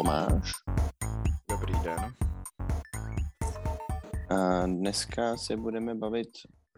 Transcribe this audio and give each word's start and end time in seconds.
Tomáš. 0.00 0.52
Dobrý 1.50 1.74
den. 1.84 2.14
A 4.30 4.66
dneska 4.66 5.36
se 5.36 5.56
budeme 5.56 5.94
bavit 5.94 6.28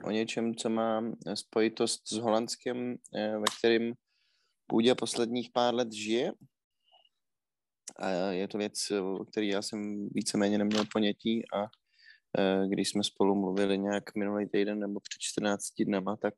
o 0.05 0.11
něčem, 0.11 0.55
co 0.55 0.71
má 0.71 1.03
spojitost 1.35 2.09
s 2.09 2.17
Holandskem, 2.17 2.97
eh, 3.17 3.39
ve 3.39 3.45
kterém 3.59 3.93
půdě 4.67 4.95
posledních 4.95 5.51
pár 5.55 5.75
let 5.75 5.93
žije. 5.93 6.33
A 7.97 8.09
je 8.11 8.49
to 8.49 8.59
věc, 8.59 8.91
o 8.91 9.25
který 9.25 9.49
já 9.49 9.63
jsem 9.63 10.09
víceméně 10.15 10.59
neměl 10.59 10.85
ponětí 10.93 11.43
a 11.55 11.63
eh, 12.39 12.69
když 12.69 12.89
jsme 12.89 13.05
spolu 13.05 13.35
mluvili 13.35 13.79
nějak 13.79 14.15
minulý 14.17 14.49
týden 14.49 14.79
nebo 14.79 15.01
před 15.01 15.21
14 15.21 15.65
dnama, 15.87 16.17
tak 16.17 16.35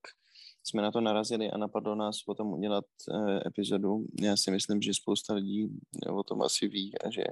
jsme 0.64 0.82
na 0.82 0.90
to 0.90 1.00
narazili 1.00 1.50
a 1.50 1.58
napadlo 1.58 1.94
nás 1.94 2.16
o 2.26 2.34
tom 2.34 2.52
udělat 2.52 2.84
eh, 3.10 3.48
epizodu. 3.48 4.06
Já 4.20 4.36
si 4.36 4.50
myslím, 4.50 4.82
že 4.82 4.94
spousta 4.94 5.34
lidí 5.34 5.68
o 6.08 6.22
tom 6.22 6.42
asi 6.42 6.68
ví 6.68 6.98
a 6.98 7.10
že 7.10 7.24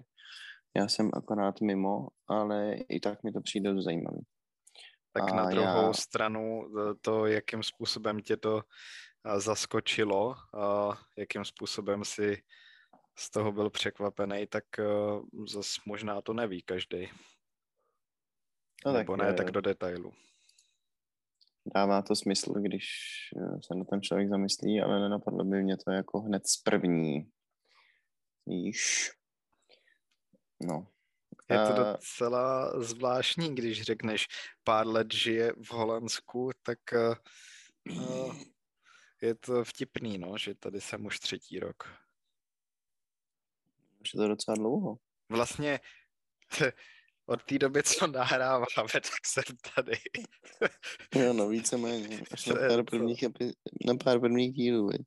já 0.76 0.88
jsem 0.88 1.10
akorát 1.12 1.60
mimo, 1.60 2.08
ale 2.28 2.74
i 2.88 3.00
tak 3.00 3.22
mi 3.22 3.32
to 3.32 3.40
přijde 3.40 3.72
dost 3.72 3.84
zajímavý. 3.84 4.20
Tak 5.12 5.32
a 5.32 5.34
na 5.34 5.50
druhou 5.50 5.86
já... 5.86 5.92
stranu 5.92 6.62
to, 7.00 7.26
jakým 7.26 7.62
způsobem 7.62 8.20
tě 8.20 8.36
to 8.36 8.62
zaskočilo, 9.36 10.34
a 10.54 10.98
jakým 11.16 11.44
způsobem 11.44 12.04
si 12.04 12.42
z 13.18 13.30
toho 13.30 13.52
byl 13.52 13.70
překvapený, 13.70 14.46
tak 14.46 14.64
zas 15.48 15.76
možná 15.86 16.22
to 16.22 16.32
neví 16.32 16.62
každý. 16.62 17.08
No, 18.86 18.92
Nebo 18.92 19.16
tak, 19.16 19.26
ne, 19.26 19.34
tak 19.34 19.50
do 19.50 19.60
detailu. 19.60 20.12
Dává 21.66 22.02
to 22.02 22.16
smysl, 22.16 22.52
když 22.52 22.84
se 23.66 23.74
na 23.74 23.84
ten 23.84 24.02
člověk 24.02 24.28
zamyslí, 24.28 24.80
ale 24.80 25.00
nenapadlo 25.00 25.44
by 25.44 25.62
mě 25.62 25.76
to 25.76 25.90
jako 25.90 26.20
hned 26.20 26.46
z 26.46 26.56
první. 26.56 27.30
Víš? 28.46 29.10
No. 30.60 30.86
Je 31.50 31.58
to 31.66 31.72
docela 31.72 32.80
zvláštní, 32.82 33.54
když 33.54 33.82
řekneš 33.82 34.26
pár 34.64 34.86
let 34.86 35.12
žije 35.12 35.52
v 35.52 35.70
Holandsku, 35.70 36.50
tak 36.62 36.78
uh, 37.86 38.36
je 39.22 39.34
to 39.34 39.64
vtipný, 39.64 40.18
no, 40.18 40.38
že 40.38 40.54
tady 40.54 40.80
jsem 40.80 41.06
už 41.06 41.20
třetí 41.20 41.58
rok. 41.58 41.84
Už 44.00 44.14
je 44.14 44.18
to 44.18 44.28
docela 44.28 44.54
dlouho. 44.54 44.96
Vlastně 45.28 45.80
od 47.26 47.42
té 47.42 47.58
doby, 47.58 47.82
co 47.82 48.06
nahráváme, 48.06 48.66
tak 48.92 49.26
jsem 49.26 49.44
tady. 49.74 49.92
jo, 51.14 51.32
no 51.32 51.48
víceméně. 51.48 52.22
Až 52.32 52.46
na 52.46 52.54
pár 52.68 52.84
prvních, 52.84 53.22
epi... 53.22 53.52
na 53.86 53.94
pár 54.04 54.20
prvních 54.20 54.52
dílů, 54.52 54.86
veď. 54.86 55.00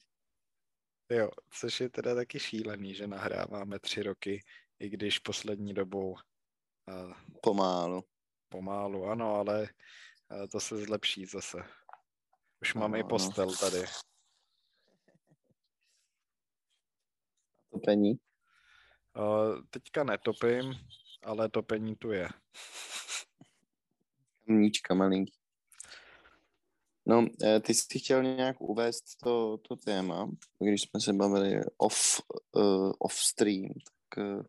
Jo, 1.09 1.30
což 1.52 1.81
je 1.81 1.89
teda 1.89 2.16
taky 2.16 2.39
šílený, 2.39 2.95
že 2.95 3.07
nahráváme 3.07 3.80
tři 3.80 4.03
roky, 4.03 4.44
i 4.80 4.89
když 4.89 5.19
poslední 5.19 5.73
dobou... 5.73 6.16
Uh, 6.88 7.13
pomálu. 7.44 8.03
Pomálu, 8.50 9.05
ano, 9.05 9.35
ale 9.35 9.69
uh, 10.31 10.47
to 10.47 10.59
se 10.59 10.77
zlepší 10.77 11.25
zase. 11.25 11.57
Už 12.61 12.73
mám 12.73 12.91
no, 12.91 12.97
i 12.97 13.03
postel 13.03 13.55
tady. 13.55 13.85
Topení? 17.72 18.13
Uh, 19.17 19.61
teďka 19.69 20.03
netopím, 20.03 20.73
ale 21.26 21.50
topení 21.50 21.96
tu 21.96 22.12
je. 22.12 22.30
Kamníčka 24.46 24.94
malinký. 24.94 25.34
No, 27.06 27.25
eh, 27.44 27.59
ty 27.59 27.74
jsi 27.74 28.00
chtěl 28.00 28.24
nějak 28.24 28.62
uvést 28.62 29.03
to, 29.24 29.58
to 29.58 29.75
téma, 29.75 30.30
když 30.59 30.81
jsme 30.81 31.00
se 31.00 31.14
bavili 31.14 31.62
off, 31.78 32.22
uh, 32.52 32.91
off 33.00 33.14
stream, 33.14 33.68
tak 33.68 34.24
uh, 34.25 34.44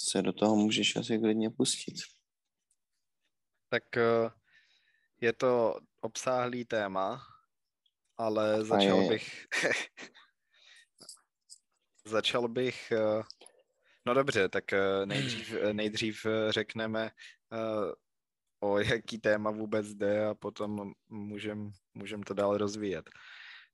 se 0.00 0.22
do 0.22 0.32
toho 0.32 0.56
můžeš 0.56 0.96
asi 0.96 1.18
klidně 1.18 1.50
pustit. 1.50 1.94
Tak 3.68 3.84
uh, 3.96 4.30
je 5.20 5.32
to 5.32 5.80
obsáhlý 6.00 6.64
téma, 6.64 7.22
ale 8.16 8.64
začal 8.64 9.08
bych... 9.08 9.46
začal 12.04 12.48
bych... 12.48 12.92
Uh, 12.96 13.22
no 14.08 14.14
dobře, 14.14 14.48
tak 14.48 14.64
uh, 14.72 15.06
nejdřív, 15.06 15.54
nejdřív 15.72 16.26
řekneme 16.48 17.10
o 18.60 18.78
jaký 18.78 19.18
téma 19.18 19.50
vůbec 19.50 19.94
jde 19.94 20.26
a 20.26 20.34
potom 20.34 20.92
můžem, 21.08 21.70
můžem 21.94 22.22
to 22.22 22.34
dál 22.34 22.56
rozvíjet. 22.56 23.10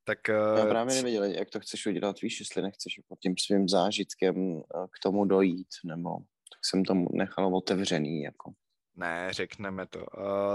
Tak, 0.03 0.27
Já 0.27 0.65
eh, 0.65 0.69
právě 0.69 0.95
nevěděl, 0.95 1.23
jak 1.23 1.49
to 1.49 1.59
chceš 1.59 1.85
udělat, 1.85 2.21
víš, 2.21 2.39
jestli 2.39 2.61
nechceš 2.61 2.99
pod 3.07 3.19
tím 3.19 3.35
svým 3.37 3.69
zážitkem 3.69 4.35
eh, 4.57 4.87
k 4.91 5.03
tomu 5.03 5.25
dojít, 5.25 5.67
nebo 5.85 6.17
tak 6.19 6.59
jsem 6.65 6.83
to 6.83 6.93
nechal 7.13 7.55
otevřený, 7.55 8.21
jako. 8.21 8.51
Ne, 8.95 9.27
řekneme 9.31 9.87
to. 9.87 10.05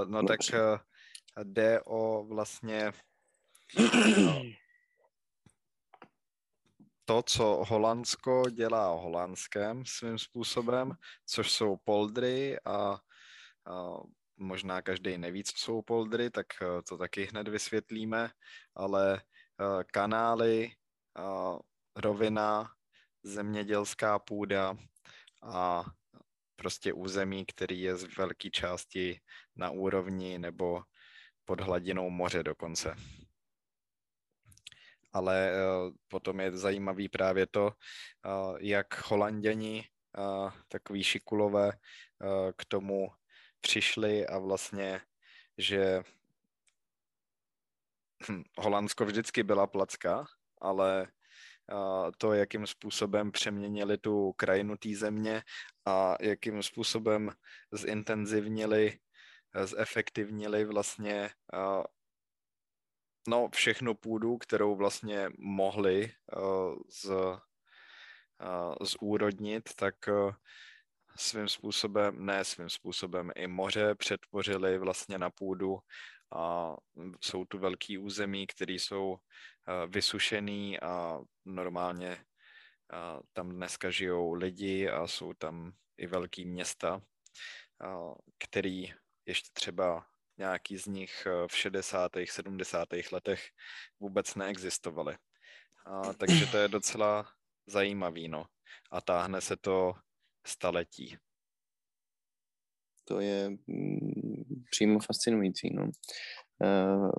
No 0.06 0.22
Dobře. 0.22 0.52
tak 0.52 0.60
uh, 0.60 1.44
jde 1.44 1.80
o 1.86 2.24
vlastně 2.24 2.92
to, 7.10 7.22
co 7.22 7.64
Holandsko 7.68 8.42
dělá 8.50 8.94
holandském 8.94 9.86
svým 9.86 10.18
způsobem, 10.18 10.92
což 11.26 11.52
jsou 11.52 11.76
poldry 11.84 12.60
a, 12.64 12.72
a 12.74 12.98
možná 14.36 14.82
každý 14.82 15.18
neví, 15.18 15.44
co 15.44 15.52
jsou 15.56 15.82
poldry, 15.82 16.30
tak 16.30 16.46
eh, 16.62 16.82
to 16.88 16.98
taky 16.98 17.24
hned 17.24 17.48
vysvětlíme, 17.48 18.30
ale 18.74 19.22
eh, 19.22 19.84
kanály, 19.92 20.72
rovina, 21.96 22.70
zemědělská 23.22 24.18
půda 24.18 24.76
a 25.42 25.84
prostě 26.56 26.92
území, 26.92 27.44
který 27.46 27.80
je 27.80 27.96
z 27.96 28.16
velké 28.16 28.50
části 28.50 29.20
na 29.56 29.70
úrovni 29.70 30.38
nebo 30.38 30.82
pod 31.44 31.60
hladinou 31.60 32.10
moře 32.10 32.42
dokonce. 32.42 32.96
Ale 35.12 35.52
potom 36.08 36.40
je 36.40 36.56
zajímavý 36.56 37.08
právě 37.08 37.46
to, 37.46 37.72
jak 38.60 39.10
holanděni, 39.10 39.84
takový 40.68 41.04
šikulové, 41.04 41.72
k 42.56 42.64
tomu 42.64 43.08
přišli 43.60 44.26
a 44.26 44.38
vlastně, 44.38 45.00
že 45.58 46.02
hm, 48.28 48.42
Holandsko 48.58 49.04
vždycky 49.04 49.42
byla 49.42 49.66
placka, 49.66 50.24
ale 50.60 51.08
to, 52.18 52.32
jakým 52.32 52.66
způsobem 52.66 53.32
přeměnili 53.32 53.98
tu 53.98 54.32
krajinu 54.32 54.76
té 54.76 54.96
země 54.96 55.42
a 55.86 56.16
jakým 56.20 56.62
způsobem 56.62 57.30
zintenzivnili, 57.72 58.98
zefektivnili 59.64 60.64
vlastně 60.64 61.30
no, 63.28 63.48
všechnu 63.52 63.94
půdu, 63.94 64.38
kterou 64.38 64.76
vlastně 64.76 65.28
mohli 65.38 66.12
z, 66.88 67.10
zúrodnit, 68.80 69.74
tak 69.76 69.94
svým 71.16 71.48
způsobem, 71.48 72.26
ne 72.26 72.44
svým 72.44 72.68
způsobem, 72.70 73.30
i 73.34 73.46
moře 73.46 73.94
přetvořili 73.94 74.78
vlastně 74.78 75.18
na 75.18 75.30
půdu. 75.30 75.78
A 76.32 76.76
jsou 77.20 77.44
tu 77.44 77.58
velký 77.58 77.98
území, 77.98 78.46
které 78.46 78.72
jsou 78.72 79.16
eh, 79.16 79.86
vysušený 79.86 80.80
a 80.80 81.20
normálně 81.44 82.10
eh, 82.10 83.20
tam 83.32 83.50
dneska 83.50 83.90
žijou 83.90 84.32
lidi 84.32 84.88
a 84.88 85.06
jsou 85.06 85.34
tam 85.34 85.72
i 85.98 86.06
velký 86.06 86.44
města, 86.44 87.02
eh, 87.82 88.14
který 88.38 88.92
ještě 89.26 89.50
třeba 89.52 90.06
nějaký 90.40 90.78
z 90.78 90.86
nich 90.86 91.26
v 91.46 91.56
60. 91.56 92.12
70. 92.24 92.88
letech 93.12 93.40
vůbec 94.00 94.34
neexistovaly. 94.34 95.16
A, 95.84 96.12
takže 96.12 96.46
to 96.46 96.56
je 96.56 96.68
docela 96.68 97.28
zajímavý, 97.66 98.28
no. 98.28 98.44
A 98.90 99.00
táhne 99.00 99.40
se 99.40 99.56
to 99.56 99.92
staletí. 100.46 101.16
To 103.04 103.20
je 103.20 103.50
mm, 103.66 104.64
přímo 104.70 105.00
fascinující. 105.00 105.74
No. 105.74 105.90
Uh, 106.64 107.10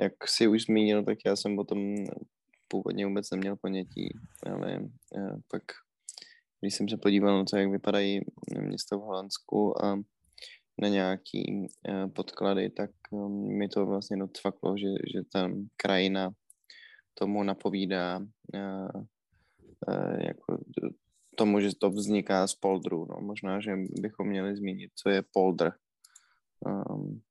jak 0.00 0.28
si 0.28 0.48
už 0.48 0.62
zmínil, 0.62 1.04
tak 1.04 1.18
já 1.26 1.36
jsem 1.36 1.58
o 1.58 1.64
tom 1.64 1.94
původně 2.68 3.06
vůbec 3.06 3.30
neměl 3.30 3.56
ponětí, 3.56 4.18
ale 4.52 4.80
uh, 4.80 5.40
pak, 5.50 5.62
když 6.60 6.74
jsem 6.74 6.88
se 6.88 6.96
podíval 6.96 7.38
na 7.38 7.44
to, 7.44 7.56
jak 7.56 7.70
vypadají 7.70 8.20
města 8.60 8.96
v 8.96 9.00
Holandsku 9.00 9.84
a 9.84 9.96
na 10.82 10.88
nějaký 10.88 11.68
uh, 11.88 12.10
podklady, 12.10 12.70
tak 12.70 12.90
um, 13.10 13.58
mi 13.58 13.68
to 13.68 13.86
vlastně 13.86 14.16
docvaklo, 14.16 14.76
že, 14.76 14.88
že 14.88 15.22
ta 15.32 15.50
krajina 15.76 16.30
tomu 17.14 17.42
napovídá 17.42 18.18
uh, 18.18 19.02
uh, 19.88 20.20
jako 20.20 20.58
tomu, 21.36 21.60
že 21.60 21.76
to 21.80 21.90
vzniká 21.90 22.46
z 22.46 22.54
poldru. 22.54 23.06
No. 23.10 23.16
Možná, 23.20 23.60
že 23.60 23.72
bychom 24.00 24.28
měli 24.28 24.56
zmínit, 24.56 24.90
co 24.94 25.08
je 25.08 25.22
poldr. 25.32 25.72
Um, 26.60 27.22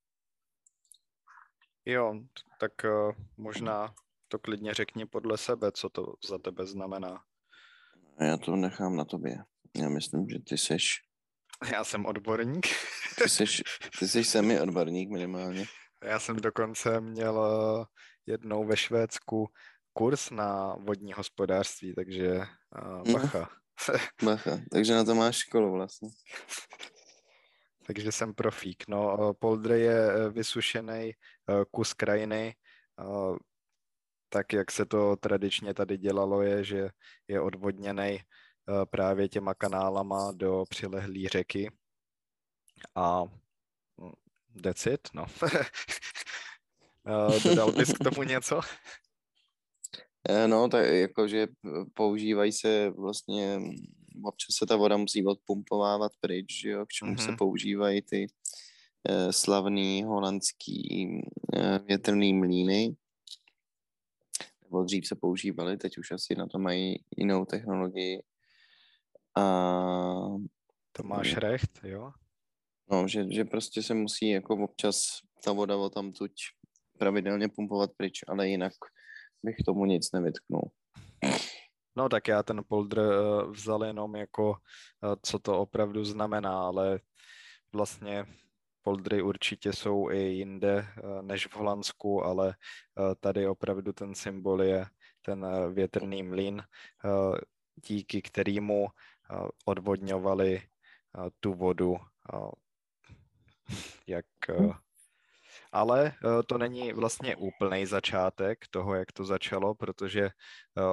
Jo, 1.87 2.13
tak 2.59 2.71
uh, 2.83 3.15
možná 3.37 3.93
to 4.27 4.39
klidně 4.39 4.73
řekni 4.73 5.05
podle 5.05 5.37
sebe, 5.37 5.71
co 5.71 5.89
to 5.89 6.13
za 6.29 6.37
tebe 6.37 6.65
znamená. 6.65 7.23
Já 8.19 8.37
to 8.37 8.55
nechám 8.55 8.95
na 8.95 9.05
tobě. 9.05 9.37
Já 9.77 9.89
myslím, 9.89 10.29
že 10.29 10.39
ty 10.39 10.57
seš... 10.57 11.01
Já 11.71 11.83
jsem 11.83 12.05
odborník. 12.05 12.67
ty 13.17 13.29
seš, 13.29 13.63
ty 13.99 14.07
seš 14.07 14.27
semi 14.27 14.61
odborník 14.61 15.09
minimálně. 15.09 15.65
Já 16.03 16.19
jsem 16.19 16.35
dokonce 16.35 17.01
měl 17.01 17.35
uh, 17.35 17.85
jednou 18.25 18.65
ve 18.65 18.77
Švédsku 18.77 19.47
kurz 19.93 20.29
na 20.29 20.75
vodní 20.79 21.13
hospodářství, 21.13 21.93
takže 21.95 22.37
uh, 22.37 23.13
bacha. 23.13 23.49
bacha, 24.23 24.59
takže 24.71 24.93
na 24.93 25.03
to 25.03 25.15
máš 25.15 25.37
školu 25.37 25.71
vlastně. 25.71 26.09
takže 27.87 28.11
jsem 28.11 28.33
profík. 28.33 28.83
No, 28.87 29.33
Poldre 29.33 29.79
je 29.79 30.29
vysušený 30.29 31.11
kus 31.71 31.93
krajiny, 31.93 32.55
tak 34.29 34.53
jak 34.53 34.71
se 34.71 34.85
to 34.85 35.15
tradičně 35.15 35.73
tady 35.73 35.97
dělalo, 35.97 36.41
je, 36.41 36.63
že 36.63 36.89
je 37.27 37.41
odvodněný 37.41 38.19
právě 38.85 39.29
těma 39.29 39.53
kanálama 39.53 40.31
do 40.31 40.63
přilehlé 40.69 41.29
řeky. 41.29 41.71
A 42.95 43.23
hm, 43.23 44.11
that's 44.63 44.85
it, 44.85 45.09
no. 45.13 45.25
Dodal 47.43 47.71
bys 47.71 47.93
k 47.93 48.03
tomu 48.03 48.23
něco? 48.23 48.61
Eh, 50.29 50.47
no, 50.47 50.69
tak 50.69 50.85
jakože 50.85 51.47
používají 51.93 52.51
se 52.51 52.89
vlastně, 52.89 53.61
občas 54.23 54.55
se 54.55 54.65
ta 54.65 54.75
voda 54.75 54.97
musí 54.97 55.25
odpumpovávat 55.25 56.11
pryč, 56.19 56.61
že 56.61 56.69
jo, 56.69 56.85
k 56.85 56.89
čemu 56.89 57.13
mm-hmm. 57.13 57.23
se 57.25 57.27
mhm. 57.27 57.37
používají 57.37 58.01
ty 58.01 58.27
eh, 59.09 59.33
slavný 59.33 60.03
holandský 60.03 61.07
eh, 61.55 61.79
větrný 61.79 62.33
mlíny. 62.33 62.95
Nebo 64.63 64.83
dřív 64.83 65.07
se 65.07 65.15
používaly, 65.15 65.77
teď 65.77 65.97
už 65.97 66.11
asi 66.11 66.35
na 66.35 66.47
to 66.47 66.59
mají 66.59 67.03
jinou 67.17 67.45
technologii. 67.45 68.21
A... 69.35 69.41
To 70.91 71.03
máš 71.03 71.37
recht, 71.37 71.79
jo? 71.83 72.11
No, 72.91 73.07
že, 73.07 73.25
že 73.31 73.45
prostě 73.45 73.83
se 73.83 73.93
musí 73.93 74.29
jako 74.29 74.55
občas 74.63 75.19
ta 75.43 75.51
voda 75.51 75.77
o 75.77 75.89
tam 75.89 76.11
tuď 76.11 76.31
pravidelně 76.97 77.49
pumpovat 77.49 77.89
pryč, 77.97 78.19
ale 78.27 78.47
jinak 78.47 78.73
bych 79.43 79.55
tomu 79.65 79.85
nic 79.85 80.11
nevytknul. 80.11 80.71
No 81.97 82.09
tak 82.09 82.27
já 82.27 82.43
ten 82.43 82.61
polder 82.67 82.99
eh, 82.99 83.47
vzal 83.51 83.83
jenom 83.83 84.15
jako, 84.15 84.55
eh, 85.03 85.15
co 85.21 85.39
to 85.39 85.59
opravdu 85.59 86.05
znamená, 86.05 86.59
ale 86.59 86.99
vlastně 87.73 88.25
poldry 88.81 89.21
určitě 89.21 89.73
jsou 89.73 90.09
i 90.09 90.17
jinde 90.17 90.87
eh, 90.87 91.21
než 91.21 91.47
v 91.47 91.55
Holandsku, 91.55 92.23
ale 92.23 92.55
tady 93.19 93.47
opravdu 93.47 93.93
ten 93.93 94.15
symbol 94.15 94.63
je 94.63 94.85
ten 95.21 95.45
větrný 95.73 96.23
mlín, 96.23 96.63
díky 97.75 98.21
kterému 98.21 98.87
odvodňovali 99.65 100.61
tu 101.39 101.53
vodu, 101.53 101.97
jak 104.07 104.25
hm 104.51 104.85
ale 105.75 106.07
eh, 106.07 106.43
to 106.43 106.57
není 106.57 106.93
vlastně 106.93 107.35
úplný 107.35 107.85
začátek 107.85 108.67
toho, 108.69 108.95
jak 108.95 109.11
to 109.11 109.25
začalo, 109.25 109.75
protože 109.75 110.21
eh, 110.25 110.31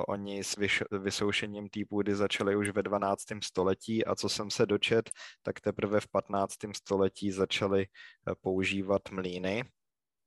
oni 0.08 0.44
s 0.44 0.56
vysoušením 0.90 1.68
té 1.68 1.80
půdy 1.88 2.14
začali 2.14 2.56
už 2.56 2.70
ve 2.70 2.82
12. 2.82 3.22
století 3.42 4.04
a 4.04 4.14
co 4.14 4.28
jsem 4.28 4.50
se 4.50 4.66
dočet, 4.66 5.10
tak 5.42 5.60
teprve 5.60 6.00
v 6.00 6.08
15. 6.08 6.54
století 6.76 7.30
začali 7.30 7.82
eh, 7.82 8.34
používat 8.40 9.10
mlýny. 9.10 9.64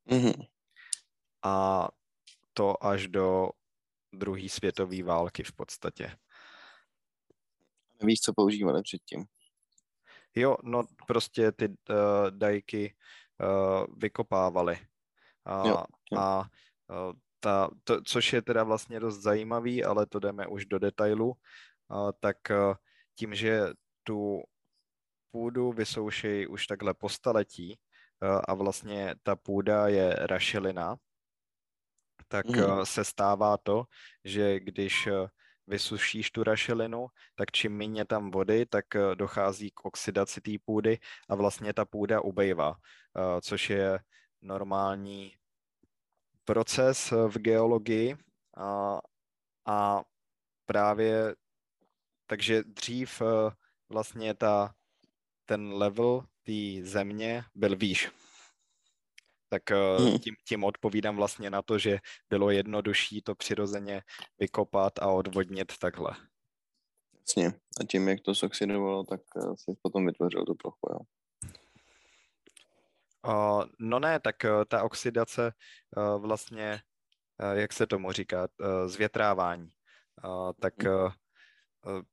Mm-hmm. 0.10 0.48
A 1.44 1.88
to 2.54 2.86
až 2.86 3.08
do 3.08 3.50
druhé 4.14 4.50
světové 4.50 5.04
války 5.04 5.44
v 5.44 5.54
podstatě. 5.54 6.12
Víš, 8.02 8.20
co 8.20 8.34
používali 8.34 8.82
předtím? 8.82 9.26
Jo, 10.36 10.58
no 10.64 10.84
prostě 11.08 11.52
ty 11.52 11.68
uh, 11.68 11.76
dajky 12.30 12.96
uh, 13.42 13.86
vykopávali. 13.98 14.78
A, 15.46 15.68
jo, 15.68 15.84
jo. 16.12 16.20
a 16.20 16.50
uh, 16.90 17.14
ta, 17.40 17.70
to, 17.84 18.02
což 18.02 18.34
je 18.34 18.42
teda 18.42 18.64
vlastně 18.64 19.00
dost 19.00 19.22
zajímavý, 19.22 19.84
ale 19.84 20.06
to 20.06 20.20
jdeme 20.20 20.48
už 20.48 20.66
do 20.66 20.80
detailu, 20.80 21.28
uh, 21.28 22.12
tak 22.20 22.38
uh, 22.50 22.76
tím, 23.16 23.36
že 23.36 23.62
tu 24.04 24.44
půdu 25.32 25.72
vysoušejí 25.72 26.48
už 26.48 26.68
takhle 26.68 26.94
po 26.94 27.10
staletí 27.10 27.80
uh, 28.24 28.42
a 28.48 28.54
vlastně 28.54 29.16
ta 29.24 29.36
půda 29.36 29.88
je 29.88 30.16
rašelina, 30.20 30.96
tak 32.28 32.46
mm. 32.46 32.86
se 32.86 33.04
stává 33.04 33.58
to, 33.58 33.86
že 34.24 34.60
když 34.60 35.08
vysušíš 35.68 36.32
tu 36.32 36.44
rašelinu, 36.44 37.08
tak 37.36 37.52
čím 37.52 37.78
méně 37.78 38.06
tam 38.06 38.32
vody, 38.32 38.66
tak 38.66 38.96
eh, 38.96 39.16
dochází 39.16 39.72
k 39.72 39.86
oxidaci 39.86 40.42
té 40.42 40.52
půdy 40.66 41.00
a 41.30 41.36
vlastně 41.36 41.74
ta 41.74 41.86
půda 41.86 42.22
ubejvá, 42.22 42.76
eh, 42.76 43.42
což 43.42 43.70
je 43.70 44.00
normální 44.42 45.34
proces 46.44 47.12
eh, 47.12 47.16
v 47.16 47.38
geologii. 47.38 48.18
A, 48.58 49.00
a 49.66 50.04
právě 50.66 51.36
takže 52.28 52.64
dřív 52.64 53.22
vlastně 53.90 54.34
ta, 54.34 54.74
ten 55.46 55.74
level 55.74 56.26
té 56.44 56.84
země 56.84 57.44
byl 57.56 57.76
výš 57.76 58.12
tak 59.56 59.72
eh, 59.72 59.98
hmm. 59.98 60.20
tím, 60.20 60.36
tím 60.48 60.64
odpovídám 60.64 61.16
vlastně 61.16 61.50
na 61.50 61.62
to, 61.62 61.78
že 61.78 62.00
bylo 62.30 62.52
jednodušší 62.52 63.22
to 63.22 63.36
přirozeně 63.36 64.02
vykopat 64.40 65.00
a 65.00 65.08
odvodnit 65.08 65.78
takhle. 65.80 66.12
Jasně. 67.20 67.54
A 67.82 67.84
tím, 67.84 68.10
jak 68.10 68.22
to 68.22 68.36
soxidovalo, 68.36 69.04
tak 69.04 69.22
eh, 69.38 69.56
si 69.56 69.78
potom 69.82 70.06
vytvořil 70.06 70.46
tu 70.46 70.56
plochu, 70.56 70.90
jo? 70.90 71.00
Uh, 73.28 73.64
no 73.80 74.00
ne, 74.00 74.20
tak 74.20 74.36
uh, 74.44 74.64
ta 74.68 74.84
oxidace 74.84 75.54
uh, 75.98 76.22
vlastně, 76.22 76.82
uh, 77.44 77.58
jak 77.58 77.74
se 77.74 77.88
tomu 77.88 78.12
říká, 78.12 78.48
uh, 78.60 78.88
zvětrávání. 78.88 79.70
Uh, 80.24 80.52
tak 80.62 80.74
uh, 80.86 81.12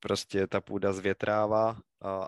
prostě 0.01 0.47
ta 0.47 0.61
půda 0.61 0.93
zvětrává 0.93 1.71
uh, 1.71 1.79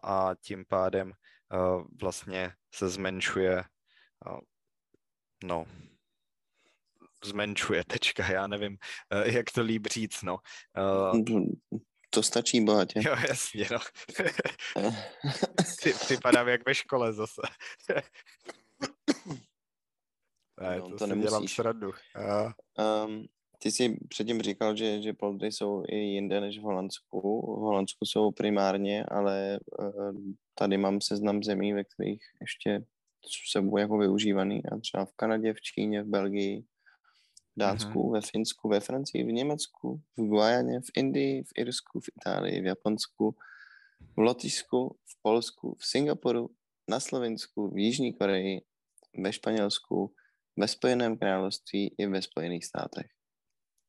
a 0.02 0.34
tím 0.40 0.64
pádem 0.68 1.12
uh, 1.12 1.86
vlastně 2.00 2.52
se 2.74 2.88
zmenšuje 2.88 3.64
uh, 4.26 4.38
no, 5.44 5.66
zmenšuje 7.24 7.84
tečka, 7.84 8.32
já 8.32 8.46
nevím, 8.46 8.76
eh, 9.10 9.32
jak 9.36 9.46
to 9.54 9.62
líb 9.62 9.86
říct, 9.86 10.22
no. 10.22 10.38
Uh, 11.12 11.46
to 12.10 12.22
stačí 12.22 12.64
bohatě. 12.64 13.00
Jo, 13.06 13.16
jasně, 13.28 13.66
no. 13.72 13.78
Vypadám 16.10 16.48
jak 16.48 16.66
ve 16.66 16.74
škole 16.74 17.12
zase. 17.12 17.42
ne, 20.60 20.78
no, 20.78 20.88
to, 20.88 20.96
to 20.96 21.06
nemusíš. 21.06 21.30
dělám 21.30 21.48
sradu. 21.48 21.88
Uh. 21.88 22.52
Um, 23.06 23.26
ty 23.58 23.72
jsi 23.72 23.96
předtím 24.08 24.42
říkal, 24.42 24.76
že, 24.76 25.02
že 25.02 25.12
poldry 25.12 25.52
jsou 25.52 25.84
i 25.88 25.96
jinde 25.96 26.40
než 26.40 26.58
v 26.58 26.62
Holandsku. 26.62 27.20
V 27.40 27.60
Holandsku 27.60 28.06
jsou 28.06 28.30
primárně, 28.30 29.04
ale 29.04 29.58
uh, 29.78 30.14
tady 30.54 30.78
mám 30.78 31.00
seznam 31.00 31.42
zemí, 31.42 31.72
ve 31.72 31.84
kterých 31.84 32.22
ještě 32.40 32.84
jsou 33.26 33.76
jako 33.76 33.98
využívaný 33.98 34.62
a 34.66 34.78
třeba 34.78 35.04
v 35.04 35.12
Kanadě, 35.16 35.54
v 35.54 35.60
Číně, 35.60 36.02
v 36.02 36.06
Belgii, 36.06 36.62
v 37.56 37.58
Dánsku, 37.58 37.92
mm-hmm. 37.92 38.12
ve 38.12 38.20
Finsku, 38.20 38.68
ve 38.68 38.80
Francii, 38.80 39.24
v 39.24 39.32
Německu, 39.32 40.02
v 40.16 40.22
Guajaně, 40.22 40.80
v 40.80 40.90
Indii, 40.96 41.42
v 41.42 41.48
Irsku, 41.58 42.00
v 42.00 42.08
Itálii, 42.16 42.60
v 42.60 42.64
Japonsku, 42.64 43.36
v 44.16 44.18
Lotyšsku, 44.18 44.98
v 45.06 45.22
Polsku, 45.22 45.76
v 45.80 45.86
Singapuru, 45.86 46.50
na 46.88 47.00
Slovensku, 47.00 47.70
v 47.70 47.78
Jižní 47.78 48.14
Koreji, 48.14 48.60
ve 49.22 49.32
Španělsku, 49.32 50.14
ve 50.56 50.68
Spojeném 50.68 51.18
království 51.18 51.94
i 51.98 52.06
ve 52.06 52.22
Spojených 52.22 52.64
státech. 52.64 53.06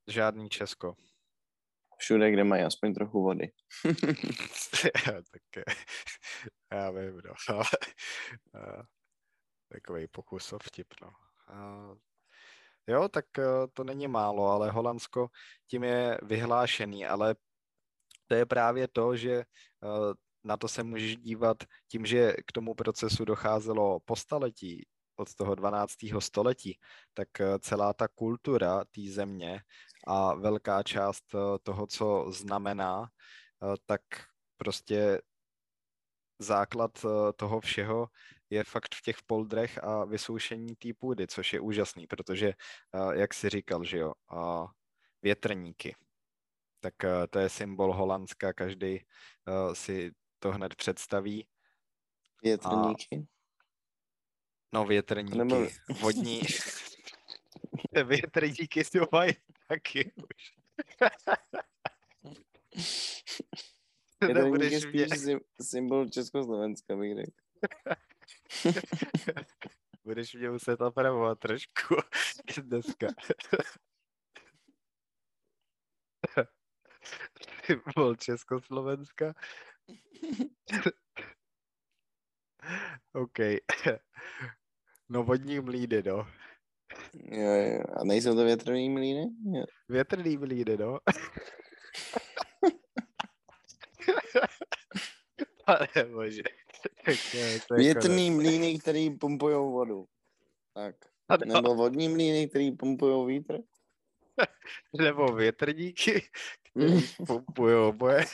Žádný 0.07 0.49
Česko. 0.49 0.95
Všude, 1.97 2.31
kde 2.31 2.43
mají 2.43 2.63
aspoň 2.63 2.93
trochu 2.93 3.23
vody. 3.23 3.51
tak 5.05 5.65
já 6.71 6.91
vím, 6.91 7.21
no, 7.25 7.33
ale 7.49 7.65
takový 9.67 10.07
pokus 10.07 10.53
o 10.53 10.59
vtip, 10.59 10.93
no. 11.01 11.11
A, 11.47 11.89
jo, 12.87 13.09
tak 13.09 13.25
eh, 13.39 13.43
to 13.73 13.83
není 13.83 14.07
málo, 14.07 14.47
ale 14.47 14.71
Holandsko 14.71 15.27
tím 15.67 15.83
je 15.83 16.17
vyhlášený, 16.23 17.05
ale 17.05 17.35
to 18.27 18.35
je 18.35 18.45
právě 18.45 18.87
to, 18.87 19.15
že 19.15 19.33
eh, 19.33 20.13
na 20.43 20.57
to 20.57 20.67
se 20.67 20.83
můžeš 20.83 21.17
dívat 21.17 21.57
tím, 21.87 22.05
že 22.05 22.33
k 22.47 22.51
tomu 22.51 22.73
procesu 22.73 23.25
docházelo 23.25 23.99
po 23.99 24.15
staletí, 24.15 24.87
od 25.17 25.35
toho 25.35 25.55
12. 25.55 25.93
století, 26.19 26.79
tak 27.13 27.39
eh, 27.39 27.59
celá 27.59 27.93
ta 27.93 28.07
kultura 28.07 28.83
té 28.85 29.01
země 29.11 29.59
a 30.07 30.35
velká 30.35 30.83
část 30.83 31.23
toho, 31.63 31.87
co 31.87 32.25
znamená, 32.31 33.07
tak 33.85 34.01
prostě 34.57 35.21
základ 36.39 37.05
toho 37.35 37.59
všeho 37.59 38.07
je 38.49 38.63
fakt 38.63 38.95
v 38.95 39.01
těch 39.01 39.23
poldrech 39.23 39.83
a 39.83 40.05
vysoušení 40.05 40.75
té 40.75 40.89
půdy, 40.99 41.27
což 41.27 41.53
je 41.53 41.59
úžasný, 41.59 42.07
protože, 42.07 42.53
jak 43.13 43.33
si 43.33 43.49
říkal, 43.49 43.83
že 43.83 43.97
jo, 43.97 44.13
větrníky, 45.21 45.95
tak 46.79 46.93
to 47.29 47.39
je 47.39 47.49
symbol 47.49 47.93
Holandska, 47.93 48.53
každý 48.53 49.05
si 49.73 50.11
to 50.39 50.51
hned 50.51 50.75
představí. 50.75 51.47
Větrníky? 52.43 53.15
A, 53.15 53.25
no 54.73 54.85
větrníky, 54.85 55.37
Nebo... 55.37 55.67
vodní, 56.01 56.41
větrníky 58.05 58.83
si 58.83 58.99
mají 59.11 59.33
taky 59.67 60.11
už. 60.15 60.55
Spíš 64.81 65.25
mě... 65.25 65.39
symbol 65.61 66.09
Československa, 66.09 66.95
bych 66.95 67.15
řekl. 67.15 67.31
Budeš 70.03 70.33
mě 70.33 70.49
muset 70.49 70.81
opravovat 70.81 71.39
trošku 71.39 71.95
dneska. 72.61 73.07
Symbol 77.65 78.15
Československa. 78.15 79.33
OK. 83.13 83.39
No 85.09 85.23
vodní 85.23 85.59
mlíny, 85.59 86.03
no. 86.05 86.27
Jo, 87.13 87.51
jo. 87.51 87.83
A 88.01 88.03
nejsou 88.03 88.35
to 88.35 88.43
větrný 88.45 88.89
mlíny? 88.89 89.25
Jo. 89.53 89.65
Větrný 89.89 90.37
mlíny, 90.37 90.77
no. 90.77 90.99
Pane 95.65 96.03
bože. 96.11 96.43
Větrný 97.75 98.31
mlíny, 98.31 98.79
který 98.79 99.09
pumpují 99.09 99.55
vodu. 99.55 100.05
Tak. 100.73 100.95
Nebo 101.45 101.75
vodní 101.75 102.09
mlíny, 102.09 102.49
který 102.49 102.71
pumpují 102.71 103.37
vítr. 103.37 103.57
Nebo 104.93 105.27
větrníky, 105.27 106.29
který 106.69 107.01
pumpují 107.27 107.75
oboje. 107.75 108.25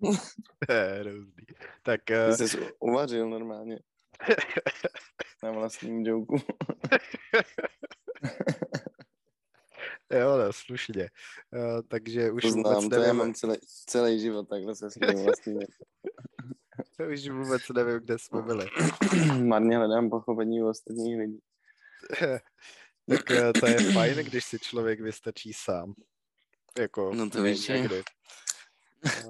Hrozný. 0.70 1.46
Tak... 1.82 2.00
Uh... 2.30 2.36
Ty 2.36 2.48
jsi 2.48 2.72
uvařil 2.78 3.30
normálně. 3.30 3.78
Na 5.42 5.50
vlastním 5.50 6.06
joku. 6.06 6.36
Jo, 10.12 10.38
no, 10.38 10.52
slušně. 10.52 11.10
Uh, 11.56 11.82
takže 11.88 12.30
už 12.30 12.42
to 12.42 12.50
znám, 12.50 12.64
vůbec 12.64 12.84
to 12.84 12.88
nevím. 12.90 13.06
já 13.06 13.12
mám 13.12 13.34
celý, 13.34 13.56
celý 13.86 14.20
život 14.20 14.48
takhle 14.48 14.74
se 14.74 14.90
svým 14.90 15.18
vlastním 15.24 15.58
už 17.12 17.28
vůbec 17.28 17.62
nevím, 17.68 17.96
kde 17.96 18.18
jsme 18.18 18.42
byli. 18.42 18.66
Marně 19.44 19.76
hledám 19.76 20.10
pochopení 20.10 20.62
u 20.62 20.68
ostatních 20.68 21.18
lidí. 21.18 21.40
tak 23.08 23.30
uh, 23.30 23.52
to 23.60 23.66
je 23.66 23.92
fajn, 23.92 24.16
když 24.16 24.44
si 24.44 24.58
člověk 24.58 25.00
vystačí 25.00 25.52
sám. 25.52 25.94
Jako, 26.78 27.14
no 27.14 27.30
to 27.30 27.42
víš, 27.42 27.68
někdy. 27.68 28.02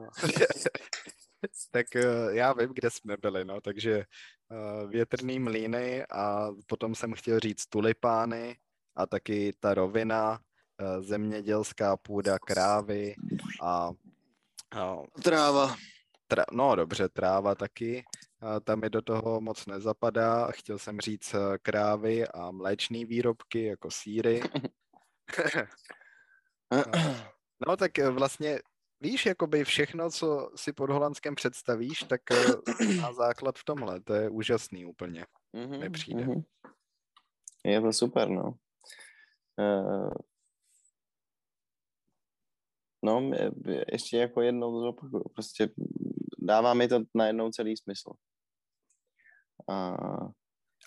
tak 1.70 1.86
uh, 1.96 2.34
já 2.34 2.52
vím, 2.52 2.70
kde 2.74 2.90
jsme 2.90 3.16
byli, 3.16 3.44
no, 3.44 3.60
takže 3.60 4.04
uh, 4.50 4.90
větrný 4.90 5.38
mlýny 5.38 6.06
a 6.06 6.48
potom 6.66 6.94
jsem 6.94 7.12
chtěl 7.12 7.40
říct 7.40 7.66
tulipány 7.66 8.56
a 8.96 9.06
taky 9.06 9.52
ta 9.60 9.74
rovina, 9.74 10.40
zemědělská 11.00 11.96
půda, 11.96 12.38
krávy 12.38 13.14
a... 13.62 13.90
Uh, 14.76 15.06
tráva. 15.22 15.76
Tra, 16.26 16.44
no 16.52 16.76
dobře, 16.76 17.08
tráva 17.08 17.54
taky. 17.54 18.04
Uh, 18.42 18.60
tam 18.60 18.80
mi 18.80 18.90
do 18.90 19.02
toho 19.02 19.40
moc 19.40 19.66
nezapadá. 19.66 20.50
Chtěl 20.50 20.78
jsem 20.78 21.00
říct 21.00 21.34
uh, 21.34 21.40
krávy 21.62 22.28
a 22.28 22.50
mléčné 22.50 23.04
výrobky, 23.04 23.64
jako 23.64 23.90
síry. 23.90 24.42
no 27.66 27.76
tak 27.76 27.98
vlastně 27.98 28.60
víš, 29.00 29.26
jakoby 29.26 29.64
všechno, 29.64 30.10
co 30.10 30.50
si 30.56 30.72
pod 30.72 30.90
Holandskem 30.90 31.34
představíš, 31.34 31.98
tak 31.98 32.20
eh, 32.30 32.94
má 33.00 33.12
základ 33.22 33.58
v 33.58 33.64
tomhle. 33.64 34.00
To 34.00 34.14
je 34.14 34.30
úžasný 34.30 34.84
úplně. 34.86 35.26
Mm-hmm, 35.54 35.78
Nepřijde. 35.78 36.24
Mm-hmm. 36.24 36.44
Je 37.64 37.80
to 37.80 37.92
super, 37.92 38.28
no. 38.28 38.54
Uh, 39.58 40.10
no, 43.02 43.30
ještě 43.92 44.16
jako 44.16 44.42
jednou 44.42 44.80
zopakuju. 44.80 45.24
Prostě 45.34 45.68
dává 46.38 46.74
mi 46.74 46.88
to 46.88 47.00
najednou 47.14 47.50
celý 47.50 47.76
smysl. 47.76 48.10
A... 49.68 49.96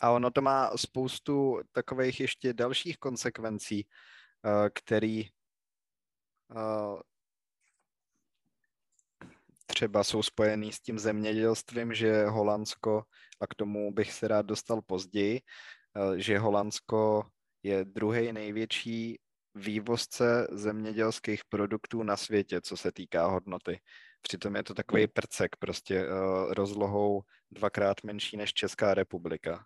A 0.01 0.12
ono 0.12 0.32
to 0.32 0.41
má 0.41 0.77
spoustu 0.77 1.62
takových 1.72 2.20
ještě 2.20 2.53
dalších 2.53 2.98
konsekvencí, 2.98 3.88
uh, 4.46 4.70
který 4.74 5.25
třeba 9.65 10.03
jsou 10.03 10.24
spojený 10.24 10.72
s 10.72 10.80
tím 10.80 11.00
zemědělstvím, 11.00 11.94
že 11.94 12.25
Holandsko, 12.25 13.03
a 13.41 13.48
k 13.48 13.56
tomu 13.56 13.94
bych 13.94 14.13
se 14.13 14.27
rád 14.27 14.46
dostal 14.46 14.82
později, 14.82 15.41
že 16.15 16.39
Holandsko 16.39 17.24
je 17.63 17.86
druhý 17.86 18.34
největší 18.34 19.20
vývozce 19.55 20.48
zemědělských 20.51 21.46
produktů 21.46 22.03
na 22.03 22.17
světě, 22.17 22.62
co 22.62 22.77
se 22.77 22.91
týká 22.91 23.25
hodnoty. 23.25 23.81
Přitom 24.22 24.55
je 24.55 24.63
to 24.63 24.74
takový 24.74 25.01
hmm. 25.01 25.12
prcek, 25.13 25.55
prostě 25.55 26.08
uh, 26.08 26.53
rozlohou 26.53 27.22
dvakrát 27.51 28.03
menší 28.03 28.38
než 28.38 28.53
Česká 28.53 28.93
republika. 28.93 29.65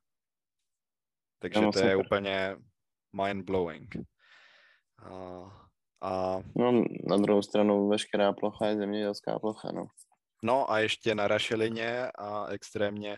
Takže 1.39 1.61
no, 1.61 1.71
to 1.71 1.79
super. 1.79 1.89
je 1.89 1.95
úplně 1.95 2.57
mind-blowing. 3.13 4.05
Uh, 5.11 5.51
a... 6.01 6.39
No, 6.55 6.83
na 7.09 7.17
druhou 7.17 7.41
stranu 7.41 7.89
veškerá 7.89 8.33
plocha 8.33 8.67
je 8.67 8.77
zemědělská 8.77 9.39
plocha, 9.39 9.71
no. 9.71 9.85
No 10.43 10.71
a 10.71 10.79
ještě 10.79 11.15
na 11.15 11.27
rašelině 11.27 12.11
a 12.17 12.47
extrémně 12.47 13.17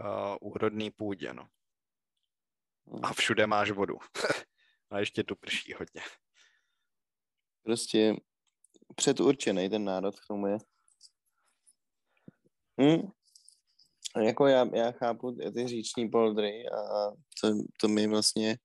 uh, 0.00 0.36
úrodný 0.40 0.90
půdě, 0.90 1.34
no. 1.34 1.48
Hmm. 2.86 3.04
A 3.04 3.12
všude 3.12 3.46
máš 3.46 3.70
vodu. 3.70 3.98
a 4.90 4.98
ještě 4.98 5.24
tu 5.24 5.36
prší 5.36 5.72
hodně. 5.72 6.02
Prostě 7.62 8.16
předurčený 8.96 9.68
ten 9.68 9.84
národ 9.84 10.20
k 10.20 10.26
tomu 10.26 10.46
je. 10.46 10.58
Hm? 12.80 13.10
Jako 14.24 14.46
já, 14.46 14.66
já 14.76 14.92
chápu 14.92 15.36
ty 15.54 15.68
říční 15.68 16.08
poldry 16.08 16.68
a 16.68 17.10
to, 17.40 17.48
to 17.80 17.88
mi 17.88 18.06
vlastně 18.06 18.58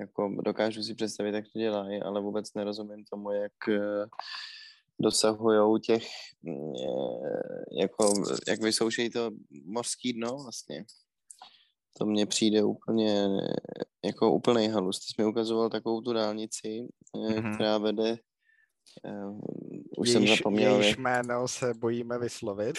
jako 0.00 0.36
dokážu 0.44 0.82
si 0.82 0.94
představit, 0.94 1.34
jak 1.34 1.44
to 1.52 1.58
dělají, 1.58 2.02
ale 2.02 2.20
vůbec 2.20 2.54
nerozumím 2.54 3.04
tomu, 3.04 3.30
jak 3.30 3.68
eh, 3.68 4.06
dosahují 5.00 5.80
těch, 5.80 6.06
eh, 6.48 7.80
jako, 7.80 8.12
jak 8.48 8.62
vysoušejí 8.62 9.10
to 9.10 9.30
mořský 9.64 10.12
dno 10.12 10.36
vlastně. 10.42 10.84
To 11.98 12.06
mně 12.06 12.26
přijde 12.26 12.62
úplně 12.62 13.28
jako 14.04 14.32
úplný 14.32 14.68
halus. 14.68 14.98
Ty 14.98 15.04
jsi 15.04 15.22
mi 15.22 15.28
ukazoval 15.28 15.70
takovou 15.70 16.00
tu 16.00 16.12
dálnici, 16.12 16.88
mm-hmm. 17.16 17.54
která 17.54 17.78
vede 17.78 18.18
Uh, 19.04 19.40
už 19.98 20.08
jejíž, 20.08 20.12
jsem 20.12 20.36
zapomněl. 20.36 20.80
Jejíž 20.80 20.96
jméno 20.96 21.48
se 21.48 21.74
bojíme 21.74 22.18
vyslovit. 22.18 22.76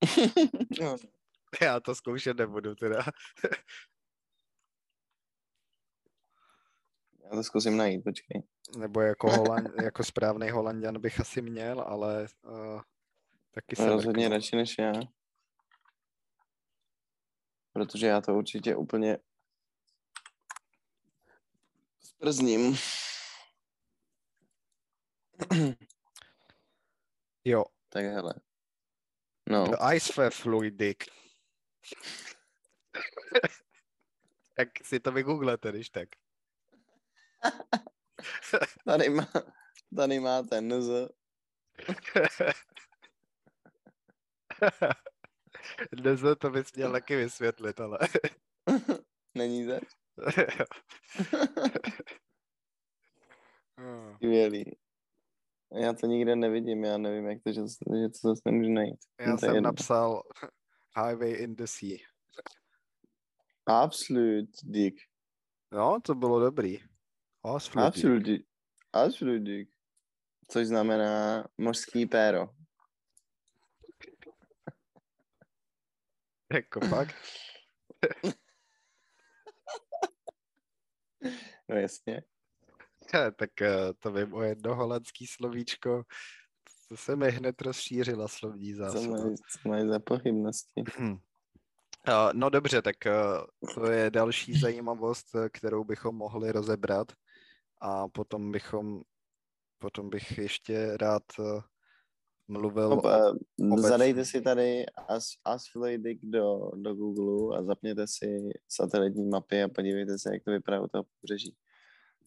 no. 0.80 0.96
Já 1.62 1.80
to 1.80 1.94
zkoušet 1.94 2.36
nebudu 2.36 2.74
teda. 2.74 3.04
Já 7.24 7.30
to 7.36 7.42
zkusím 7.42 7.76
najít, 7.76 8.04
počkej. 8.04 8.42
Nebo 8.78 9.00
jako, 9.00 9.30
Holand, 9.30 9.68
jako 9.82 10.04
správný 10.04 10.50
holanděn 10.50 11.00
bych 11.00 11.20
asi 11.20 11.42
měl, 11.42 11.80
ale 11.80 12.26
uh, 12.42 12.80
taky 13.54 13.76
jsem... 13.76 13.88
Rozhodně 13.88 14.28
radši 14.28 14.56
než 14.56 14.78
já. 14.78 14.92
Protože 17.72 18.06
já 18.06 18.20
to 18.20 18.34
určitě 18.34 18.76
úplně 18.76 19.18
zprzním. 22.00 22.76
Jo. 27.44 27.64
Tak 27.88 28.04
hele. 28.04 28.34
No. 29.48 29.68
The 29.68 29.76
Ice 29.96 30.30
Fluidic. 30.30 30.98
tak 34.56 34.68
si 34.82 35.00
to 35.00 35.12
vygooglete, 35.12 35.72
když 35.72 35.90
tak. 35.90 36.08
tady, 38.84 39.08
má, 39.08 39.26
tady 39.96 40.20
máte 40.20 40.60
NZ. 40.60 40.90
NZ 46.02 46.24
to 46.38 46.50
bys 46.50 46.72
měl 46.76 46.92
taky 46.92 47.16
vysvětlit, 47.16 47.80
ale... 47.80 47.98
Není 49.34 49.64
zač? 49.64 49.82
Skvělý. 54.14 54.76
Já 55.72 55.92
to 55.92 56.06
nikde 56.06 56.36
nevidím, 56.36 56.84
já 56.84 56.98
nevím, 56.98 57.26
jak 57.26 57.42
to, 57.42 57.52
že, 57.52 57.60
že 57.60 58.08
to 58.08 58.28
zase 58.28 58.42
nemůžu 58.44 58.70
najít. 58.70 58.98
Já 59.20 59.32
to 59.32 59.38
jsem 59.38 59.54
jedno. 59.54 59.68
napsal 59.68 60.22
Highway 60.96 61.32
in 61.32 61.56
the 61.56 61.64
Sea. 61.66 61.98
Absolut, 63.66 64.48
Dick. 64.64 64.96
No, 65.72 66.00
to 66.00 66.14
bylo 66.14 66.40
dobrý. 66.40 66.78
Absolut, 67.44 68.22
Dick. 68.22 68.46
Absolut, 68.92 69.42
Dick. 69.42 69.72
Což 70.48 70.66
znamená 70.66 71.44
mořský 71.58 72.06
péro. 72.06 72.48
Jako 76.52 76.80
pak. 76.80 77.08
No 81.68 81.76
jasně. 81.76 82.22
tak 83.36 83.62
eh, 83.62 83.92
to 83.98 84.12
vím 84.12 84.34
o 84.34 84.42
jedno 84.42 84.74
holandský 84.74 85.26
slovíčko. 85.26 86.02
To 86.88 86.96
se 86.96 87.16
mi 87.16 87.30
hned 87.30 87.62
rozšířila 87.62 88.28
slovní 88.28 88.74
Co 88.74 88.78
zásoba. 88.78 89.16
mají, 89.16 89.34
co 89.36 89.68
mají 89.68 89.88
za 89.88 89.98
pochybnosti? 89.98 90.82
Uh, 90.98 92.32
no 92.32 92.50
dobře, 92.50 92.82
tak 92.82 92.96
uh, 93.06 93.74
to 93.74 93.90
je 93.90 94.10
další 94.10 94.52
zajímavost, 94.60 95.34
eh, 95.34 95.48
kterou 95.48 95.84
bychom 95.84 96.16
mohli 96.16 96.52
rozebrat 96.52 97.12
a 97.80 98.08
potom 98.08 98.52
bychom, 98.52 99.02
potom 99.78 100.10
bych 100.10 100.38
ještě 100.38 100.96
rád 100.96 101.22
mluvil 102.50 102.88
No, 102.88 103.02
o, 103.02 103.08
eh, 103.78 103.80
zadejte 103.80 104.24
si 104.24 104.40
tady 104.40 104.86
As, 104.86 105.24
Asfluidic 105.44 106.20
do, 106.22 106.70
do 106.74 106.94
Google 106.94 107.58
a 107.58 107.62
zapněte 107.62 108.06
si 108.06 108.48
satelitní 108.68 109.28
mapy 109.28 109.62
a 109.62 109.68
podívejte 109.68 110.18
se, 110.18 110.30
jak 110.32 110.44
to 110.44 110.50
vypadá 110.50 110.80
u 110.80 110.86
toho 110.86 111.04
pobřeží. 111.04 111.50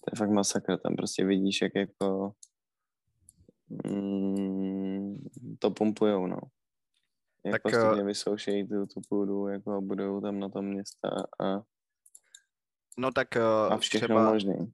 To 0.06 0.12
je 0.14 0.18
fakt 0.18 0.30
masakr, 0.30 0.78
tam 0.78 0.96
prostě 0.96 1.26
vidíš, 1.26 1.62
jak 1.62 1.76
jako 1.76 2.34
mm, 3.88 5.18
to 5.60 5.72
pumpujou, 5.72 6.28
no. 6.28 6.38
Jak 7.46 7.54
Tak, 7.54 7.62
postupně 7.62 8.02
eh, 8.02 8.06
vysoušejí 8.06 8.68
tu, 8.68 8.86
tu 8.86 9.02
půdu, 9.10 9.48
jako 9.48 9.82
budou 9.82 10.22
tam 10.22 10.40
na 10.40 10.50
tom 10.50 10.66
města 10.66 11.10
a, 11.40 11.62
no 12.98 13.12
tak 13.12 13.38
a 13.38 13.78
všechno 13.78 14.08
třeba 14.08 14.32
možný. 14.32 14.74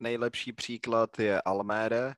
nejlepší 0.00 0.52
příklad 0.52 1.18
je 1.18 1.42
Almere, 1.42 2.08
eh, 2.08 2.14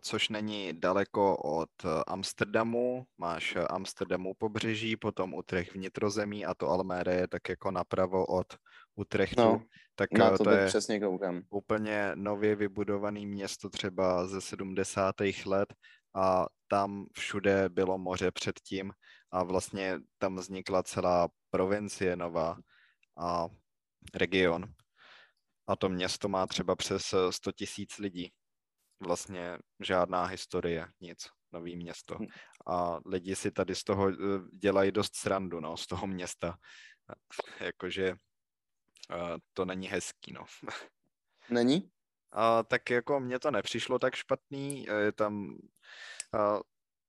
což 0.00 0.28
není 0.28 0.72
daleko 0.72 1.36
od 1.36 1.70
eh, 1.84 1.88
Amsterdamu. 2.06 3.06
Máš 3.18 3.56
eh, 3.56 3.66
Amsterdamu 3.66 4.34
pobřeží, 4.34 4.96
potom 4.96 5.34
Utrecht 5.34 5.74
vnitrozemí 5.74 6.46
a 6.46 6.54
to 6.54 6.68
Almere 6.68 7.14
je 7.14 7.28
tak 7.28 7.48
jako 7.48 7.70
napravo 7.70 8.26
od 8.26 8.46
Utrechtu. 8.94 9.42
No, 9.42 9.62
tak 9.94 10.12
Na 10.12 10.34
eh, 10.34 10.38
to, 10.38 10.44
to 10.44 10.50
je 10.50 10.66
přesně 10.66 11.00
koukám. 11.00 11.42
úplně 11.50 12.12
nově 12.14 12.56
vybudované 12.56 13.20
město 13.20 13.68
třeba 13.68 14.26
ze 14.26 14.40
70. 14.40 15.14
let 15.46 15.74
a 16.14 16.46
tam 16.68 17.06
všude 17.12 17.68
bylo 17.68 17.98
moře 17.98 18.30
předtím 18.30 18.92
a 19.30 19.42
vlastně 19.42 19.98
tam 20.18 20.36
vznikla 20.36 20.82
celá 20.82 21.28
provincie 21.50 22.16
nová 22.16 22.56
a 23.18 23.46
region. 24.14 24.64
A 25.66 25.76
to 25.76 25.88
město 25.88 26.28
má 26.28 26.46
třeba 26.46 26.76
přes 26.76 27.12
eh, 27.12 27.32
100 27.32 27.52
tisíc 27.52 27.98
lidí. 27.98 28.32
Vlastně 29.00 29.58
žádná 29.80 30.24
historie, 30.24 30.86
nic, 31.00 31.28
nový 31.52 31.76
město. 31.76 32.18
Hm. 32.20 32.26
A 32.66 33.00
lidi 33.06 33.36
si 33.36 33.50
tady 33.50 33.74
z 33.74 33.84
toho 33.84 34.08
eh, 34.08 34.14
dělají 34.52 34.92
dost 34.92 35.16
srandu, 35.16 35.60
no, 35.60 35.76
z 35.76 35.86
toho 35.86 36.06
města. 36.06 36.58
Jakože 37.60 38.08
eh, 38.08 39.38
to 39.52 39.64
není 39.64 39.88
hezký, 39.88 40.32
no. 40.32 40.44
Není? 41.50 41.90
A 42.32 42.62
tak 42.62 42.90
jako 42.90 43.20
mně 43.20 43.38
to 43.38 43.50
nepřišlo 43.50 43.98
tak 43.98 44.14
špatný, 44.14 44.84
je 44.84 45.12
tam, 45.12 45.56
a 46.38 46.60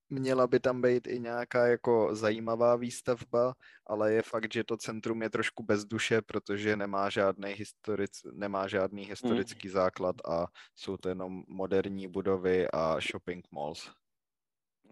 měla 0.10 0.48
by 0.48 0.60
tam 0.60 0.82
být 0.82 1.08
i 1.08 1.20
nějaká 1.20 1.68
jako 1.68 2.16
zajímavá 2.16 2.76
výstavba, 2.76 3.54
ale 3.86 4.14
je 4.14 4.22
fakt, 4.22 4.54
že 4.54 4.64
to 4.64 4.78
centrum 4.78 5.22
je 5.22 5.30
trošku 5.30 5.64
bez 5.64 5.86
duše, 5.86 6.22
protože 6.22 6.76
nemá 6.76 7.10
žádný, 7.10 7.54
historic, 7.54 8.12
nemá 8.34 8.68
žádný 8.68 9.06
historický 9.06 9.70
základ 9.70 10.16
a 10.30 10.46
jsou 10.76 10.98
to 10.98 11.10
jenom 11.10 11.44
moderní 11.48 12.08
budovy 12.08 12.68
a 12.68 13.00
shopping 13.00 13.48
malls. 13.52 13.92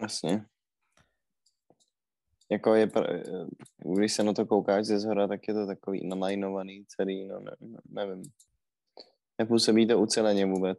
Jasně. 0.01 0.45
Jako 2.51 2.73
je, 2.75 2.91
když 3.97 4.13
se 4.13 4.23
na 4.23 4.33
to 4.33 4.45
koukáš 4.45 4.85
ze 4.85 4.99
zhora, 4.99 5.27
tak 5.27 5.47
je 5.47 5.53
to 5.53 5.67
takový 5.67 6.07
nalajnovaný 6.07 6.85
celý, 6.87 7.25
no 7.25 7.39
ne, 7.39 7.51
ne, 7.59 7.77
nevím. 7.85 8.23
Nepůsobí 9.37 9.87
to 9.87 9.99
uceleně 9.99 10.45
vůbec. 10.45 10.77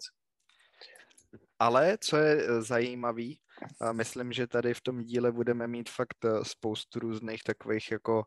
Ale 1.59 1.99
co 2.01 2.16
je 2.16 2.42
eh, 2.42 2.62
zajímavý, 2.62 3.38
a 3.80 3.92
myslím, 3.92 4.32
že 4.32 4.46
tady 4.46 4.74
v 4.74 4.80
tom 4.80 5.02
díle 5.02 5.32
budeme 5.32 5.66
mít 5.66 5.90
fakt 5.90 6.24
eh, 6.24 6.44
spoustu 6.44 6.98
různých 6.98 7.42
takových 7.42 7.90
jako 7.90 8.24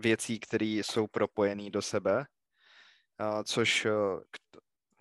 věcí, 0.00 0.40
které 0.40 0.66
jsou 0.66 1.06
propojené 1.06 1.70
do 1.70 1.82
sebe, 1.82 2.24
a 3.18 3.44
což 3.44 3.86
eh, 3.86 3.90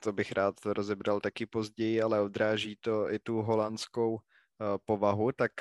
to 0.01 0.13
bych 0.13 0.31
rád 0.31 0.55
rozebral 0.65 1.19
taky 1.19 1.45
později, 1.45 2.01
ale 2.01 2.21
odráží 2.21 2.77
to 2.81 3.11
i 3.11 3.19
tu 3.19 3.41
holandskou 3.41 4.19
eh, 4.19 4.77
povahu, 4.85 5.31
tak 5.31 5.51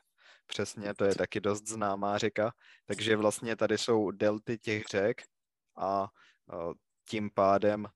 přesně, 0.46 0.94
to 0.94 1.04
je 1.04 1.14
taky 1.14 1.40
dost 1.40 1.66
známá 1.66 2.18
řeka, 2.18 2.52
takže 2.86 3.16
vlastně 3.16 3.56
tady 3.56 3.78
jsou 3.78 4.10
delty 4.10 4.58
těch 4.58 4.84
řek 4.84 5.22
a 5.76 6.08
uh, 6.52 6.72
tím 7.08 7.30
pádem, 7.30 7.86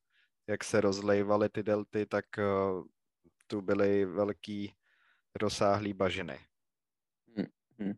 jak 0.46 0.64
se 0.64 0.80
rozlejvaly 0.80 1.48
ty 1.48 1.62
delty, 1.62 2.06
tak 2.06 2.24
uh, 2.38 2.84
tu 3.46 3.62
byly 3.62 4.04
velký 4.04 4.74
rozsáhlý 5.34 5.92
bažiny. 5.92 6.38
Hm, 7.38 7.46
hm. 7.78 7.92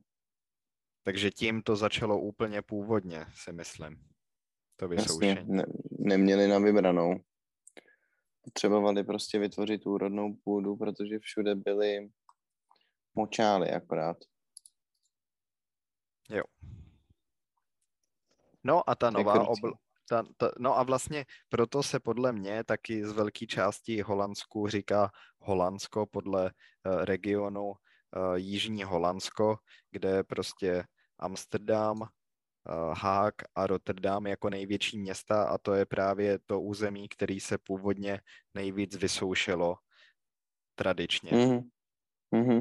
Takže 1.03 1.31
tím 1.31 1.63
to 1.63 1.77
začalo 1.77 2.21
úplně 2.21 2.63
původně, 2.63 3.27
si 3.35 3.53
myslím. 3.53 3.97
To 4.77 4.85
Jasně, 4.85 4.97
vysoušení. 4.97 5.53
ne, 5.53 5.65
neměli 5.99 6.49
na 6.49 6.59
vybranou. 6.59 7.15
Potřebovali 8.45 9.05
prostě 9.05 9.39
vytvořit 9.39 9.87
úrodnou 9.87 10.35
půdu, 10.35 10.77
protože 10.77 11.19
všude 11.19 11.55
byly 11.55 12.11
močály 13.15 13.71
akorát. 13.71 14.17
No 18.65 18.91
a 18.91 18.95
ta 18.95 19.11
nová 19.11 19.49
obl... 19.49 19.73
Ta, 20.09 20.23
ta, 20.37 20.53
no 20.59 20.79
a 20.79 20.83
vlastně 20.83 21.25
proto 21.49 21.83
se 21.83 22.01
podle 22.01 22.33
mě 22.33 22.65
taky 22.65 23.07
z 23.07 23.13
velké 23.13 23.47
části 23.47 24.01
Holandsku 24.01 24.69
říká 24.69 25.11
Holandsko 25.39 26.07
podle 26.07 26.45
uh, 26.45 27.05
regionu 27.05 27.65
uh, 27.65 27.75
Jižní 28.35 28.85
Holandsko, 28.85 29.57
kde 29.91 30.09
je 30.09 30.25
prostě 30.25 30.85
Amsterdam, 31.19 32.09
uh, 32.69 32.95
Haag 32.99 33.35
a 33.55 33.67
Rotterdam 33.67 34.27
jako 34.27 34.51
největší 34.51 34.99
města 34.99 35.45
a 35.45 35.59
to 35.59 35.75
je 35.75 35.87
právě 35.87 36.39
to 36.47 36.61
území, 36.61 37.09
který 37.09 37.41
se 37.41 37.59
původně 37.59 38.21
nejvíc 38.55 38.97
vysoušelo 38.97 39.77
tradičně. 40.75 41.33
Mhm. 41.33 41.61
Mhm. 42.31 42.61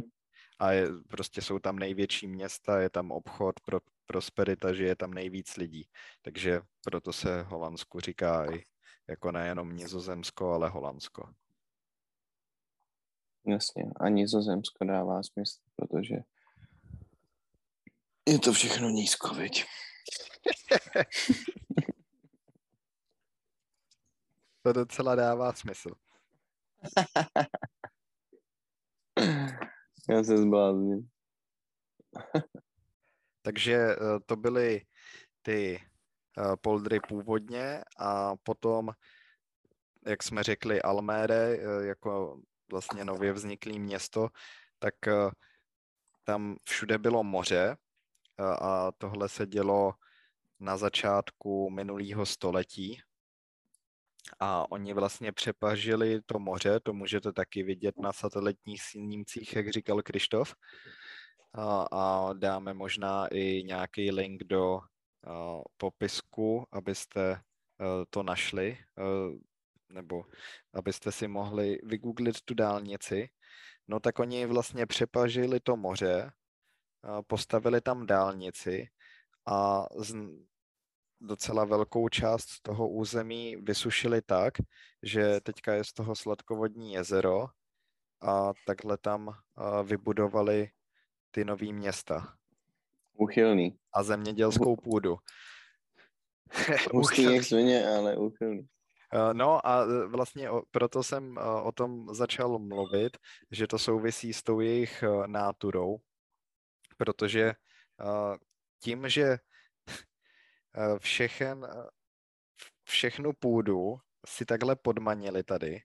a 0.60 0.72
je, 0.72 0.88
prostě 1.08 1.42
jsou 1.42 1.60
tam 1.60 1.80
největší 1.80 2.28
města, 2.28 2.80
je 2.80 2.90
tam 2.90 3.12
obchod, 3.12 3.60
pro, 3.60 3.80
prosperita, 4.06 4.74
že 4.74 4.84
je 4.84 4.96
tam 4.96 5.14
nejvíc 5.14 5.58
lidí. 5.58 5.90
Takže 6.22 6.62
proto 6.84 7.14
se 7.14 7.42
Holandsku 7.42 8.00
říká 8.00 8.54
i 8.56 8.64
jako 9.08 9.32
nejenom 9.32 9.76
Nizozemsko, 9.76 10.54
ale 10.54 10.70
Holandsko. 10.70 11.30
Jasně, 13.48 13.84
a 14.00 14.10
Nizozemsko 14.10 14.86
dává 14.86 15.24
smysl, 15.24 15.60
protože 15.76 16.16
je 18.30 18.40
to 18.40 18.54
všechno 18.54 18.90
nízko, 18.90 19.36
viď? 19.36 19.66
To 24.62 24.74
docela 24.74 25.16
dává 25.16 25.54
smysl. 25.54 25.90
Já 30.10 30.24
se 30.24 30.38
zblázním. 30.38 31.10
Takže 33.42 33.76
eh, 33.76 33.98
to 34.26 34.36
byly 34.36 34.82
ty 35.42 35.80
eh, 36.38 36.56
poldry 36.62 37.00
původně 37.00 37.84
a 38.00 38.36
potom, 38.44 38.90
jak 40.06 40.24
jsme 40.24 40.44
řekli, 40.44 40.82
Almere 40.82 41.58
eh, 41.58 41.86
jako 41.86 42.42
vlastně 42.72 43.06
nově 43.06 43.34
vzniklé 43.34 43.80
město, 43.80 44.30
tak 44.80 44.96
tam 46.24 46.56
všude 46.64 46.98
bylo 46.98 47.24
moře 47.24 47.78
a 48.40 48.92
tohle 48.98 49.30
se 49.30 49.46
dělo 49.46 49.94
na 50.60 50.78
začátku 50.78 51.70
minulého 51.70 52.26
století. 52.26 53.02
A 54.40 54.72
oni 54.72 54.94
vlastně 54.94 55.32
přepažili 55.32 56.22
to 56.26 56.40
moře, 56.40 56.80
to 56.80 56.94
můžete 56.94 57.34
taky 57.34 57.64
vidět 57.64 58.00
na 58.00 58.14
satelitních 58.14 58.82
snímcích, 58.84 59.56
jak 59.56 59.70
říkal 59.70 60.02
Krištof. 60.02 60.56
A, 61.54 61.86
a 61.92 62.34
dáme 62.34 62.74
možná 62.74 63.28
i 63.28 63.64
nějaký 63.64 64.12
link 64.12 64.44
do 64.44 64.80
a, 64.80 65.62
popisku, 65.78 66.68
abyste 66.72 67.34
a, 67.34 67.40
to 68.10 68.24
našli, 68.24 68.78
a, 68.98 69.02
nebo 69.90 70.24
abyste 70.74 71.12
si 71.12 71.28
mohli 71.28 71.80
vygooglit 71.84 72.42
tu 72.42 72.54
dálnici. 72.54 73.30
No 73.88 74.00
tak 74.00 74.20
oni 74.20 74.46
vlastně 74.46 74.86
přepažili 74.86 75.60
to 75.60 75.78
moře, 75.78 76.32
postavili 77.28 77.82
tam 77.82 78.06
dálnici 78.06 78.88
a 79.46 79.86
z, 79.96 80.16
docela 81.22 81.66
velkou 81.66 82.10
část 82.10 82.62
toho 82.62 82.90
území 82.90 83.56
vysušili 83.56 84.22
tak, 84.22 84.54
že 85.04 85.42
teďka 85.42 85.74
je 85.74 85.84
z 85.84 85.94
toho 85.94 86.16
sladkovodní 86.16 86.94
jezero 86.94 87.46
a 88.22 88.54
takhle 88.66 88.98
tam 88.98 89.36
vybudovali 89.84 90.70
ty 91.32 91.46
nový 91.46 91.74
města. 91.74 92.34
Uchylný. 93.14 93.78
A 93.94 94.04
zemědělskou 94.04 94.76
půdu. 94.76 95.18
Hustý 96.92 97.24
jak 97.24 97.44
svině, 97.44 97.88
ale 97.88 98.18
uchylný. 98.18 98.68
No 99.34 99.68
a 99.68 99.86
vlastně 100.08 100.50
proto 100.72 101.04
jsem 101.04 101.38
o 101.64 101.72
tom 101.72 102.16
začal 102.16 102.60
mluvit, 102.60 103.18
že 103.52 103.68
to 103.68 103.80
souvisí 103.80 104.34
s 104.34 104.44
tou 104.44 104.60
jejich 104.60 105.04
náturou, 105.26 105.98
protože 106.94 107.54
tím, 108.80 109.10
že 109.10 109.38
všechen, 111.00 111.68
všechnu 112.84 113.34
půdu 113.34 113.98
si 114.26 114.46
takhle 114.46 114.76
podmanili 114.76 115.44
tady, 115.44 115.82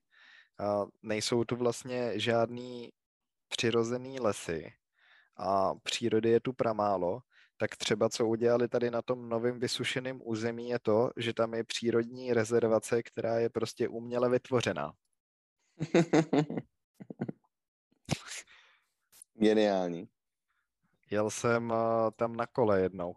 nejsou 1.03 1.45
tu 1.45 1.57
vlastně 1.57 2.21
žádný 2.21 2.93
přirozený 3.49 4.21
lesy 4.21 4.73
a 5.37 5.75
přírody 5.75 6.31
je 6.31 6.41
tu 6.41 6.53
pramálo, 6.53 7.21
tak 7.57 7.77
třeba 7.77 8.09
co 8.09 8.27
udělali 8.27 8.69
tady 8.69 8.91
na 8.91 9.03
tom 9.03 9.29
novém 9.29 9.59
vysušeném 9.61 10.21
území 10.25 10.69
je 10.69 10.79
to, 10.79 11.11
že 11.17 11.33
tam 11.33 11.55
je 11.55 11.65
přírodní 11.65 12.33
rezervace, 12.33 13.03
která 13.03 13.39
je 13.39 13.51
prostě 13.51 13.89
uměle 13.89 14.31
vytvořená. 14.31 14.93
Geniální. 19.35 20.09
Jel 21.11 21.31
jsem 21.31 21.71
uh, 21.71 22.11
tam 22.17 22.37
na 22.37 22.47
kole 22.47 22.81
jednou. 22.81 23.17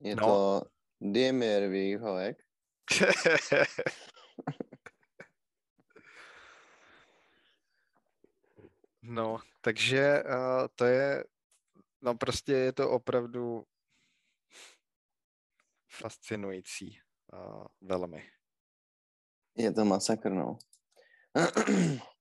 Je 0.00 0.16
no. 0.16 0.26
to 0.26 0.62
Diemir 1.00 1.68
Výhovek. 1.68 2.42
no, 9.02 9.38
takže 9.60 10.22
uh, 10.22 10.66
to 10.74 10.84
je, 10.84 11.24
no 12.00 12.14
prostě 12.14 12.52
je 12.52 12.72
to 12.72 12.90
opravdu 12.90 13.64
fascinující 15.90 17.00
uh, 17.32 17.66
velmi. 17.80 18.30
Je 19.56 19.72
to 19.72 19.84
masakr, 19.84 20.30
no. 20.30 20.58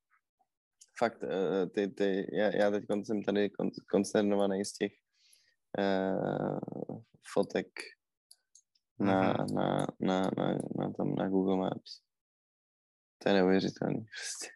Fakt, 1.02 1.24
uh, 1.24 1.70
ty, 1.74 1.88
ty, 1.88 2.30
já, 2.34 2.56
já 2.56 2.72
teď 2.72 2.84
jsem 3.04 3.24
tady 3.24 3.50
koncernovaný 3.92 4.66
z 4.66 4.74
těch 4.74 4.92
uh, 5.80 7.02
fotek 7.34 7.68
na, 9.00 9.34
mm-hmm. 9.34 9.54
na, 9.54 9.88
na, 10.00 10.32
na, 10.38 10.58
na, 10.78 10.94
tom, 10.94 11.16
na 11.16 11.30
Google 11.30 11.58
Maps. 11.58 12.02
To 13.18 13.30
je 13.30 13.36
neuvěřitelný 13.36 14.06
prostě. 14.06 14.48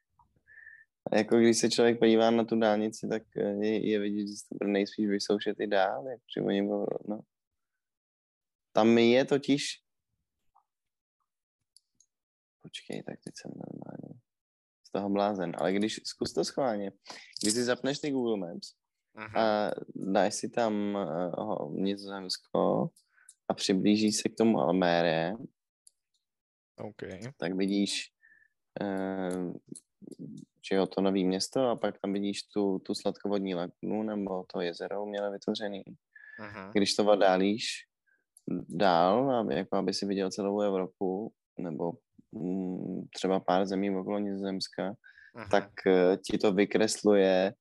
A 1.12 1.18
jako 1.18 1.38
když 1.38 1.58
se 1.58 1.70
člověk 1.70 2.00
podívá 2.00 2.32
na 2.32 2.44
tu 2.44 2.60
dálnici, 2.60 3.08
tak 3.08 3.24
eh, 3.38 3.66
je, 3.66 3.90
je 3.90 4.00
vidět, 4.00 4.28
že 4.28 4.34
se 4.34 4.56
to 4.62 4.68
nejspíš 4.68 5.08
vysoušet 5.08 5.60
i 5.60 5.68
dál, 5.68 6.08
jak 6.08 6.22
při 6.26 6.42
oni 6.42 6.62
no. 7.08 7.20
Tam 8.72 8.98
je 8.98 9.26
totiž 9.26 9.64
Počkej, 12.62 13.04
tak 13.04 13.20
teď 13.24 13.34
jsem 13.36 13.52
normálně 13.56 14.25
toho 14.96 15.10
blázen. 15.10 15.52
Ale 15.58 15.74
když, 15.74 16.00
zkus 16.04 16.34
to 16.34 16.44
schválně, 16.44 16.92
když 17.42 17.54
si 17.54 17.64
zapneš 17.64 18.00
ty 18.00 18.12
Google 18.12 18.38
Maps 18.38 18.74
Aha. 19.16 19.68
a 19.68 19.72
dáš 19.96 20.36
si 20.36 20.50
tam 20.50 20.96
uh, 21.38 21.76
Nizozemsko 21.76 22.90
a 23.48 23.54
přiblížíš 23.54 24.16
se 24.16 24.30
k 24.30 24.36
tomu 24.36 24.60
Almere, 24.60 25.34
okay. 26.80 27.20
tak 27.38 27.56
vidíš 27.56 28.12
uh, 28.82 29.54
že 30.70 30.76
jo, 30.76 30.86
to 30.88 31.02
nové 31.02 31.24
město 31.24 31.70
a 31.70 31.76
pak 31.76 32.02
tam 32.02 32.14
vidíš 32.14 32.44
tu, 32.44 32.80
tu 32.80 32.96
sladkovodní 32.96 33.56
lagunu 33.56 34.04
nebo 34.04 34.44
to 34.54 34.62
jezero 34.62 35.04
uměle 35.04 35.32
vytvořený. 35.32 35.84
Aha. 36.40 36.72
Když 36.74 36.96
to 36.96 37.04
vadálíš 37.04 37.66
dál, 38.70 39.32
aby, 39.32 39.56
jako 39.56 39.76
aby 39.76 39.94
si 39.94 40.06
viděl 40.06 40.32
celou 40.32 40.62
Evropu 40.62 41.34
nebo 41.60 41.92
třeba 43.14 43.40
pár 43.40 43.66
zemí 43.66 43.96
okolo 43.96 44.20
Nizozemska, 44.20 44.96
Aha. 45.36 45.48
tak 45.52 45.70
uh, 45.86 46.16
ti 46.30 46.38
to 46.38 46.52
vykresluje 46.52 47.54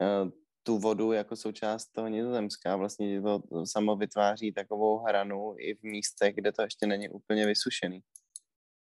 uh, 0.00 0.30
tu 0.62 0.78
vodu 0.78 1.12
jako 1.12 1.36
součást 1.36 1.86
toho 1.86 2.08
Nizozemska. 2.08 2.76
Vlastně 2.76 3.22
to 3.22 3.42
samo 3.66 3.96
vytváří 3.96 4.52
takovou 4.52 4.98
hranu 4.98 5.54
i 5.58 5.74
v 5.74 5.82
místech, 5.82 6.34
kde 6.34 6.52
to 6.52 6.62
ještě 6.62 6.86
není 6.86 7.08
úplně 7.08 7.46
vysušený. 7.46 8.00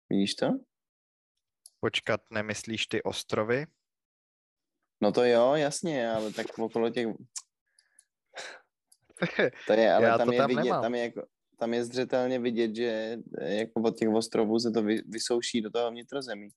Vidíš 0.09 0.35
to? 0.35 0.47
Počkat, 1.79 2.21
nemyslíš 2.29 2.87
ty 2.87 3.03
ostrovy? 3.03 3.65
No 5.01 5.11
to 5.11 5.23
jo, 5.23 5.53
jasně, 5.53 6.11
ale 6.11 6.33
tak 6.33 6.59
okolo 6.59 6.89
těch... 6.89 7.07
To 9.67 9.73
je, 9.73 9.93
ale 9.93 10.17
tam, 10.17 10.31
je 10.31 10.37
tam 10.37 10.47
vidět, 10.47 10.69
tam 10.69 10.95
je, 10.95 11.03
jako, 11.03 11.21
tam 11.61 11.73
je 11.73 11.85
zřetelně 11.85 12.39
vidět, 12.39 12.75
že 12.75 13.17
jako 13.41 13.81
od 13.81 13.97
těch 13.97 14.09
ostrovů 14.09 14.59
se 14.59 14.71
to 14.71 14.83
vy, 14.83 15.01
vysouší 15.05 15.61
do 15.61 15.69
toho 15.69 15.91
vnitrozemí. 15.91 16.49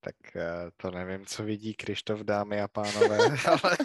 Tak 0.00 0.16
uh, 0.36 0.42
to 0.76 0.90
nevím, 0.90 1.26
co 1.26 1.44
vidí 1.44 1.74
Krištof, 1.74 2.20
dámy 2.20 2.60
a 2.60 2.68
pánové, 2.68 3.18
ale 3.46 3.76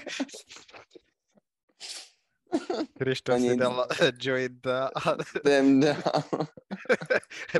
Krištof 2.98 3.39
si 3.39 3.56
dal 3.56 3.88
jointa 4.20 4.89
a 4.96 5.18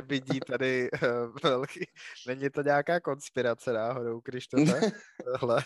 vidí 0.02 0.40
tady 0.40 0.88
velký... 1.42 1.90
Není 2.26 2.50
to 2.50 2.62
nějaká 2.62 3.00
konspirace 3.00 3.72
náhodou, 3.72 4.20
Krištofe? 4.20 4.80
Tohle. 5.40 5.64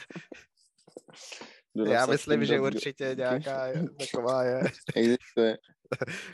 Já 1.76 2.06
myslím, 2.06 2.44
že 2.44 2.60
určitě 2.60 3.14
nějaká 3.18 3.66
je, 3.66 3.84
taková 3.98 4.42
je. 4.44 4.62
Existuje. 4.94 5.58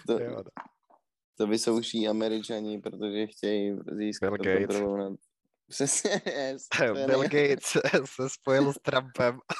To, 0.07 0.18
to 1.37 1.46
vysouší 1.46 2.09
američani, 2.09 2.81
protože 2.81 3.26
chtějí 3.26 3.79
získat 3.92 4.31
kontrolu 4.31 4.96
nad 4.96 5.12
Přesně, 5.70 6.22
yes, 6.26 6.68
Bill 7.07 7.22
Gates 7.22 7.76
se 8.05 8.29
spojil 8.29 8.72
s 8.72 8.79
Trumpem 8.83 9.40
a 9.48 9.55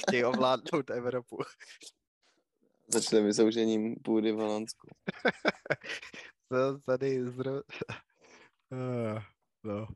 chtějí 0.00 0.24
ovládnout 0.24 0.90
Evropu. 0.90 1.36
Začne 2.88 3.20
vysoušením 3.20 3.96
půdy 4.04 4.32
v 4.32 4.36
Holandsku. 4.36 4.88
to 6.48 6.78
tady 6.78 7.30
zro... 7.30 7.52
Uh, 7.52 9.22
no. 9.62 9.86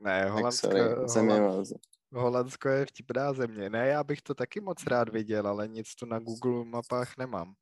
Ne, 0.00 0.30
Holandsko, 0.30 0.68
Holand, 0.68 1.68
Holandsko 2.12 2.68
je 2.68 2.86
vtipná 2.86 3.32
země. 3.32 3.70
Ne, 3.70 3.86
já 3.86 4.04
bych 4.04 4.22
to 4.22 4.34
taky 4.34 4.60
moc 4.60 4.86
rád 4.86 5.08
viděl, 5.08 5.46
ale 5.46 5.68
nic 5.68 5.94
tu 5.94 6.06
na 6.06 6.18
Google 6.18 6.64
mapách 6.64 7.16
nemám. 7.16 7.54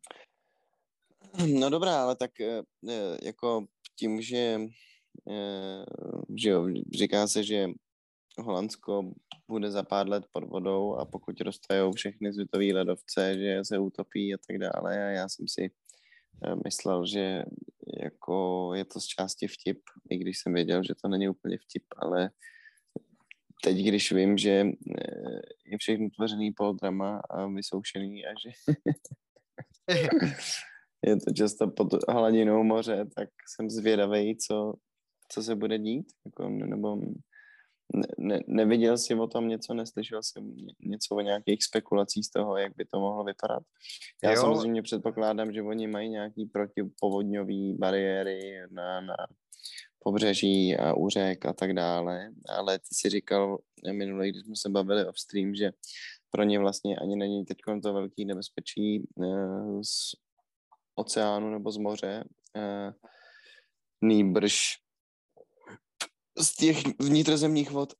No 1.61 1.71
dobrá, 1.71 2.03
ale 2.03 2.17
tak 2.17 2.41
eh, 2.41 2.63
eh, 2.89 3.19
jako 3.23 3.67
tím, 3.97 4.23
že, 4.23 4.61
eh, 5.31 5.85
že 6.37 6.51
jo, 6.51 6.69
říká 6.99 7.27
se, 7.27 7.45
že 7.45 7.67
Holandsko 8.39 9.13
bude 9.49 9.71
za 9.71 9.83
pár 9.83 10.09
let 10.09 10.25
pod 10.33 10.45
vodou 10.45 10.95
a 10.95 11.05
pokud 11.05 11.41
roztajou 11.41 11.93
všechny 11.93 12.33
světové 12.33 12.65
ledovce, 12.75 13.39
že 13.39 13.61
se 13.65 13.79
utopí 13.79 14.35
a 14.35 14.39
tak 14.49 14.59
dále. 14.59 15.05
A 15.05 15.11
já 15.11 15.29
jsem 15.29 15.49
si 15.49 15.71
myslel, 16.65 17.07
že 17.07 17.45
jako 18.03 18.71
je 18.75 18.85
to 18.85 19.01
z 19.01 19.07
části 19.07 19.49
vtip, 19.49 19.81
i 20.11 20.17
když 20.17 20.39
jsem 20.39 20.55
věděl, 20.55 20.83
že 20.83 20.95
to 20.95 21.09
není 21.09 21.29
úplně 21.29 21.59
vtip, 21.59 21.85
ale 21.97 22.31
teď, 23.64 23.77
když 23.77 24.12
vím, 24.12 24.38
že 24.38 24.66
je 25.66 25.79
všechno 25.79 26.09
tvořený 26.16 26.53
polodrama 26.53 27.20
a 27.31 27.46
vysoušený 27.46 28.27
a 28.27 28.29
že 28.42 28.51
je 31.07 31.16
to 31.16 31.33
často 31.33 31.70
pod 31.70 31.88
hladinou 32.09 32.62
moře, 32.62 33.07
tak 33.16 33.29
jsem 33.57 33.70
zvědavý, 33.70 34.37
co, 34.37 34.75
co 35.29 35.42
se 35.42 35.55
bude 35.55 35.79
dít, 35.79 36.07
jako, 36.27 36.49
nebo 36.49 36.96
ne, 37.94 38.07
ne, 38.18 38.40
neviděl 38.46 38.99
jsem 38.99 39.20
o 39.20 39.27
tom 39.27 39.49
něco, 39.49 39.75
neslyšel 39.75 40.23
jsem 40.23 40.57
něco 40.81 41.16
o 41.16 41.20
nějakých 41.20 41.64
spekulacích 41.64 42.27
z 42.27 42.31
toho, 42.31 42.57
jak 42.57 42.77
by 42.77 42.85
to 42.85 43.01
mohlo 43.01 43.25
vypadat. 43.25 43.62
Já 44.25 44.31
jo. 44.31 44.40
samozřejmě 44.40 44.83
předpokládám, 44.83 45.53
že 45.53 45.62
oni 45.62 45.87
mají 45.87 46.09
nějaký 46.09 46.46
protipovodňový 46.46 47.75
bariéry 47.75 48.61
na, 48.70 49.01
na 49.01 49.16
pobřeží 50.05 50.77
a 50.77 50.95
u 50.95 51.09
řek 51.09 51.47
a 51.47 51.53
tak 51.53 51.73
dále, 51.73 52.31
ale 52.49 52.79
ty 52.79 52.89
si 52.93 53.09
říkal 53.09 53.59
minule, 53.93 54.29
když 54.29 54.43
jsme 54.43 54.57
se 54.57 54.69
bavili 54.69 55.07
o 55.07 55.13
stream, 55.13 55.55
že 55.55 55.73
pro 56.31 56.43
ně 56.43 56.59
vlastně 56.59 56.97
ani 56.97 57.17
není 57.17 57.45
teď 57.45 57.59
to 57.83 57.93
velký 57.93 58.25
nebezpečí 58.25 59.09
uh, 59.15 59.81
z 59.83 60.17
oceánu 60.95 61.51
nebo 61.51 61.73
z 61.73 61.77
moře, 61.77 62.25
uh, 62.57 62.93
nýbrž 64.01 64.63
z 66.39 66.55
těch 66.55 66.77
vnitrozemních 67.01 67.71
vod. 67.71 67.93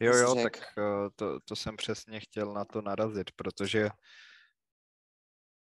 Jo, 0.00 0.14
jo, 0.16 0.34
tak 0.34 0.56
uh, 0.56 1.08
to, 1.16 1.40
to 1.44 1.56
jsem 1.56 1.76
přesně 1.76 2.20
chtěl 2.20 2.52
na 2.52 2.64
to 2.64 2.82
narazit, 2.82 3.30
protože 3.36 3.88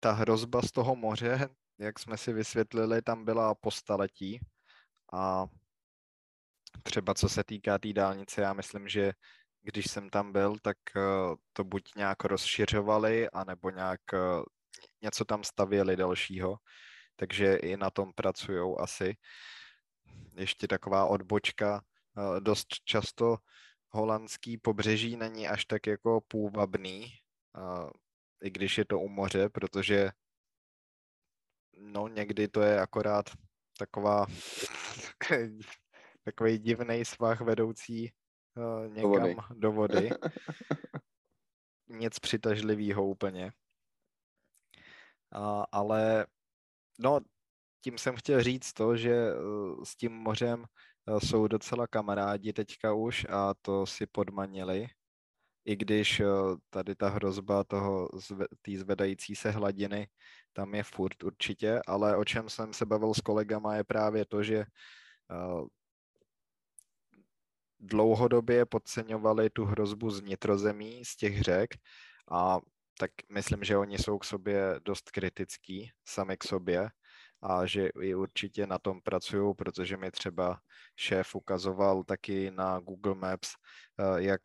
ta 0.01 0.13
hrozba 0.13 0.63
z 0.63 0.73
toho 0.73 0.97
moře, 0.97 1.49
jak 1.79 1.99
jsme 1.99 2.17
si 2.17 2.33
vysvětlili, 2.33 3.03
tam 3.03 3.25
byla 3.25 3.55
po 3.55 3.71
staletí 3.71 4.41
a 5.14 5.46
třeba 6.83 7.14
co 7.14 7.29
se 7.29 7.44
týká 7.44 7.72
té 7.72 7.79
tý 7.79 7.92
dálnice, 7.92 8.42
já 8.42 8.53
myslím, 8.53 8.88
že 8.88 9.12
když 9.62 9.90
jsem 9.90 10.11
tam 10.11 10.33
byl, 10.33 10.57
tak 10.62 10.77
uh, 10.96 11.35
to 11.53 11.64
buď 11.64 11.94
nějak 11.96 12.24
rozšiřovali, 12.24 13.31
anebo 13.31 13.70
nějak 13.70 14.00
uh, 14.12 14.44
něco 15.03 15.24
tam 15.24 15.44
stavěli 15.44 15.96
dalšího, 15.96 16.57
takže 17.16 17.57
i 17.57 17.77
na 17.77 17.90
tom 17.90 18.12
pracují 18.12 18.77
asi. 18.79 19.16
Ještě 20.37 20.68
taková 20.68 21.07
odbočka, 21.07 21.83
uh, 22.16 22.40
dost 22.40 22.66
často 22.85 23.37
holandský 23.88 24.59
pobřeží 24.59 25.16
není 25.16 25.48
až 25.48 25.64
tak 25.64 25.87
jako 25.87 26.20
půvabný, 26.29 27.12
i 28.42 28.50
když 28.50 28.79
je 28.79 28.85
to 28.85 28.98
u 28.98 29.09
moře, 29.09 29.48
protože 29.48 30.11
no 31.79 32.09
někdy 32.09 32.48
to 32.48 32.62
je 32.62 32.81
akorát 32.81 33.31
taková 33.79 34.27
takový 36.25 36.59
divný 36.59 37.05
svah 37.05 37.41
vedoucí 37.41 38.13
uh, 38.57 38.89
někam 38.89 39.13
do 39.13 39.19
vody. 39.19 39.37
Do 39.51 39.73
vody. 39.73 40.11
Nic 41.89 42.19
přitažlivého 42.19 43.07
úplně. 43.07 43.53
Uh, 45.37 45.65
ale 45.73 46.27
no, 46.99 47.21
tím 47.81 47.99
jsem 47.99 48.17
chtěl 48.17 48.43
říct 48.43 48.73
to, 48.73 48.97
že 48.97 49.35
uh, 49.35 49.85
s 49.85 49.97
tím 49.97 50.13
mořem 50.13 50.65
uh, 51.07 51.19
jsou 51.19 51.47
docela 51.47 51.87
kamarádi 51.87 52.53
teďka 52.53 52.95
už 52.95 53.27
a 53.31 53.55
to 53.63 53.87
si 53.87 54.07
podmanili. 54.07 54.87
I 55.64 55.77
když 55.77 56.20
uh, 56.20 56.57
tady 56.70 56.94
ta 56.94 57.09
hrozba 57.09 57.64
toho 57.64 58.09
té 58.62 58.79
zvedající 58.79 59.37
se 59.37 59.50
hladiny 59.50 60.09
tam 60.55 60.74
je 60.74 60.83
furt 60.83 61.24
určitě, 61.24 61.81
ale 61.87 62.16
o 62.16 62.24
čem 62.24 62.48
jsem 62.48 62.72
se 62.72 62.87
bavil 62.87 63.14
s 63.14 63.20
kolegama 63.20 63.77
je 63.77 63.85
právě 63.85 64.24
to, 64.24 64.42
že 64.42 64.64
uh, 65.31 65.66
dlouhodobě 67.81 68.66
podceňovali 68.66 69.50
tu 69.50 69.64
hrozbu 69.64 70.11
z 70.11 70.22
nitrozemí, 70.22 71.05
z 71.05 71.16
těch 71.16 71.42
řek 71.42 71.70
a 72.31 72.61
tak 72.98 73.11
myslím, 73.33 73.64
že 73.64 73.77
oni 73.77 73.98
jsou 73.98 74.18
k 74.18 74.24
sobě 74.24 74.81
dost 74.85 75.11
kritický, 75.11 75.90
sami 76.05 76.37
k 76.37 76.44
sobě 76.44 76.88
a 77.42 77.66
že 77.66 77.88
i 78.00 78.14
určitě 78.14 78.66
na 78.66 78.79
tom 78.79 79.00
pracují, 79.00 79.55
protože 79.55 79.96
mi 79.96 80.11
třeba 80.11 80.59
šéf 80.96 81.35
ukazoval 81.35 82.05
taky 82.05 82.50
na 82.50 82.81
Google 82.81 83.14
Maps, 83.14 83.48
uh, 83.98 84.16
jak 84.16 84.40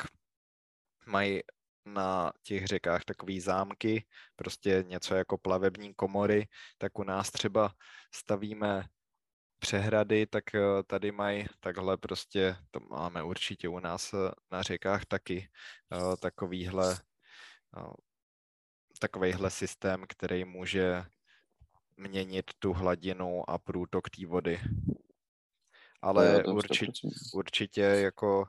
mají 1.09 1.41
na 1.85 2.31
těch 2.43 2.67
řekách 2.67 3.03
takový 3.05 3.39
zámky, 3.39 4.05
prostě 4.35 4.83
něco 4.87 5.15
jako 5.15 5.37
plavební 5.37 5.93
komory, 5.93 6.47
tak 6.77 6.99
u 6.99 7.03
nás 7.03 7.31
třeba 7.31 7.73
stavíme 8.13 8.83
přehrady, 9.59 10.25
tak 10.27 10.55
eh, 10.55 10.83
tady 10.87 11.11
mají 11.11 11.45
takhle 11.59 11.97
prostě, 11.97 12.55
to 12.71 12.79
máme 12.79 13.23
určitě 13.23 13.69
u 13.69 13.79
nás 13.79 14.13
eh, 14.13 14.31
na 14.51 14.61
řekách 14.61 15.05
taky 15.05 15.49
eh, 15.93 16.17
takovýhle, 16.17 16.97
takovýhle 18.99 19.49
systém, 19.49 20.05
který 20.09 20.45
může 20.45 21.05
měnit 21.97 22.51
tu 22.59 22.73
hladinu 22.73 23.49
a 23.49 23.57
průtok 23.57 24.09
té 24.09 24.25
vody. 24.25 24.59
Ale 26.01 26.43
určitě, 26.43 27.07
určitě 27.33 27.81
jako 27.81 28.45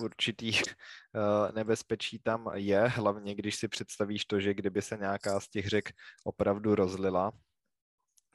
určitý 0.00 0.52
eh, 0.56 1.52
nebezpečí 1.52 2.18
tam 2.18 2.50
je, 2.54 2.78
hlavně 2.78 3.34
když 3.34 3.56
si 3.56 3.68
představíš 3.68 4.24
to, 4.24 4.40
že 4.40 4.54
kdyby 4.54 4.82
se 4.82 4.96
nějaká 4.96 5.40
z 5.40 5.48
těch 5.48 5.68
řek 5.68 5.90
opravdu 6.24 6.74
rozlila, 6.74 7.32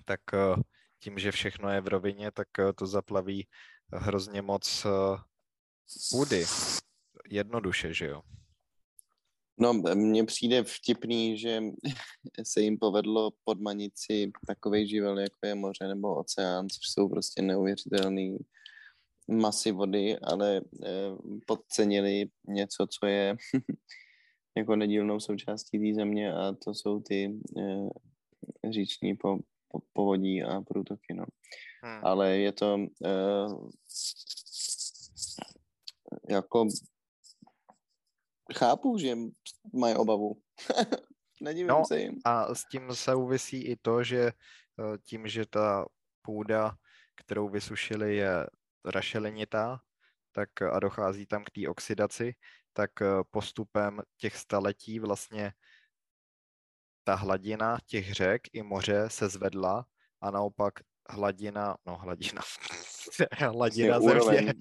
tak 0.06 0.22
eh, 0.34 0.62
tím, 1.00 1.20
že 1.20 1.32
všechno 1.32 1.70
je 1.70 1.82
v 1.82 1.88
rovině, 1.88 2.32
tak 2.32 2.48
eh, 2.60 2.74
to 2.74 2.88
zaplaví 2.88 3.48
hrozně 3.94 4.42
moc 4.42 4.86
půdy. 6.12 6.46
Jednoduše, 7.30 7.94
že 7.94 8.06
jo? 8.06 8.22
No, 9.60 9.74
mně 9.74 10.24
přijde 10.26 10.64
vtipný, 10.64 11.38
že 11.38 11.62
se 12.44 12.62
jim 12.62 12.78
povedlo 12.78 13.32
podmanit 13.44 13.94
si 13.96 14.32
takový 14.48 14.88
živel, 14.90 15.20
jako 15.20 15.38
je 15.46 15.56
moře 15.56 15.88
nebo 15.88 16.16
oceán, 16.16 16.70
což 16.70 16.90
jsou 16.94 17.10
prostě 17.10 17.42
neuvěřitelný 17.42 18.38
masy 19.32 19.72
vody, 19.72 20.20
ale 20.20 20.62
eh, 20.86 21.12
podcenili 21.48 22.30
něco, 22.48 22.88
co 22.88 23.06
je 23.06 23.36
jako 24.58 24.76
nedílnou 24.76 25.20
součástí 25.20 25.80
té 25.80 25.96
země 25.96 26.34
a 26.34 26.52
to 26.52 26.74
jsou 26.74 27.00
ty 27.00 27.40
eh, 27.58 27.90
říční 28.72 29.16
po, 29.16 29.38
po, 29.68 29.80
povodí 29.94 30.44
a 30.44 30.62
průtoky. 30.62 31.14
No. 31.14 31.26
Hmm. 31.84 32.06
Ale 32.06 32.38
je 32.38 32.52
to 32.52 32.78
eh, 33.06 33.48
jako 36.30 36.68
chápu, 38.56 38.98
že 38.98 39.16
mají 39.74 39.96
obavu. 39.96 40.42
Nedivím 41.42 41.68
no, 41.68 41.86
se 41.86 42.00
jim. 42.00 42.20
A 42.26 42.56
s 42.56 42.66
tím 42.66 42.90
souvisí 42.94 43.64
i 43.66 43.76
to, 43.76 44.04
že 44.04 44.32
tím, 45.04 45.28
že 45.28 45.46
ta 45.46 45.86
půda, 46.22 46.76
kterou 47.16 47.50
vysušili, 47.50 48.16
je 48.16 48.46
rašelinitá, 48.86 49.80
tak 50.32 50.62
a 50.62 50.80
dochází 50.80 51.26
tam 51.26 51.44
k 51.44 51.50
té 51.50 51.70
oxidaci, 51.70 52.36
tak 52.74 53.02
eh, 53.02 53.06
postupem 53.32 54.02
těch 54.18 54.38
staletí 54.38 55.00
vlastně 55.00 55.54
ta 57.04 57.16
hladina 57.16 57.78
těch 57.86 58.14
řek 58.14 58.42
i 58.54 58.64
moře 58.64 59.10
se 59.10 59.30
zvedla 59.30 59.86
a 60.22 60.32
naopak 60.32 60.74
hladina, 61.10 61.78
no 61.86 61.98
hladina, 61.98 62.42
hladina 63.40 64.00
vlastně 64.00 64.22
úroveň, 64.22 64.38
země. 64.38 64.54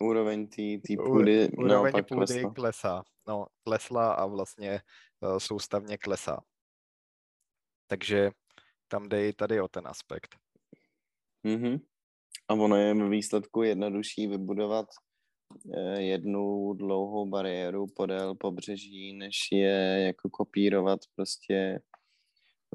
Úroveň 0.00 0.48
té 0.48 0.96
půdy 0.96 1.48
úroveň 1.58 1.92
půdy 2.08 2.26
klesla. 2.26 2.52
klesá. 2.52 3.02
No, 3.26 3.46
klesla 3.64 4.12
a 4.12 4.26
vlastně 4.26 4.80
uh, 5.20 5.38
soustavně 5.38 5.98
klesá. 5.98 6.40
Takže 7.86 8.30
tam 8.88 9.08
jde 9.08 9.28
i 9.28 9.32
tady 9.32 9.60
o 9.60 9.68
ten 9.68 9.86
aspekt. 9.86 10.36
Mm-hmm. 11.44 11.80
A 12.48 12.54
ono 12.54 12.76
je 12.76 12.94
v 12.94 13.08
výsledku 13.08 13.62
jednodušší 13.62 14.26
vybudovat 14.26 14.86
eh, 15.74 16.02
jednu 16.02 16.72
dlouhou 16.72 17.26
bariéru 17.26 17.86
podél 17.96 18.34
pobřeží, 18.34 19.12
než 19.12 19.36
je 19.52 20.02
jako 20.06 20.30
kopírovat 20.30 21.00
prostě 21.16 21.80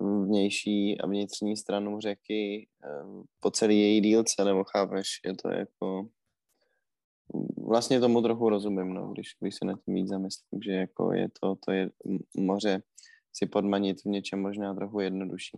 vnější 0.01 1.01
a 1.01 1.08
vnitřní 1.08 1.58
stranu 1.58 1.99
řeky 1.99 2.67
eh, 2.84 3.23
po 3.39 3.51
celý 3.51 3.80
její 3.80 4.01
dílce, 4.01 4.45
nebo 4.45 4.63
chápeš, 4.63 5.08
je 5.25 5.36
to 5.36 5.49
jako 5.49 6.08
vlastně 7.67 7.99
tomu 7.99 8.21
trochu 8.21 8.49
rozumím, 8.49 8.93
no, 8.93 9.08
když, 9.08 9.27
když 9.39 9.56
se 9.56 9.65
nad 9.65 9.80
tím 9.86 9.93
víc 9.93 10.10
zamyslím, 10.10 10.62
že 10.62 10.71
jako 10.71 11.13
je 11.13 11.27
to, 11.41 11.56
to 11.65 11.71
je 11.71 11.89
moře 12.38 12.82
si 13.34 13.45
podmanit 13.45 14.01
v 14.01 14.06
něčem 14.06 14.41
možná 14.41 14.73
trochu 14.73 14.99
jednodušší. 14.99 15.58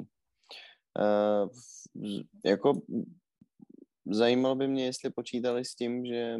Uh, 0.99 1.49
jako 2.45 2.81
zajímalo 4.11 4.55
by 4.55 4.67
mě, 4.67 4.85
jestli 4.85 5.09
počítali 5.09 5.65
s 5.65 5.75
tím, 5.75 6.05
že 6.05 6.37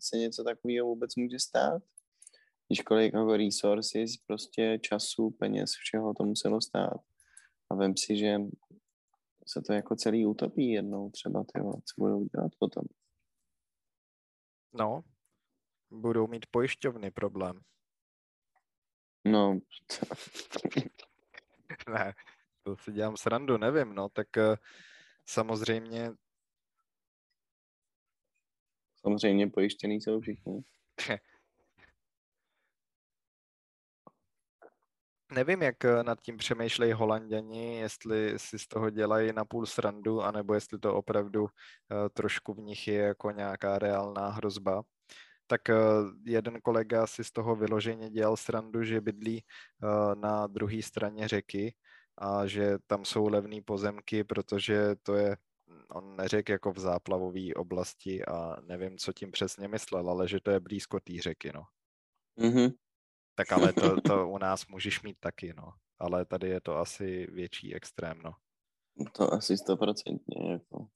se 0.00 0.16
něco 0.16 0.44
takového 0.44 0.86
vůbec 0.86 1.16
může 1.16 1.38
stát, 1.38 1.82
když 2.68 2.80
kolik 2.80 3.14
jako 3.14 3.36
resources, 3.36 4.16
prostě 4.26 4.78
času, 4.82 5.30
peněz, 5.30 5.70
všeho 5.70 6.14
to 6.14 6.24
muselo 6.24 6.60
stát. 6.60 7.00
A 7.70 7.74
vem 7.74 7.96
si, 7.96 8.16
že 8.16 8.36
se 9.46 9.62
to 9.62 9.72
jako 9.72 9.96
celý 9.96 10.26
utopí 10.26 10.70
jednou 10.70 11.10
třeba, 11.10 11.44
ty 11.44 11.60
co 11.60 11.94
budou 11.98 12.24
dělat 12.24 12.52
potom. 12.58 12.84
No, 14.72 15.04
budou 15.90 16.26
mít 16.26 16.46
pojišťovny 16.50 17.10
problém. 17.10 17.60
No. 19.24 19.58
ne, 21.88 22.12
to 22.62 22.76
si 22.76 22.92
dělám 22.92 23.16
srandu, 23.16 23.56
nevím, 23.56 23.94
no, 23.94 24.08
tak 24.08 24.26
uh, 24.36 24.56
samozřejmě 25.26 26.12
Samozřejmě 29.06 29.50
pojištěný 29.50 30.00
jsou 30.00 30.20
všichni. 30.20 30.62
Nevím, 35.32 35.62
jak 35.62 35.84
eh, 35.84 36.02
nad 36.02 36.20
tím 36.20 36.36
přemýšlejí 36.36 36.92
holanděni, 36.92 37.78
jestli 37.78 38.38
si 38.38 38.58
z 38.58 38.66
toho 38.66 38.90
dělají 38.90 39.32
na 39.32 39.44
půl 39.44 39.66
srandu, 39.66 40.22
anebo 40.22 40.54
jestli 40.54 40.78
to 40.78 40.94
opravdu 40.94 41.42
uh, 41.42 41.48
trošku 42.12 42.54
v 42.54 42.58
nich 42.58 42.88
je 42.88 42.98
jako 42.98 43.30
nějaká 43.30 43.78
reálná 43.78 44.28
hrozba. 44.28 44.82
Tak 45.46 45.60
uh, 45.68 45.76
jeden 46.24 46.60
kolega 46.60 47.06
si 47.06 47.24
z 47.24 47.32
toho 47.32 47.56
vyloženě 47.56 48.10
dělal 48.10 48.36
srandu, 48.36 48.84
že 48.84 49.00
bydlí 49.00 49.44
uh, 49.82 50.14
na 50.14 50.46
druhé 50.46 50.82
straně 50.82 51.28
řeky 51.28 51.74
a 52.18 52.46
že 52.46 52.78
tam 52.86 53.04
jsou 53.04 53.28
levné 53.28 53.62
pozemky, 53.64 54.24
protože 54.24 54.94
to 55.02 55.14
je 55.14 55.36
on 55.88 56.16
neřekl 56.16 56.52
jako 56.52 56.72
v 56.72 56.78
záplavové 56.78 57.54
oblasti 57.54 58.24
a 58.24 58.60
nevím, 58.60 58.98
co 58.98 59.12
tím 59.12 59.30
přesně 59.30 59.68
myslel, 59.68 60.10
ale 60.10 60.28
že 60.28 60.40
to 60.40 60.50
je 60.50 60.60
blízko 60.60 61.00
té 61.00 61.12
řeky, 61.22 61.52
no. 61.54 61.62
Mm-hmm. 62.38 62.74
Tak 63.34 63.52
ale 63.52 63.72
to, 63.72 64.00
to 64.00 64.28
u 64.28 64.38
nás 64.38 64.66
můžeš 64.66 65.02
mít 65.02 65.16
taky, 65.20 65.54
no. 65.56 65.72
Ale 65.98 66.24
tady 66.24 66.48
je 66.48 66.60
to 66.60 66.76
asi 66.76 67.26
větší 67.30 67.74
extrém, 67.74 68.22
no. 68.22 68.32
To 69.12 69.32
asi 69.32 69.56
stoprocentně, 69.56 70.52
jako. 70.52 70.86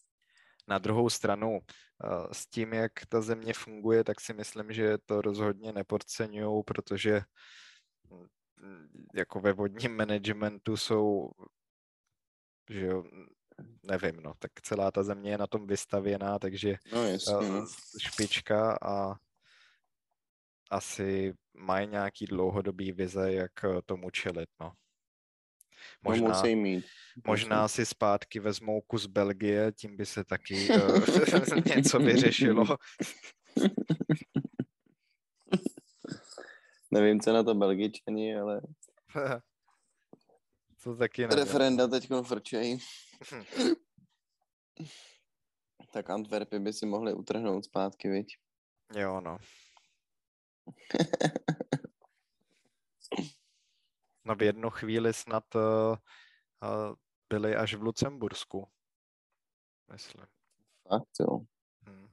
Na 0.69 0.79
druhou 0.79 1.11
stranu, 1.11 1.59
eh, 2.05 2.35
s 2.35 2.47
tím, 2.47 2.73
jak 2.73 2.93
ta 3.09 3.21
země 3.21 3.53
funguje, 3.55 4.05
tak 4.05 4.21
si 4.21 4.35
myslím, 4.35 4.73
že 4.73 4.99
to 5.07 5.21
rozhodně 5.21 5.73
nepodceňují, 5.73 6.62
protože 6.64 7.21
mm, 8.11 8.88
jako 9.14 9.40
ve 9.40 9.53
vodním 9.53 9.97
managementu 9.97 10.77
jsou 10.77 11.31
že 12.71 12.87
jo, 12.87 13.05
nevím, 13.83 14.16
no, 14.23 14.35
tak 14.38 14.51
celá 14.62 14.90
ta 14.90 15.03
země 15.03 15.31
je 15.31 15.38
na 15.38 15.46
tom 15.46 15.66
vystavěná, 15.66 16.38
takže 16.38 16.75
no, 16.92 17.05
jasně, 17.05 17.49
no. 17.49 17.66
špička 17.99 18.79
a 18.83 19.14
asi 20.70 21.35
mají 21.55 21.88
nějaký 21.88 22.27
dlouhodobý 22.27 22.92
vize, 22.92 23.33
jak 23.33 23.64
eh, 23.64 23.83
tomu 23.87 24.11
čelit, 24.11 24.49
no. 24.61 24.73
Možná, 26.03 26.29
no 26.29 26.35
musí 26.35 26.57
mít. 26.57 26.85
možná 27.27 27.68
si 27.68 27.87
zpátky 27.87 28.40
vezmou 28.40 28.81
kus 28.81 29.07
Belgie, 29.07 29.73
tím 29.73 29.96
by 29.96 30.07
se 30.07 30.25
taky 30.25 30.68
uh, 30.70 31.05
něco 31.77 31.99
vyřešilo. 31.99 32.64
Nevím, 36.92 37.20
co 37.20 37.33
na 37.33 37.42
to 37.42 37.55
Belgičani, 37.55 38.37
ale... 38.37 38.61
to 40.83 40.96
taky 40.96 41.23
nevím. 41.23 41.38
Referenda 41.38 41.88
teď 41.88 42.09
frčejí. 42.23 42.79
tak 45.92 46.11
Antwerpy 46.11 46.59
by 46.59 46.72
si 46.72 46.87
mohli 46.87 47.14
utrhnout 47.14 47.64
zpátky, 47.64 48.09
viď? 48.09 48.38
Jo, 48.96 49.20
no. 49.20 49.38
No 54.24 54.35
v 54.35 54.42
jednu 54.42 54.70
chvíli 54.70 55.12
snad 55.12 55.54
uh, 55.54 55.61
uh, 55.61 55.96
byli 57.28 57.56
až 57.56 57.74
v 57.74 57.83
Lucembursku. 57.83 58.68
Myslím. 59.92 60.26
Fakt 60.88 61.20
jo. 61.20 61.40
Hmm. 61.87 62.09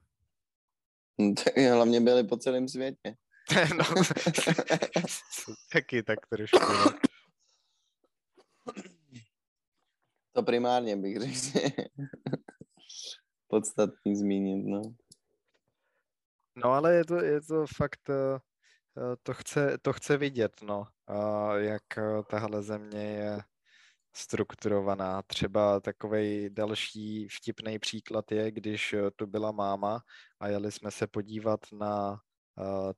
Tak 1.44 1.56
hlavně 1.56 2.00
byli 2.00 2.24
po 2.24 2.36
celém 2.36 2.68
světě. 2.68 3.16
no, 3.76 3.84
taky 5.72 6.02
tak 6.02 6.26
trošku. 6.26 6.58
No. 6.58 6.98
To 10.38 10.42
primárně 10.42 10.96
bych 10.96 11.18
řekl, 11.18 11.82
podstatný 13.48 14.16
zmínit, 14.16 14.66
no. 14.66 14.82
No 16.56 16.70
ale 16.72 16.94
je 16.94 17.04
to, 17.04 17.24
je 17.24 17.40
to 17.40 17.66
fakt, 17.76 18.10
eh, 18.10 18.38
eh, 18.98 19.16
to 19.22 19.34
chce, 19.34 19.78
to 19.82 19.92
chce 19.92 20.16
vidět, 20.16 20.52
no, 20.62 20.86
jak 21.56 21.98
eh, 21.98 22.22
tahle 22.30 22.62
země 22.62 23.04
je 23.04 23.38
strukturovaná. 24.12 25.22
Třeba 25.22 25.80
takový 25.80 26.50
další 26.50 27.28
vtipný 27.28 27.78
příklad 27.78 28.32
je, 28.32 28.50
když 28.50 28.94
tu 29.16 29.26
byla 29.26 29.52
máma 29.52 30.02
a 30.40 30.48
jeli 30.48 30.72
jsme 30.72 30.90
se 30.90 31.06
podívat 31.06 31.60
na 31.72 32.20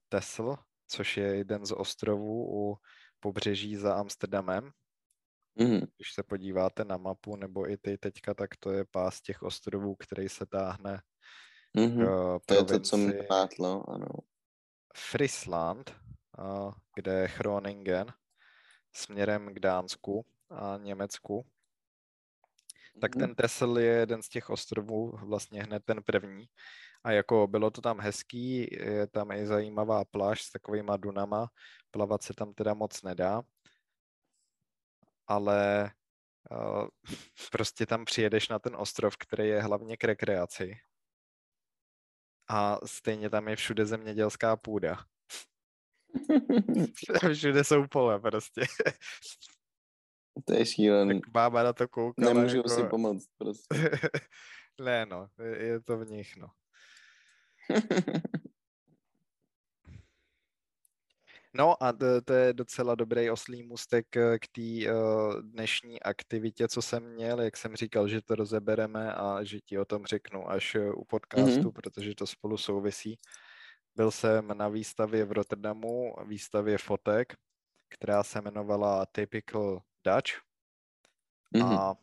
Tesl, 0.08 0.56
což 0.88 1.16
je 1.16 1.36
jeden 1.36 1.66
z 1.66 1.72
ostrovů 1.72 2.46
u 2.52 2.76
pobřeží 3.20 3.76
za 3.76 3.94
Amsterdamem. 3.94 4.72
Mm. 5.56 5.80
Když 5.96 6.12
se 6.14 6.22
podíváte 6.22 6.84
na 6.84 6.96
mapu, 6.96 7.36
nebo 7.36 7.70
i 7.70 7.76
ty 7.76 7.98
teďka, 7.98 8.34
tak 8.34 8.56
to 8.56 8.72
je 8.72 8.84
pás 8.84 9.20
těch 9.20 9.42
ostrovů, 9.42 9.94
který 9.94 10.28
se 10.28 10.46
táhne 10.46 11.02
mm-hmm. 11.76 12.38
k 12.40 12.46
To 12.46 12.54
je 12.54 12.64
to, 12.64 12.80
co 12.80 12.96
mi 12.96 13.12
pátlo, 13.12 13.90
ano. 13.90 14.06
Frisland, 14.94 15.94
kde 16.94 17.12
je 17.12 17.28
Chroningen, 17.28 18.12
směrem 18.92 19.54
k 19.54 19.58
Dánsku 19.58 20.26
a 20.50 20.76
Německu. 20.76 21.46
Tak 23.00 23.16
mhm. 23.16 23.20
ten 23.20 23.34
Tesel 23.34 23.78
je 23.78 23.92
jeden 23.92 24.22
z 24.22 24.28
těch 24.28 24.50
ostrovů, 24.50 25.18
vlastně 25.22 25.62
hned 25.62 25.84
ten 25.84 26.02
první. 26.02 26.46
A 27.04 27.12
jako 27.12 27.46
bylo 27.46 27.70
to 27.70 27.80
tam 27.80 28.00
hezký, 28.00 28.68
je 28.70 29.06
tam 29.06 29.30
i 29.30 29.46
zajímavá 29.46 30.04
pláž 30.04 30.42
s 30.42 30.50
takovýma 30.50 30.96
dunama, 30.96 31.48
plavat 31.90 32.22
se 32.22 32.34
tam 32.34 32.54
teda 32.54 32.74
moc 32.74 33.02
nedá, 33.02 33.42
ale 35.30 35.90
uh, 36.50 36.88
prostě 37.52 37.86
tam 37.86 38.04
přijedeš 38.04 38.48
na 38.48 38.58
ten 38.58 38.76
ostrov, 38.76 39.16
který 39.16 39.48
je 39.48 39.62
hlavně 39.62 39.96
k 39.96 40.04
rekreaci. 40.04 40.76
A 42.48 42.78
stejně 42.86 43.30
tam 43.30 43.48
je 43.48 43.56
všude 43.56 43.86
zemědělská 43.86 44.56
půda. 44.56 45.04
všude 47.32 47.64
jsou 47.64 47.86
pole 47.86 48.20
prostě. 48.20 48.60
To 50.46 50.54
je 50.54 50.66
šílený. 50.66 51.20
Tak 51.20 51.30
bába 51.30 51.62
na 51.62 51.72
to 51.72 51.88
kouká. 51.88 52.22
Nemůžu 52.34 52.56
jako... 52.56 52.68
si 52.68 52.84
pomoct 52.84 53.26
prostě. 53.38 53.90
ne 54.80 55.06
no, 55.06 55.28
je 55.44 55.80
to 55.80 55.98
v 55.98 56.06
nich 56.06 56.36
no. 56.36 56.48
No 61.52 61.82
a 61.82 61.92
to, 61.92 62.22
to 62.22 62.32
je 62.32 62.52
docela 62.52 62.94
dobrý 62.94 63.30
oslý 63.30 63.62
můstek 63.62 64.16
eh, 64.16 64.38
k 64.38 64.48
té 64.48 64.92
uh, 64.92 65.42
dnešní 65.42 66.02
aktivitě, 66.02 66.68
co 66.68 66.82
jsem 66.82 67.12
měl, 67.12 67.40
jak 67.40 67.56
jsem 67.56 67.76
říkal, 67.76 68.08
že 68.08 68.22
to 68.22 68.34
rozebereme 68.34 69.14
a 69.14 69.44
že 69.44 69.60
ti 69.60 69.78
o 69.78 69.84
tom 69.84 70.06
řeknu 70.06 70.50
až 70.50 70.74
eh, 70.74 70.90
u 70.90 71.04
podcastu, 71.04 71.60
mm-hmm. 71.60 71.72
protože 71.72 72.14
to 72.14 72.26
spolu 72.26 72.56
souvisí. 72.56 73.18
Byl 73.96 74.10
jsem 74.10 74.48
na 74.48 74.68
výstavě 74.68 75.24
v 75.24 75.32
Rotterdamu, 75.32 76.14
výstavě 76.26 76.78
fotek, 76.78 77.34
která 77.88 78.22
se 78.22 78.38
jmenovala 78.38 79.06
Typical 79.06 79.82
Dutch 80.06 80.32
mm-hmm. 81.54 81.78
a 81.78 81.94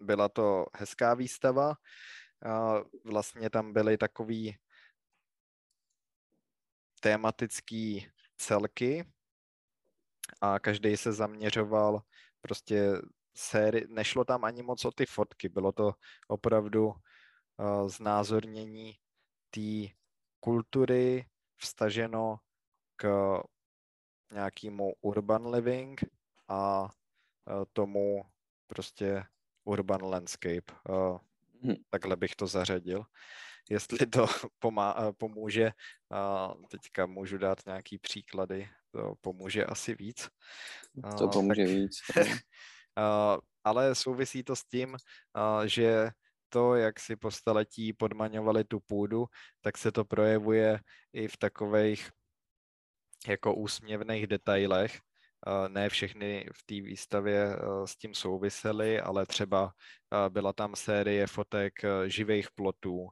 byla 0.00 0.28
to 0.28 0.66
hezká 0.74 1.14
výstava. 1.14 1.74
A 2.46 2.80
vlastně 3.04 3.50
tam 3.50 3.72
byly 3.72 3.98
takový 3.98 4.56
tématický 7.00 8.08
celky 8.36 9.04
a 10.40 10.58
každý 10.58 10.96
se 10.96 11.12
zaměřoval 11.12 12.02
prostě 12.40 12.92
série, 13.36 13.86
nešlo 13.88 14.24
tam 14.24 14.44
ani 14.44 14.62
moc 14.62 14.84
o 14.84 14.90
ty 14.90 15.06
fotky, 15.06 15.48
bylo 15.48 15.72
to 15.72 15.92
opravdu 16.28 16.86
uh, 16.86 17.88
znázornění 17.88 18.94
té 19.50 19.94
kultury 20.40 21.26
vstaženo 21.56 22.36
k 22.96 23.34
nějakému 24.32 24.92
urban 25.00 25.46
living 25.46 26.00
a 26.48 26.82
uh, 26.82 26.88
tomu 27.72 28.22
prostě 28.66 29.24
urban 29.64 30.02
landscape. 30.02 30.72
Uh, 30.88 31.18
Hm. 31.62 31.74
Takhle 31.90 32.16
bych 32.16 32.36
to 32.36 32.46
zařadil. 32.46 33.04
Jestli 33.70 34.06
to 34.06 34.26
pomá- 34.60 35.12
pomůže, 35.12 35.70
uh, 36.10 36.62
teďka 36.70 37.06
můžu 37.06 37.38
dát 37.38 37.58
nějaký 37.66 37.98
příklady, 37.98 38.68
to 38.90 39.14
pomůže 39.20 39.64
asi 39.64 39.94
víc. 39.94 40.28
To 41.18 41.28
pomůže 41.28 41.64
tak, 41.64 41.74
víc. 41.74 41.98
ale 43.64 43.94
souvisí 43.94 44.42
to 44.42 44.56
s 44.56 44.64
tím, 44.64 44.96
že 45.64 46.10
to, 46.48 46.74
jak 46.74 47.00
si 47.00 47.16
po 47.16 47.30
staletí 47.30 47.92
podmaňovali 47.92 48.64
tu 48.64 48.80
půdu, 48.80 49.26
tak 49.60 49.78
se 49.78 49.92
to 49.92 50.04
projevuje 50.04 50.80
i 51.12 51.28
v 51.28 51.36
takových 51.36 52.10
jako 53.28 53.54
úsměvných 53.54 54.26
detailech. 54.26 55.00
Ne 55.68 55.88
všechny 55.88 56.48
v 56.54 56.62
té 56.62 56.74
výstavě 56.74 57.56
uh, 57.56 57.84
s 57.84 57.96
tím 57.96 58.14
souvisely, 58.14 59.00
ale 59.00 59.26
třeba 59.26 59.64
uh, 59.64 59.70
byla 60.28 60.52
tam 60.52 60.74
série 60.76 61.26
fotek 61.26 61.72
uh, 61.84 62.06
živých 62.06 62.50
plotů 62.50 63.08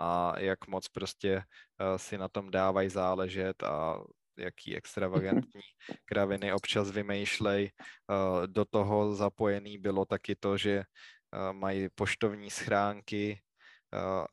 a 0.00 0.38
jak 0.38 0.68
moc 0.68 0.88
prostě 0.88 1.36
uh, 1.36 1.96
si 1.96 2.18
na 2.18 2.28
tom 2.28 2.50
dávají 2.50 2.88
záležet 2.88 3.62
a 3.62 4.00
jaký 4.38 4.76
extravagantní 4.76 5.60
kraviny 6.04 6.52
občas 6.52 6.90
vymýšlej. 6.90 7.70
Uh, 8.10 8.46
Do 8.46 8.64
toho 8.64 9.14
zapojený 9.14 9.78
bylo 9.78 10.04
taky 10.04 10.36
to, 10.36 10.56
že 10.56 10.78
uh, 10.78 11.52
mají 11.52 11.88
poštovní 11.94 12.50
schránky, 12.50 13.40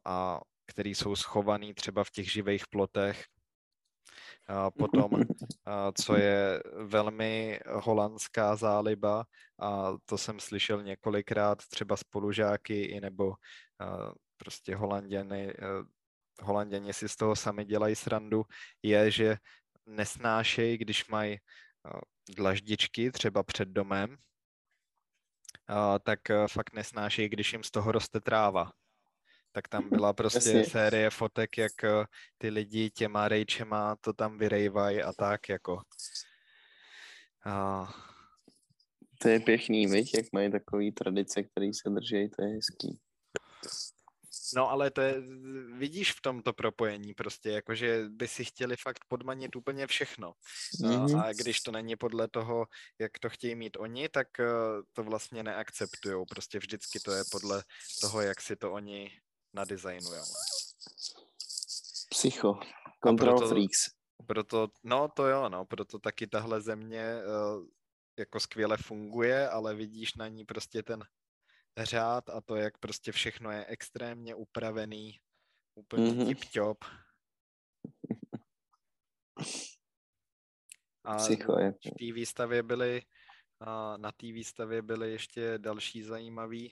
a 0.05 0.39
který 0.67 0.95
jsou 0.95 1.15
schovaný 1.15 1.73
třeba 1.73 2.03
v 2.03 2.11
těch 2.11 2.31
živých 2.31 2.67
plotech. 2.67 3.25
A 4.47 4.71
potom, 4.71 5.09
a 5.65 5.91
co 6.01 6.15
je 6.15 6.63
velmi 6.83 7.59
holandská 7.67 8.55
záliba, 8.55 9.25
a 9.59 9.93
to 10.05 10.17
jsem 10.17 10.39
slyšel 10.39 10.83
několikrát 10.83 11.57
třeba 11.67 11.97
spolužáky 11.97 12.81
i 12.81 13.01
nebo 13.01 13.33
prostě 14.37 14.75
holanděny, 14.75 15.53
a, 15.53 15.83
holanděni 16.41 16.93
si 16.93 17.09
z 17.09 17.15
toho 17.15 17.35
sami 17.35 17.65
dělají 17.65 17.95
srandu, 17.95 18.45
je, 18.83 19.11
že 19.11 19.37
nesnášejí, 19.85 20.77
když 20.77 21.07
mají 21.07 21.37
a, 21.85 21.99
dlaždičky 22.35 23.11
třeba 23.11 23.43
před 23.43 23.67
domem, 23.69 24.17
a, 25.67 25.99
tak 25.99 26.19
fakt 26.51 26.73
nesnášejí, 26.73 27.29
když 27.29 27.53
jim 27.53 27.63
z 27.63 27.71
toho 27.71 27.91
roste 27.91 28.21
tráva 28.21 28.71
tak 29.57 29.67
tam 29.67 29.89
byla 29.89 30.13
prostě 30.13 30.49
Jasně. 30.49 30.65
série 30.65 31.09
fotek, 31.09 31.57
jak 31.57 31.83
eh, 31.83 32.05
ty 32.37 32.49
lidi 32.49 32.89
těma 32.89 33.27
rejčema 33.27 33.95
to 33.95 34.13
tam 34.13 34.37
vyrejvají 34.37 35.03
a 35.03 35.13
tak 35.13 35.49
jako. 35.49 35.81
A, 37.45 37.87
To 39.21 39.29
je 39.29 39.39
pěkný, 39.39 39.87
viď? 39.87 40.13
Jak 40.13 40.25
mají 40.33 40.51
takový 40.51 40.91
tradice, 40.91 41.43
které 41.43 41.73
se 41.73 41.89
drží, 41.89 42.29
to 42.29 42.43
je 42.43 42.55
hezký. 42.55 42.99
No 44.55 44.69
ale 44.69 44.91
to 44.91 45.01
je, 45.01 45.21
vidíš 45.77 46.11
v 46.11 46.21
tomto 46.21 46.53
propojení 46.53 47.13
prostě, 47.13 47.49
jakože 47.49 48.05
by 48.09 48.27
si 48.27 48.45
chtěli 48.45 48.75
fakt 48.77 49.05
podmanit 49.07 49.55
úplně 49.55 49.87
všechno. 49.87 50.33
Mhm. 50.81 51.19
A, 51.19 51.33
když 51.33 51.61
to 51.61 51.71
není 51.71 51.95
podle 51.95 52.27
toho, 52.27 52.65
jak 52.99 53.19
to 53.19 53.29
chtějí 53.29 53.55
mít 53.55 53.77
oni, 53.79 54.09
tak 54.09 54.39
eh, 54.39 54.45
to 54.93 55.03
vlastně 55.03 55.43
neakceptujou. 55.43 56.25
Prostě 56.25 56.59
vždycky 56.59 56.99
to 56.99 57.11
je 57.11 57.23
podle 57.31 57.63
toho, 58.01 58.21
jak 58.21 58.41
si 58.41 58.55
to 58.55 58.71
oni 58.71 59.11
nadizajnujou. 59.53 60.25
Psycho. 62.09 62.59
Control 63.03 63.37
proto- 63.37 63.47
freaks. 63.47 63.97
Proto, 64.27 64.67
no 64.83 65.07
to 65.07 65.27
jo, 65.27 65.49
no, 65.49 65.65
proto 65.65 65.99
taky 65.99 66.27
tahle 66.27 66.61
země 66.61 67.15
uh, 67.15 67.65
jako 68.19 68.39
skvěle 68.39 68.77
funguje, 68.77 69.49
ale 69.49 69.75
vidíš 69.75 70.15
na 70.15 70.27
ní 70.27 70.45
prostě 70.45 70.83
ten 70.83 71.03
řád 71.77 72.29
a 72.29 72.41
to, 72.41 72.55
jak 72.55 72.77
prostě 72.77 73.11
všechno 73.11 73.51
je 73.51 73.65
extrémně 73.65 74.35
upravený, 74.35 75.19
úplně 75.75 76.11
Mhm. 76.11 76.19
mm-hmm. 76.19 76.27
tip-top. 76.27 76.77
A 81.03 81.15
Psycho 81.17 81.59
je. 81.59 81.71
v 81.71 81.75
té 81.99 82.13
výstavě 82.13 82.63
byly, 82.63 83.01
a 83.59 83.97
na 83.97 84.11
té 84.11 84.25
výstavě 84.27 84.81
byly 84.81 85.11
ještě 85.11 85.57
další 85.57 86.03
zajímavé 86.03 86.67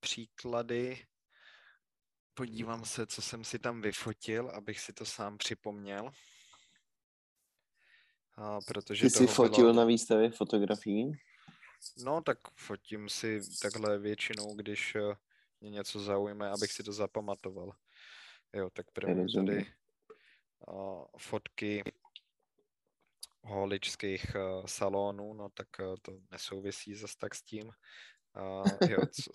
příklady. 0.00 1.06
Podívám 2.34 2.84
se, 2.84 3.06
co 3.06 3.22
jsem 3.22 3.44
si 3.44 3.58
tam 3.58 3.80
vyfotil, 3.80 4.50
abych 4.50 4.80
si 4.80 4.92
to 4.92 5.04
sám 5.04 5.38
připomněl. 5.38 6.10
A 8.34 8.58
protože 8.66 9.02
Ty 9.02 9.10
jsi 9.10 9.26
fotil 9.26 9.64
bylo... 9.64 9.72
na 9.72 9.84
výstavě 9.84 10.30
fotografií? 10.30 11.12
No, 12.04 12.20
tak 12.22 12.38
fotím 12.56 13.08
si 13.08 13.40
takhle 13.62 13.98
většinou, 13.98 14.54
když 14.54 14.94
eh, 14.94 15.14
mě 15.60 15.70
něco 15.70 16.00
zaujme, 16.00 16.48
abych 16.48 16.72
si 16.72 16.82
to 16.82 16.92
zapamatoval. 16.92 17.72
Jo, 18.52 18.70
tak 18.70 18.90
první 18.90 19.32
tady 19.34 19.66
uh, 20.66 21.04
fotky 21.18 21.82
holičských 23.42 24.36
uh, 24.36 24.66
salonů, 24.66 25.34
no 25.34 25.48
tak 25.48 25.68
uh, 25.80 25.94
to 26.02 26.12
nesouvisí 26.30 26.94
zas 26.94 27.16
tak 27.16 27.34
s 27.34 27.42
tím. 27.42 27.70
Uh, 28.36 28.90
jo, 28.90 28.98
co, 29.12 29.30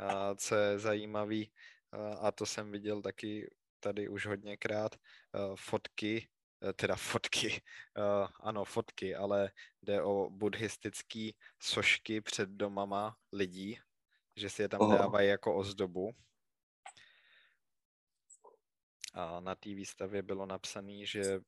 uh, 0.00 0.34
co 0.36 0.54
je 0.54 0.78
zajímavý, 0.78 1.52
uh, 1.96 2.26
a 2.26 2.32
to 2.32 2.46
jsem 2.46 2.70
viděl 2.70 3.02
taky 3.02 3.54
tady 3.80 4.08
už 4.08 4.26
hodněkrát, 4.26 4.96
uh, 4.96 5.56
fotky, 5.56 6.28
teda 6.76 6.96
fotky, 6.96 7.62
uh, 7.98 8.28
ano, 8.40 8.64
fotky, 8.64 9.14
ale 9.14 9.50
jde 9.82 10.02
o 10.02 10.30
buddhistický 10.30 11.36
sošky 11.58 12.20
před 12.20 12.48
domama 12.48 13.16
lidí, 13.32 13.78
že 14.36 14.50
si 14.50 14.62
je 14.62 14.68
tam 14.68 14.80
Oho. 14.80 14.98
dávají 14.98 15.28
jako 15.28 15.56
ozdobu. 15.56 16.10
A 19.14 19.40
na 19.40 19.54
té 19.54 19.68
výstavě 19.74 20.22
bylo 20.22 20.46
napsané, 20.46 21.06
že 21.06 21.40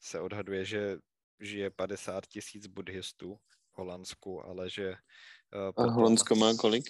se 0.00 0.20
odhaduje, 0.20 0.64
že 0.64 0.96
žije 1.40 1.70
50 1.70 2.26
tisíc 2.26 2.66
buddhistů 2.66 3.36
v 3.72 3.78
Holandsku, 3.78 4.44
ale 4.44 4.70
že 4.70 4.90
uh, 4.90 5.60
A 5.60 5.72
potom, 5.72 5.94
Holandsko 5.94 6.34
má 6.34 6.54
kolik? 6.60 6.84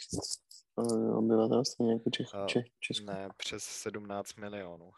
Eh, 0.79 1.13
Obyvatel 1.13 1.65
stejně 1.65 1.93
jako 1.93 2.11
Čech, 2.11 2.35
A 2.35 2.47
Čech, 2.47 2.65
Česko. 2.81 3.05
ne, 3.05 3.29
přes 3.37 3.65
17 3.65 4.35
milionů. 4.35 4.93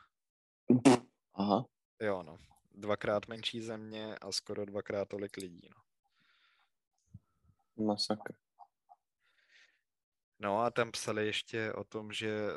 Aha. 1.35 1.65
Jo, 2.01 2.23
no. 2.23 2.39
Dvakrát 2.75 3.29
menší 3.29 3.61
země 3.61 4.19
a 4.19 4.33
skoro 4.33 4.65
dvakrát 4.65 5.09
tolik 5.09 5.37
lidí, 5.37 5.69
no. 5.71 5.85
Masakr. 7.87 8.35
No 10.39 10.61
a 10.61 10.71
tam 10.71 10.93
psali 10.93 11.27
ještě 11.27 11.73
o 11.73 11.85
tom, 11.85 12.13
že 12.13 12.51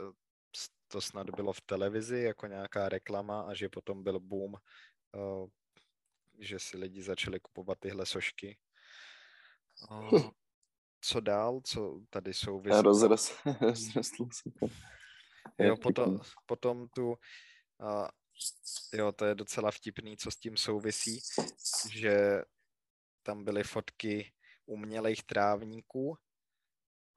to 0.88 1.02
snad 1.02 1.30
bylo 1.30 1.54
v 1.54 1.62
televizi 1.62 2.20
jako 2.20 2.48
nějaká 2.48 2.90
reklama 2.90 3.42
a 3.42 3.54
že 3.54 3.70
potom 3.70 4.04
byl 4.04 4.20
boom, 4.20 4.54
uh, 4.54 5.50
že 6.40 6.60
si 6.60 6.78
lidi 6.78 7.04
začali 7.04 7.40
kupovat 7.40 7.80
tyhle 7.80 8.06
sošky. 8.06 8.58
Uh, 9.92 10.30
co 11.02 11.20
dál, 11.20 11.62
co 11.64 12.02
tady 12.10 12.32
rozrost, 12.46 13.34
rozrostl 13.62 14.28
se 14.32 14.52
to. 14.60 14.68
Jo, 15.60 15.78
potom, 15.78 16.20
potom 16.46 16.88
tu, 16.88 17.08
uh, 17.10 18.08
jo, 18.94 19.12
to 19.12 19.26
je 19.26 19.36
docela 19.36 19.72
vtipný, 19.72 20.18
co 20.18 20.32
s 20.32 20.36
tím 20.36 20.58
souvisí, 20.58 21.22
že 21.92 22.42
tam 23.24 23.44
byly 23.44 23.64
fotky 23.64 24.34
umělých 24.66 25.24
trávníků, 25.24 26.18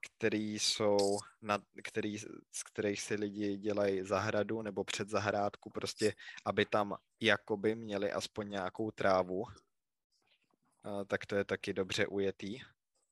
který 0.00 0.58
jsou, 0.58 1.18
na, 1.42 1.58
který, 1.84 2.18
z 2.52 2.62
kterých 2.72 3.00
si 3.00 3.14
lidi 3.14 3.56
dělají 3.56 4.02
zahradu 4.02 4.62
nebo 4.62 4.84
před 4.84 5.08
zahrádku, 5.08 5.70
prostě, 5.70 6.14
aby 6.44 6.66
tam 6.66 6.96
jakoby 7.20 7.74
měli 7.74 8.12
aspoň 8.12 8.50
nějakou 8.50 8.90
trávu. 8.90 9.40
Uh, 9.40 11.04
tak 11.06 11.26
to 11.26 11.36
je 11.36 11.44
taky 11.44 11.72
dobře 11.72 12.06
ujetý. 12.06 12.58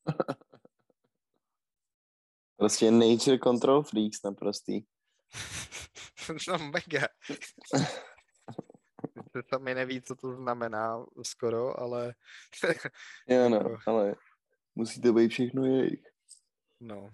Prostě 2.56 2.90
nature 2.90 3.38
control 3.38 3.82
freaks 3.82 4.22
naprostý. 4.22 4.82
no 6.48 6.58
mega. 6.58 7.08
Se 9.32 9.42
sami 9.48 9.74
neví, 9.74 10.02
co 10.02 10.14
to 10.14 10.36
znamená 10.36 11.06
skoro, 11.22 11.80
ale 11.80 12.14
Jo, 13.28 13.48
no, 13.48 13.56
Jako- 13.56 13.78
ale 13.86 14.14
musí 14.74 15.00
to 15.00 15.12
být 15.12 15.28
všechno 15.28 15.64
jejich. 15.66 16.02
no. 16.80 17.10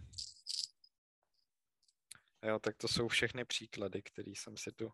Jo, 2.42 2.58
tak 2.58 2.76
to 2.76 2.88
jsou 2.88 3.08
všechny 3.08 3.44
příklady, 3.44 4.02
které 4.02 4.30
jsem 4.30 4.56
si 4.56 4.72
tu 4.72 4.92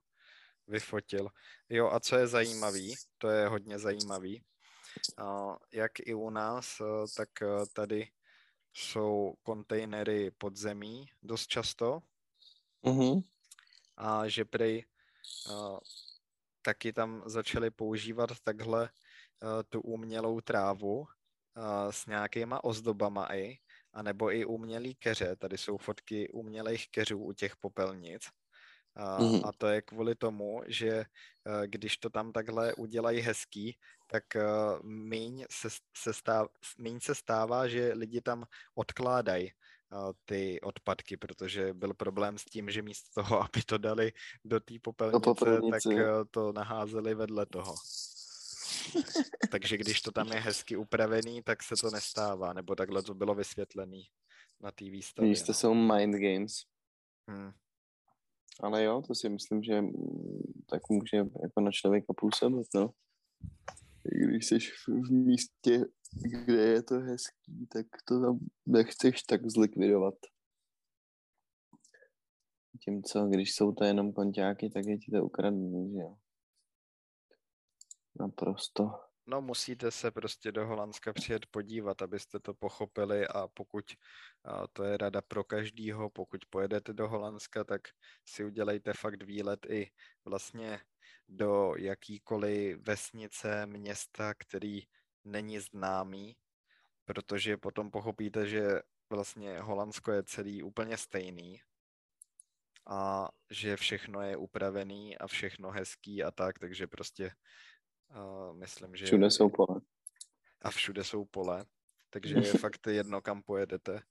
vyfotil. 0.67 1.29
Jo, 1.69 1.91
a 1.91 2.01
co 2.01 2.17
je 2.17 2.27
zajímavý, 2.27 2.95
to 3.19 3.29
je 3.29 3.49
hodně 3.49 3.79
zajímavý, 3.79 4.45
jak 5.73 5.93
i 6.01 6.15
u 6.15 6.31
nás, 6.31 6.81
eh, 6.81 6.85
tak 7.17 7.29
eh, 7.43 7.47
tady 7.73 8.11
jsou 8.73 9.35
kontejnery 9.43 10.31
pod 10.31 10.57
zemí 10.57 11.07
dost 11.23 11.47
často 11.47 12.01
Mhm. 12.83 13.21
a 13.97 14.29
že 14.29 14.45
prej 14.45 14.85
uh, 15.51 15.79
taky 16.63 16.93
tam 16.93 17.23
začali 17.27 17.71
používat 17.71 18.31
takhle 18.45 18.83
uh, 18.83 19.49
tu 19.69 19.81
umělou 19.81 20.41
trávu 20.41 20.99
uh, 20.99 21.07
s 21.91 22.07
nějakýma 22.07 22.65
ozdobama 22.65 23.35
i 23.35 23.57
a 23.93 24.03
nebo 24.03 24.33
i 24.33 24.45
umělý 24.45 24.95
keře. 24.95 25.37
Tady 25.37 25.59
jsou 25.59 25.77
fotky 25.77 26.29
umělých 26.29 26.91
keřů 26.91 27.19
u 27.19 27.33
těch 27.33 27.57
popelnic. 27.57 28.23
A, 28.97 29.19
mm-hmm. 29.19 29.49
a 29.49 29.53
to 29.59 29.67
je 29.67 29.83
kvůli 29.83 30.15
tomu, 30.15 30.63
že 30.67 31.05
když 31.67 31.99
to 31.99 32.11
tam 32.11 32.33
takhle 32.33 32.75
udělají 32.75 33.21
hezký, 33.21 33.79
tak 34.07 34.25
míň 34.83 35.45
se, 35.51 35.69
se, 35.97 36.13
stáv, 36.13 36.49
míň 36.79 37.01
se 37.01 37.15
stává, 37.15 37.69
že 37.69 37.93
lidi 37.93 38.21
tam 38.21 38.45
odkládají 38.75 39.53
ty 40.25 40.61
odpadky, 40.61 41.17
protože 41.17 41.75
byl 41.75 41.95
problém 41.95 42.39
s 42.39 42.45
tím, 42.45 42.71
že 42.71 42.83
místo 42.83 43.23
toho, 43.23 43.41
aby 43.45 43.63
to 43.67 43.79
dali 43.79 44.13
do 44.45 44.61
té 44.61 44.75
popelnice, 44.83 45.31
tak 45.71 45.85
uh, 45.87 46.01
to 46.31 46.53
naházeli 46.53 47.15
vedle 47.15 47.47
toho. 47.47 47.75
Takže 49.51 49.77
když 49.77 50.01
to 50.01 50.13
tam 50.13 50.29
je 50.29 50.41
hezky 50.41 50.77
upravený, 50.77 51.43
tak 51.43 51.63
se 51.63 51.75
to 51.81 51.91
nestává, 51.91 52.53
nebo 52.53 52.75
takhle 52.75 53.03
to 53.03 53.15
bylo 53.15 53.35
vysvětlený 53.35 54.05
na 54.61 54.71
té 54.71 54.85
výstavě. 54.85 55.31
Když 55.31 55.43
to 55.43 55.53
no. 55.53 55.55
jsou 55.55 55.75
mind 55.75 56.15
games. 56.15 56.53
Hmm. 57.29 57.53
Ale 58.61 58.85
jo, 58.85 59.03
to 59.07 59.15
si 59.15 59.29
myslím, 59.29 59.63
že 59.63 59.83
tak 60.67 60.83
může 60.89 61.17
jako 61.17 61.61
na 61.61 61.71
člověka 61.71 62.13
působit, 62.17 62.67
no. 62.75 62.91
Když 64.05 64.47
jsi 64.47 64.59
v 64.87 65.11
místě, 65.11 65.85
kde 66.45 66.63
je 66.63 66.83
to 66.83 66.95
hezký, 66.95 67.67
tak 67.73 67.87
to 68.05 68.21
tam 68.21 68.39
nechceš 68.67 69.23
tak 69.23 69.51
zlikvidovat. 69.51 70.15
Tím 72.85 73.03
co, 73.03 73.27
když 73.27 73.55
jsou 73.55 73.73
to 73.73 73.85
jenom 73.85 74.13
konťáky, 74.13 74.71
tak 74.71 74.85
je 74.87 74.99
ti 74.99 75.11
to 75.11 75.25
ukradený, 75.25 75.93
že 75.93 75.99
jo. 75.99 76.17
Naprosto. 78.21 78.91
No 79.27 79.43
musíte 79.43 79.91
se 79.91 80.11
prostě 80.11 80.53
do 80.53 80.67
Holandska 80.67 81.13
přijet 81.13 81.47
podívat, 81.47 82.03
abyste 82.03 82.41
to 82.41 82.55
pochopili 82.55 83.27
a 83.27 83.49
pokud 83.49 83.85
a 84.45 84.67
to 84.67 84.85
je 84.85 84.97
rada 84.97 85.23
pro 85.23 85.45
každýho, 85.45 86.11
pokud 86.11 86.41
pojedete 86.51 86.93
do 86.93 87.09
Holandska, 87.09 87.65
tak 87.65 87.81
si 88.25 88.45
udělejte 88.45 88.93
fakt 88.93 89.23
výlet 89.23 89.67
i 89.67 89.91
vlastně 90.25 90.81
do 91.29 91.75
jakýkoliv 91.77 92.79
vesnice, 92.79 93.67
města, 93.67 94.35
který 94.35 94.83
není 95.31 95.59
známý, 95.59 96.37
protože 97.05 97.57
potom 97.57 97.91
pochopíte, 97.91 98.47
že 98.47 98.83
vlastně 99.11 99.61
Holandsko 99.61 100.13
je 100.13 100.23
celý 100.23 100.63
úplně 100.63 100.97
stejný 100.97 101.61
a 102.87 103.29
že 103.51 103.77
všechno 103.77 104.21
je 104.21 104.37
upravený 104.37 105.19
a 105.19 105.27
všechno 105.27 105.71
hezký 105.71 106.25
a 106.25 106.31
tak, 106.31 106.59
takže 106.59 106.87
prostě 106.87 107.33
Uh, 108.17 108.57
myslím, 108.57 108.97
že... 108.97 109.07
Všude 109.07 109.31
jsou 109.31 109.49
pole. 109.49 109.81
A 110.63 110.71
všude 110.71 111.05
jsou 111.05 111.25
pole, 111.25 111.65
takže 112.11 112.35
je 112.45 112.53
fakt 112.53 112.87
jedno, 112.87 113.21
kam 113.21 113.43
pojedete. 113.43 114.03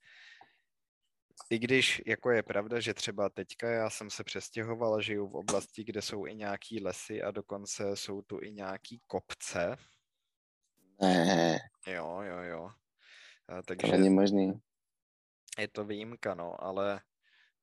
I 1.49 1.59
když, 1.59 2.01
jako 2.05 2.31
je 2.31 2.43
pravda, 2.43 2.79
že 2.79 2.93
třeba 2.93 3.29
teďka 3.29 3.69
já 3.69 3.89
jsem 3.89 4.09
se 4.09 4.23
přestěhoval, 4.23 5.01
žiju 5.01 5.27
v 5.27 5.35
oblasti, 5.35 5.83
kde 5.83 6.01
jsou 6.01 6.25
i 6.25 6.35
nějaký 6.35 6.83
lesy 6.83 7.21
a 7.23 7.31
dokonce 7.31 7.95
jsou 7.95 8.21
tu 8.21 8.39
i 8.41 8.51
nějaký 8.51 9.01
kopce. 9.07 9.77
Ne. 11.01 11.59
Jo, 11.87 12.21
jo, 12.21 12.37
jo. 12.37 12.71
A, 13.47 13.61
takže 13.61 13.87
to 13.87 13.97
není 13.97 14.09
možný. 14.09 14.61
Je 15.59 15.67
to 15.67 15.85
výjimka, 15.85 16.35
no, 16.35 16.63
ale 16.63 17.01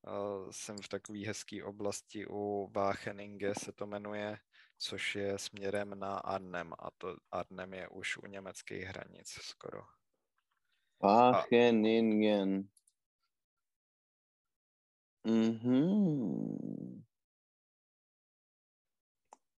uh, 0.07 0.51
jsem 0.51 0.77
v 0.77 0.87
takové 0.87 1.19
hezké 1.19 1.63
oblasti 1.63 2.27
u 2.29 2.71
Wacheninge 2.75 3.53
se 3.55 3.71
to 3.71 3.87
jmenuje 3.87 4.37
což 4.77 5.15
je 5.15 5.39
směrem 5.39 5.99
na 5.99 6.17
Arnhem 6.17 6.73
a 6.79 6.91
to 6.97 7.17
Arnhem 7.31 7.73
je 7.73 7.87
už 7.89 8.17
u 8.17 8.25
německých 8.25 8.83
hranic 8.83 9.27
skoro. 9.27 9.81
Wageningen. 10.99 12.69
Mhm. 15.23 17.03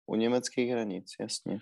U 0.06 0.14
německých 0.14 0.70
hranic, 0.70 1.14
jasně. 1.20 1.58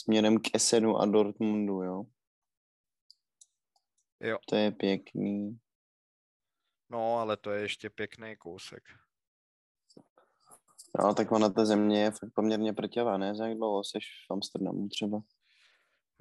Směrem 0.00 0.40
k 0.40 0.54
Essenu 0.54 0.96
a 0.96 1.06
Dortmundu, 1.06 1.82
jo? 1.82 2.04
Jo. 4.20 4.38
To 4.48 4.56
je 4.56 4.70
pěkný. 4.70 5.60
No, 6.88 7.18
ale 7.18 7.36
to 7.36 7.50
je 7.50 7.62
ještě 7.62 7.90
pěkný 7.90 8.36
kousek. 8.36 8.82
No, 10.98 11.14
tak 11.14 11.32
ona 11.32 11.50
ta 11.50 11.64
země 11.64 12.02
je 12.02 12.10
fakt 12.10 12.32
poměrně 12.34 12.72
prťavá, 12.72 13.18
ne? 13.18 13.34
Za 13.34 13.46
jak 13.46 13.56
dlouho 13.56 13.84
jsi 13.84 13.98
v 14.00 14.30
Amsterdamu 14.32 14.88
třeba? 14.88 15.22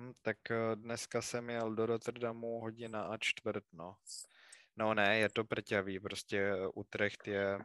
Hm, 0.01 0.13
tak 0.21 0.51
eh, 0.51 0.75
dneska 0.75 1.21
jsem 1.21 1.49
jel 1.49 1.75
do 1.75 1.85
Rotterdamu 1.85 2.59
hodina 2.59 3.03
a 3.03 3.17
čtvrt, 3.17 3.63
no. 3.73 3.95
No 4.75 4.93
ne, 4.93 5.17
je 5.17 5.29
to 5.29 5.43
prťavý, 5.43 5.99
prostě 5.99 6.53
Utrecht 6.75 7.27
je 7.27 7.59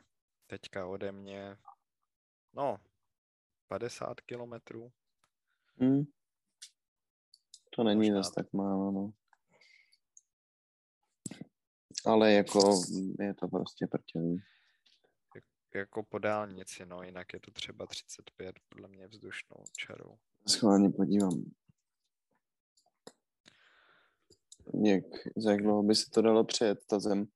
teďka 0.47 0.87
ode 0.87 1.13
mě, 1.13 1.57
no, 2.53 2.79
50 3.69 4.21
kilometrů. 4.21 4.93
Hmm. 5.81 6.05
To 7.71 7.85
není 7.85 8.13
zase 8.13 8.33
tak 8.35 8.53
málo, 8.53 8.91
no. 8.91 9.11
Ale 12.07 12.33
jako 12.33 12.83
je 13.19 13.35
to 13.35 13.49
prostě 13.49 13.87
prťavý 13.87 14.43
jako 15.75 16.03
po 16.03 16.19
dálnici, 16.19 16.87
no, 16.87 17.03
jinak 17.03 17.33
je 17.33 17.41
to 17.41 17.51
třeba 17.51 17.87
35 17.87 18.57
podle 18.69 18.89
mě 18.89 19.07
vzdušnou 19.07 19.65
čarou. 19.77 20.19
Schválně 20.49 20.91
podívám. 20.91 21.45
Jak, 24.85 25.05
za 25.37 25.51
jak 25.51 25.63
dlouho 25.63 25.83
by 25.83 25.95
se 25.95 26.11
to 26.11 26.23
dalo 26.23 26.45
přejet, 26.45 26.87
ta 26.87 26.99
zem? 26.99 27.27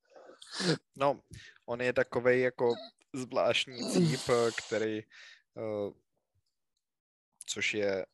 No, 0.97 1.21
on 1.67 1.81
je 1.81 1.93
takový 1.93 2.41
jako 2.41 2.75
zvláštní 3.15 3.93
cíp, 3.93 4.21
který, 4.67 5.03
uh, 5.55 5.93
což 7.47 7.75
je 7.75 8.07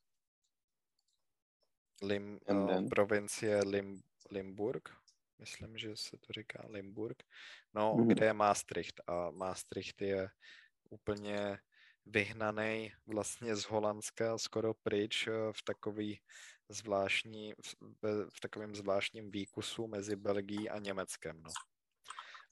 Lim, 2.05 2.41
uh, 2.51 2.89
provincie 2.89 3.65
Lim, 3.65 4.03
Limburg, 4.31 4.89
myslím, 5.39 5.79
že 5.79 5.97
se 5.97 6.17
to 6.17 6.33
říká 6.33 6.65
Limburg, 6.69 7.23
no, 7.75 7.95
mm-hmm. 7.95 8.07
kde 8.07 8.27
je 8.27 8.33
Maastricht 8.33 9.01
a 9.07 9.31
Maastricht 9.31 10.03
je 10.03 10.29
úplně 10.91 11.59
vyhnaný 12.07 12.93
vlastně 13.07 13.57
z 13.57 13.65
Holandska 13.65 14.39
skoro 14.39 14.75
pryč 14.75 15.27
eh, 15.27 15.33
v 15.53 15.63
takový 15.63 16.21
zvláštní, 16.69 17.55
v, 18.03 18.29
v 18.29 18.41
takovém 18.41 18.75
zvláštním 18.75 19.31
výkusu 19.31 19.87
mezi 19.87 20.17
Belgií 20.17 20.71
a 20.71 20.79
Německem, 20.79 21.43
no. 21.43 21.51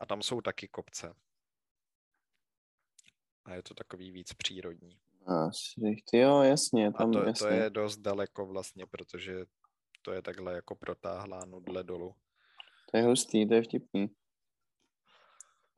A 0.00 0.06
tam 0.06 0.22
jsou 0.22 0.40
taky 0.40 0.68
kopce. 0.68 1.14
A 3.44 3.54
je 3.54 3.62
to 3.62 3.74
takový 3.74 4.10
víc 4.10 4.32
přírodní. 4.32 5.00
Maastricht, 5.26 6.04
jo, 6.12 6.42
jasně. 6.42 6.92
Tam, 6.92 7.10
a 7.10 7.12
to, 7.12 7.26
jasně. 7.26 7.46
to 7.46 7.52
je 7.52 7.70
dost 7.70 7.96
daleko 7.96 8.46
vlastně, 8.46 8.86
protože 8.86 9.44
to 10.02 10.12
je 10.12 10.22
takhle 10.22 10.52
jako 10.52 10.74
protáhlá 10.74 11.44
nudle 11.44 11.84
dolů. 11.84 12.14
To 12.90 12.96
je 12.96 13.02
hustý, 13.02 13.48
to 13.48 13.54
je 13.54 13.62
vtipný. 13.62 14.10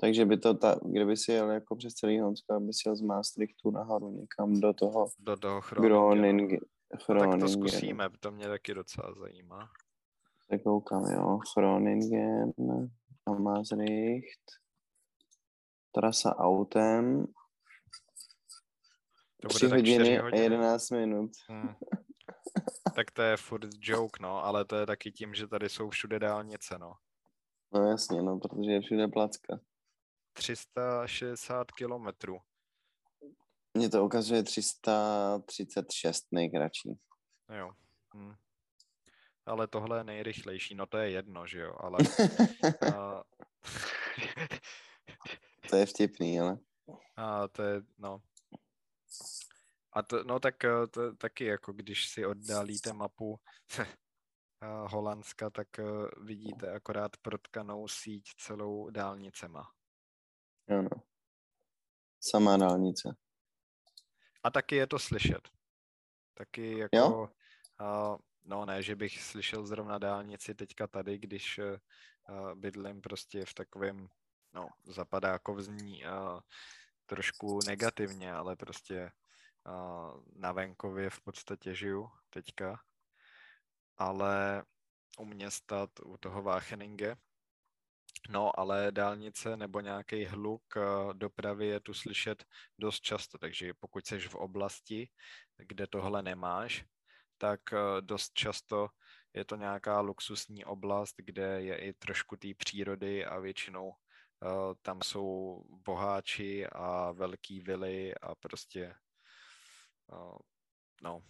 Takže 0.01 0.24
by 0.24 0.36
to, 0.36 0.55
ta, 0.55 0.76
kdyby 0.84 1.16
si 1.16 1.32
jel 1.32 1.51
jako 1.51 1.76
přes 1.76 1.95
celý 1.95 2.20
Honsko, 2.20 2.55
aby 2.55 2.72
si 2.72 2.88
jel 2.88 2.97
z 2.97 3.01
Maastrichtu 3.01 3.70
nahoru 3.70 4.11
někam 4.11 4.61
do 4.61 4.72
toho 4.72 5.09
do 5.18 5.36
toho 5.36 5.61
Groningen. 5.61 6.49
No, 7.09 7.20
tak 7.20 7.40
to 7.40 7.49
zkusíme, 7.49 8.09
to 8.20 8.30
mě 8.30 8.49
taky 8.49 8.74
docela 8.74 9.14
zajímá. 9.14 9.70
Tak 10.49 10.62
koukám, 10.62 11.05
jo. 11.05 11.38
Groningen 11.57 12.53
a 13.26 13.32
Maastricht. 13.32 14.45
Trasa 15.92 16.36
autem. 16.36 17.26
To 19.49 19.55
3 19.55 19.66
hodiny 19.66 20.18
a 20.18 20.36
11 20.36 20.90
minut. 20.90 21.30
Hmm. 21.49 21.74
tak 22.97 23.11
to 23.11 23.22
je 23.22 23.36
furt 23.36 23.68
joke, 23.80 24.22
no, 24.22 24.45
ale 24.45 24.64
to 24.64 24.76
je 24.76 24.86
taky 24.86 25.12
tím, 25.12 25.34
že 25.34 25.47
tady 25.47 25.68
jsou 25.68 25.90
všude 25.90 26.18
dálnice, 26.18 26.78
no. 26.78 26.92
No 27.72 27.90
jasně, 27.90 28.22
no, 28.22 28.38
protože 28.38 28.70
je 28.70 28.80
všude 28.80 29.09
placka. 29.09 29.61
360 30.32 31.72
kilometrů. 31.72 32.38
Mně 33.74 33.88
to 33.88 34.05
ukazuje 34.05 34.42
336 34.42 36.26
nejkratší. 36.32 36.99
Jo. 37.59 37.70
Hm. 38.16 38.34
Ale 39.47 39.66
tohle 39.66 40.01
je 40.01 40.05
nejrychlejší, 40.05 40.74
no 40.74 40.86
to 40.86 40.99
je 40.99 41.11
jedno, 41.11 41.47
že 41.47 41.61
jo, 41.61 41.76
ale... 41.80 41.99
a... 42.97 43.22
to 45.70 45.76
je 45.76 45.86
vtipný, 45.86 46.40
ale... 46.40 46.59
A 47.16 47.49
to 47.49 47.62
je, 47.62 47.82
no, 47.99 48.20
a 49.95 50.03
to, 50.03 50.25
no 50.25 50.41
tak 50.41 50.65
eh, 50.65 50.87
to, 50.87 51.15
taky 51.17 51.45
jako 51.45 51.73
když 51.73 52.09
si 52.09 52.27
oddálíte 52.27 52.93
mapu 52.93 53.41
eh, 53.79 53.87
Holandska, 54.62 55.51
tak 55.51 55.79
eh, 55.79 55.85
vidíte 56.21 56.73
akorát 56.73 57.17
protkanou 57.17 57.89
síť 57.89 58.35
celou 58.37 58.91
dálnicema. 58.91 59.71
Jo 60.69 60.83
no. 60.83 61.03
Samá 62.21 62.57
dálnice. 62.57 63.17
A 64.43 64.51
taky 64.51 64.77
je 64.77 64.87
to 64.87 64.99
slyšet. 64.99 65.49
Taky 66.35 66.79
jako, 66.79 67.31
a, 67.79 68.17
no 68.45 68.65
ne, 68.67 68.83
že 68.83 68.97
bych 68.97 69.23
slyšel 69.23 69.67
zrovna 69.67 69.99
dálnici 69.99 70.55
teďka 70.55 70.87
tady, 70.87 71.19
když 71.19 71.59
uh, 71.59 72.55
bydlím 72.55 73.01
prostě 73.01 73.45
v 73.45 73.55
takovém, 73.55 74.09
no, 74.53 74.69
zapadákov 74.85 75.59
zní 75.59 76.05
uh, 76.05 76.41
trošku 77.07 77.59
negativně, 77.66 78.32
ale 78.32 78.57
prostě 78.57 79.12
uh, 79.66 80.22
na 80.36 80.52
venkově 80.52 81.11
v 81.11 81.20
podstatě 81.20 81.74
žiju 81.74 82.11
teďka, 82.30 82.80
ale 83.96 84.64
u 85.18 85.24
města, 85.24 85.88
u 86.05 86.16
toho 86.16 86.42
Vácheninge, 86.42 87.16
No, 88.28 88.61
ale 88.61 88.92
dálnice 88.92 89.57
nebo 89.57 89.80
nějaký 89.80 90.24
hluk 90.24 90.62
dopravy 91.12 91.66
je 91.66 91.80
tu 91.80 91.94
slyšet 91.94 92.44
dost 92.78 93.00
často, 93.00 93.38
takže 93.38 93.74
pokud 93.74 94.07
jsi 94.07 94.20
v 94.20 94.34
oblasti, 94.34 95.09
kde 95.57 95.86
tohle 95.86 96.22
nemáš, 96.22 96.84
tak 97.38 97.61
dost 98.00 98.32
často 98.32 98.88
je 99.34 99.44
to 99.44 99.57
nějaká 99.57 100.00
luxusní 100.00 100.64
oblast, 100.64 101.14
kde 101.18 101.62
je 101.62 101.76
i 101.76 101.92
trošku 101.92 102.36
té 102.36 102.48
přírody 102.57 103.24
a 103.24 103.38
většinou 103.38 103.92
tam 104.82 105.03
jsou 105.03 105.62
boháči 105.68 106.66
a 106.66 107.12
velký 107.12 107.61
vily 107.61 108.14
a 108.14 108.34
prostě 108.34 108.95
no, 111.03 111.22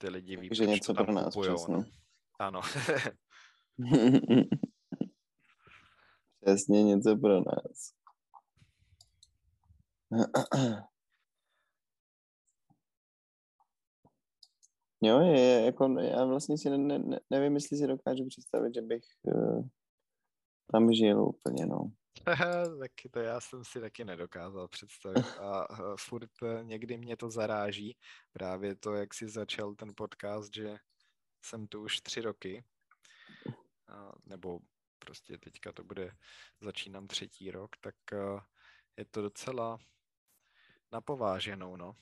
ty 0.00 0.08
lidi 0.08 0.36
ví, 0.36 0.48
že 0.52 0.66
něco 0.66 0.94
pro 0.94 1.12
nás 1.12 1.34
kupujou, 1.34 1.54
přesně. 1.54 1.74
No. 1.74 1.84
Ano. 2.38 2.60
Přesně 6.40 6.82
něco 6.82 7.16
pro 7.16 7.40
nás. 7.40 7.94
Jo, 15.00 15.20
je, 15.20 15.40
je, 15.40 15.64
jako, 15.64 16.00
já 16.00 16.24
vlastně 16.24 16.58
si 16.58 16.70
ne, 16.70 16.98
ne, 16.98 17.20
nevím, 17.30 17.54
jestli 17.54 17.76
si 17.76 17.86
dokážu 17.86 18.26
představit, 18.28 18.74
že 18.74 18.82
bych 18.82 19.04
uh, 19.22 19.66
tam 20.72 20.92
žil 20.92 21.22
úplně, 21.22 21.66
no. 21.66 21.92
taky 22.78 23.08
to 23.08 23.20
já 23.20 23.40
jsem 23.40 23.64
si 23.64 23.80
taky 23.80 24.04
nedokázal 24.04 24.68
představit 24.68 25.26
a 25.40 25.70
uh, 25.70 25.96
furt 25.98 26.30
uh, 26.42 26.64
někdy 26.64 26.98
mě 26.98 27.16
to 27.16 27.30
zaráží, 27.30 27.96
právě 28.32 28.76
to, 28.76 28.94
jak 28.94 29.14
si 29.14 29.28
začal 29.28 29.74
ten 29.74 29.92
podcast, 29.96 30.54
že 30.54 30.76
jsem 31.44 31.66
tu 31.66 31.82
už 31.82 32.00
tři 32.00 32.20
roky, 32.20 32.64
uh, 33.46 34.12
nebo 34.26 34.58
prostě 34.98 35.38
teďka 35.38 35.72
to 35.72 35.84
bude, 35.84 36.10
začínám 36.60 37.06
třetí 37.06 37.50
rok, 37.50 37.70
tak 37.80 37.94
uh, 38.12 38.40
je 38.96 39.04
to 39.04 39.22
docela 39.22 39.78
napováženou, 40.92 41.76
no. 41.76 41.96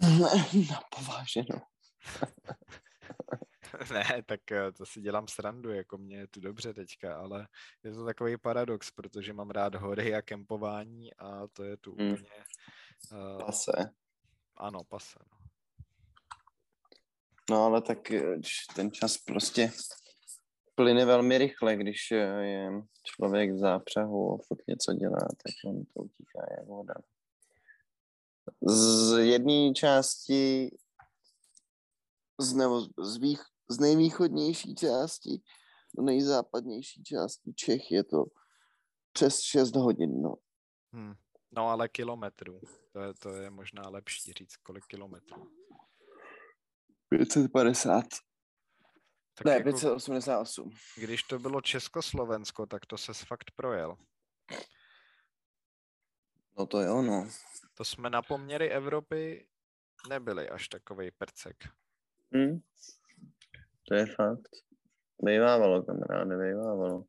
napováženou. 0.70 1.60
ne, 3.92 4.22
tak 4.26 4.40
to 4.76 4.86
si 4.86 5.00
dělám 5.00 5.28
srandu, 5.28 5.72
jako 5.72 5.98
mě 5.98 6.16
je 6.16 6.26
tu 6.26 6.40
dobře 6.40 6.74
teďka, 6.74 7.16
ale 7.18 7.48
je 7.84 7.92
to 7.92 8.04
takový 8.04 8.36
paradox, 8.36 8.90
protože 8.90 9.32
mám 9.32 9.50
rád 9.50 9.74
hory 9.74 10.14
a 10.14 10.22
kempování 10.22 11.14
a 11.14 11.46
to 11.52 11.64
je 11.64 11.76
tu 11.76 11.96
hmm. 11.98 12.12
úplně... 12.12 12.44
Uh, 13.12 13.44
pase. 13.46 13.90
Ano, 14.56 14.84
pase. 14.84 15.18
No. 15.32 15.38
no 17.50 17.64
ale 17.64 17.82
tak 17.82 18.12
ten 18.74 18.90
čas 18.92 19.18
prostě 19.18 19.72
plyne 20.76 21.04
velmi 21.04 21.38
rychle, 21.38 21.76
když 21.76 22.12
eh, 22.12 22.16
je 22.44 22.70
člověk 23.04 23.52
v 23.52 23.58
zápřehu 23.58 24.34
a 24.34 24.38
furt 24.48 24.66
něco 24.68 24.92
dělá, 24.92 25.20
tak 25.20 25.52
on 25.66 25.84
to 25.84 26.00
utíká 26.00 26.40
jak 26.58 26.66
voda. 26.66 26.94
Z 28.62 29.18
jedné 29.18 29.74
části 29.74 30.70
z, 32.38 32.54
nebo 32.54 32.80
z, 32.80 33.16
vých, 33.16 33.42
z 33.68 33.78
nejvýchodnější 33.78 34.74
části 34.74 35.42
do 35.96 36.02
nejzápadnější 36.02 37.02
části 37.02 37.52
Čech 37.54 37.90
je 37.90 38.04
to 38.04 38.24
přes 39.12 39.40
6 39.40 39.76
hodin, 39.76 40.22
no. 40.22 40.34
Hmm. 40.92 41.14
No 41.50 41.68
ale 41.68 41.88
kilometrů, 41.88 42.60
to 42.92 43.00
je, 43.00 43.14
to 43.14 43.34
je 43.34 43.50
možná 43.50 43.88
lepší 43.88 44.32
říct, 44.32 44.56
kolik 44.56 44.86
kilometrů. 44.86 45.50
550. 47.08 48.04
Tak 49.34 49.44
ne, 49.44 49.52
jako, 49.52 49.64
588. 49.64 50.70
Když 50.96 51.22
to 51.22 51.38
bylo 51.38 51.60
Československo, 51.60 52.66
tak 52.66 52.86
to 52.86 52.98
se 52.98 53.12
fakt 53.14 53.50
projel. 53.50 53.96
No 56.58 56.66
to 56.66 56.80
jo, 56.80 57.02
no. 57.02 57.28
To 57.74 57.84
jsme 57.84 58.10
na 58.10 58.22
poměry 58.22 58.70
Evropy 58.70 59.48
nebyli 60.08 60.48
až 60.48 60.68
takový 60.68 61.10
percek. 61.10 61.56
Hmm. 62.32 62.60
To 63.88 63.94
je 63.94 64.06
fakt. 64.06 64.48
Vejvávalo, 65.22 65.82
kamaráde, 65.82 66.36
vejvávalo. 66.36 67.04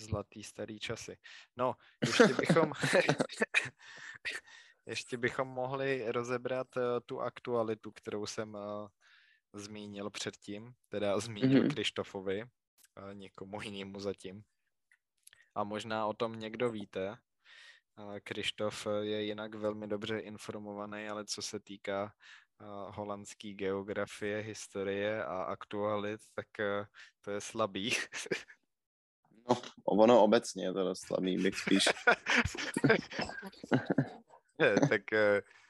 Zlatý 0.00 0.44
starý 0.44 0.80
časy. 0.80 1.18
No, 1.56 1.74
ještě 2.06 2.34
bychom, 2.34 2.72
ještě 4.86 5.16
bychom 5.16 5.48
mohli 5.48 6.12
rozebrat 6.12 6.76
uh, 6.76 6.82
tu 7.06 7.20
aktualitu, 7.20 7.92
kterou 7.92 8.26
jsem 8.26 8.54
uh, 8.54 8.88
zmínil 9.54 10.10
předtím, 10.10 10.72
teda 10.88 11.20
zmínil 11.20 11.62
mm-hmm. 11.62 11.74
Krištofovi, 11.74 12.44
někomu 13.12 13.62
jinému 13.62 14.00
zatím. 14.00 14.42
A 15.54 15.64
možná 15.64 16.06
o 16.06 16.12
tom 16.12 16.38
někdo 16.38 16.70
víte. 16.70 17.16
Krištof 18.24 18.86
je 19.00 19.22
jinak 19.22 19.54
velmi 19.54 19.86
dobře 19.86 20.18
informovaný, 20.18 21.08
ale 21.08 21.24
co 21.24 21.42
se 21.42 21.60
týká 21.60 22.12
holandské 22.90 23.52
geografie, 23.52 24.40
historie 24.40 25.24
a 25.24 25.42
aktualit, 25.42 26.20
tak 26.34 26.46
to 27.20 27.30
je 27.30 27.40
slabý. 27.40 27.92
No, 29.48 29.56
ono 29.84 30.22
obecně 30.22 30.64
je 30.64 30.72
to 30.72 30.84
dost 30.84 31.00
slabý, 31.00 31.36
bych 31.36 31.58
spíš. 31.58 31.84
tak 34.88 35.02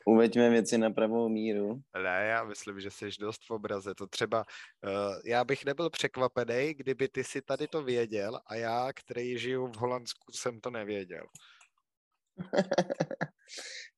Uveďme 0.06 0.50
věci 0.50 0.78
na 0.78 0.90
pravou 0.90 1.28
míru. 1.28 1.82
Ne, 2.02 2.26
já 2.26 2.44
myslím, 2.44 2.80
že 2.80 2.90
jsi 2.90 3.08
dost 3.20 3.42
v 3.48 3.50
obraze. 3.50 3.94
To 3.94 4.06
třeba, 4.06 4.44
uh, 4.84 5.20
já 5.24 5.44
bych 5.44 5.64
nebyl 5.64 5.90
překvapený, 5.90 6.74
kdyby 6.74 7.08
ty 7.08 7.24
si 7.24 7.42
tady 7.42 7.68
to 7.68 7.82
věděl 7.82 8.40
a 8.46 8.54
já, 8.54 8.92
který 8.92 9.38
žiju 9.38 9.66
v 9.66 9.76
Holandsku, 9.76 10.32
jsem 10.32 10.60
to 10.60 10.70
nevěděl. 10.70 11.26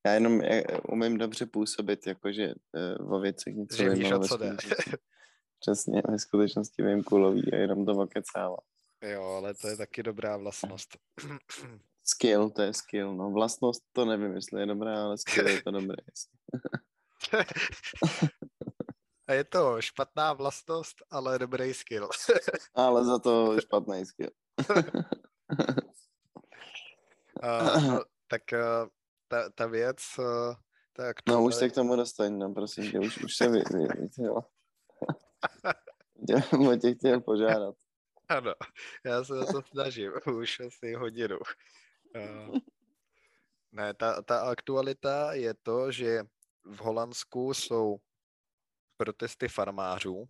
Já 0.06 0.12
jenom 0.12 0.40
eh, 0.40 0.62
umím 0.88 1.18
dobře 1.18 1.46
působit, 1.46 2.06
jakože 2.06 2.54
uh, 2.98 3.14
o 3.14 3.20
věcech 3.20 3.54
něco 3.54 3.76
že 3.76 3.90
víš, 3.90 4.12
o 4.12 4.18
co 4.18 4.36
jde. 4.36 4.56
Přesně, 5.60 6.02
ve 6.08 6.18
skutečnosti 6.18 6.82
vím 6.82 7.02
kulový 7.02 7.52
a 7.52 7.56
jenom 7.56 7.86
to 7.86 7.92
okecávám. 7.92 8.56
Jo, 9.02 9.22
ale 9.22 9.54
to 9.54 9.68
je 9.68 9.76
taky 9.76 10.02
dobrá 10.02 10.36
vlastnost. 10.36 10.88
Skill, 12.04 12.50
to 12.50 12.62
je 12.62 12.74
skill, 12.74 13.16
no. 13.16 13.30
Vlastnost 13.30 13.82
to 13.92 14.04
nevím, 14.04 14.34
jestli 14.34 14.60
je 14.60 14.66
dobrá, 14.66 15.04
ale 15.04 15.18
skill 15.18 15.48
je 15.48 15.62
to 15.62 15.70
dobré. 15.70 15.96
A 19.28 19.32
je 19.32 19.44
to 19.44 19.80
špatná 19.80 20.32
vlastnost, 20.32 20.96
ale 21.10 21.38
dobrý 21.38 21.74
skill. 21.74 22.08
ale 22.74 23.04
za 23.04 23.18
to 23.18 23.60
špatný 23.60 24.06
skill. 24.06 24.30
uh, 27.42 27.98
tak 28.26 28.42
uh, 28.52 28.88
ta, 29.28 29.50
ta 29.50 29.66
věc, 29.66 29.98
uh, 30.18 30.54
tak 30.92 31.22
to... 31.22 31.32
No 31.32 31.44
už 31.44 31.54
se 31.54 31.68
k 31.68 31.74
tomu 31.74 31.96
dostaň, 31.96 32.38
no 32.38 32.54
prosím 32.54 32.90
tě, 32.90 32.98
už, 32.98 33.18
už 33.18 33.36
se 33.36 33.48
vy, 33.48 33.62
vy, 33.72 33.86
vy, 33.86 34.08
tě 36.80 36.94
chtěl 36.94 37.20
požádat. 37.20 37.74
Ano, 38.28 38.54
já 39.04 39.24
se 39.24 39.32
to 39.34 39.62
snažím, 39.62 40.12
už 40.38 40.60
asi 40.60 40.94
hodinu. 40.94 41.38
Uh, 42.16 42.56
ne, 43.72 43.94
ta, 43.94 44.22
ta 44.22 44.40
aktualita 44.40 45.32
je 45.32 45.54
to, 45.62 45.92
že 45.92 46.22
v 46.64 46.78
Holandsku 46.80 47.54
jsou 47.54 47.96
protesty 48.96 49.48
farmářů, 49.48 50.24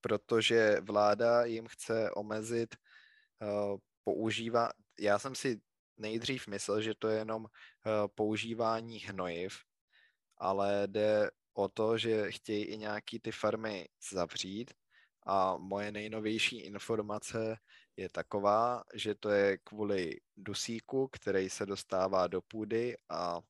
protože 0.00 0.80
vláda 0.80 1.44
jim 1.44 1.66
chce 1.66 2.10
omezit 2.10 2.76
uh, 3.42 3.78
používá. 4.04 4.70
Já 5.00 5.18
jsem 5.18 5.34
si 5.34 5.60
nejdřív 6.02 6.46
myslel, 6.46 6.82
že 6.82 6.94
to 6.98 7.08
je 7.08 7.18
jenom 7.18 7.42
uh, 7.42 7.48
používání 8.14 8.98
hnojiv, 8.98 9.58
ale 10.38 10.86
jde 10.86 11.30
o 11.54 11.68
to, 11.68 11.98
že 11.98 12.32
chtějí 12.32 12.64
i 12.64 12.78
nějaký 12.78 13.20
ty 13.20 13.32
farmy 13.32 13.88
zavřít 14.10 14.74
a 15.26 15.56
moje 15.56 15.92
nejnovější 15.92 16.60
informace 16.60 17.56
je 17.96 18.08
taková, 18.08 18.84
že 18.94 19.14
to 19.14 19.30
je 19.30 19.58
kvůli 19.58 20.20
dusíku, 20.36 21.08
který 21.08 21.50
se 21.50 21.66
dostává 21.66 22.26
do 22.26 22.42
půdy 22.42 22.96
a, 23.08 23.16
a 23.16 23.40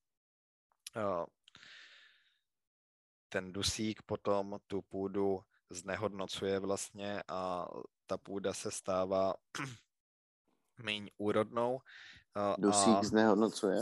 ten 3.28 3.52
dusík 3.52 4.02
potom 4.02 4.58
tu 4.66 4.82
půdu 4.82 5.40
znehodnocuje 5.70 6.58
vlastně 6.58 7.22
a 7.28 7.68
ta 8.06 8.18
půda 8.18 8.52
se 8.52 8.70
stává 8.70 9.34
méně 10.82 11.10
úrodnou. 11.18 11.80
Dusík 12.58 12.96
a, 12.96 13.02
znehodnocuje? 13.02 13.78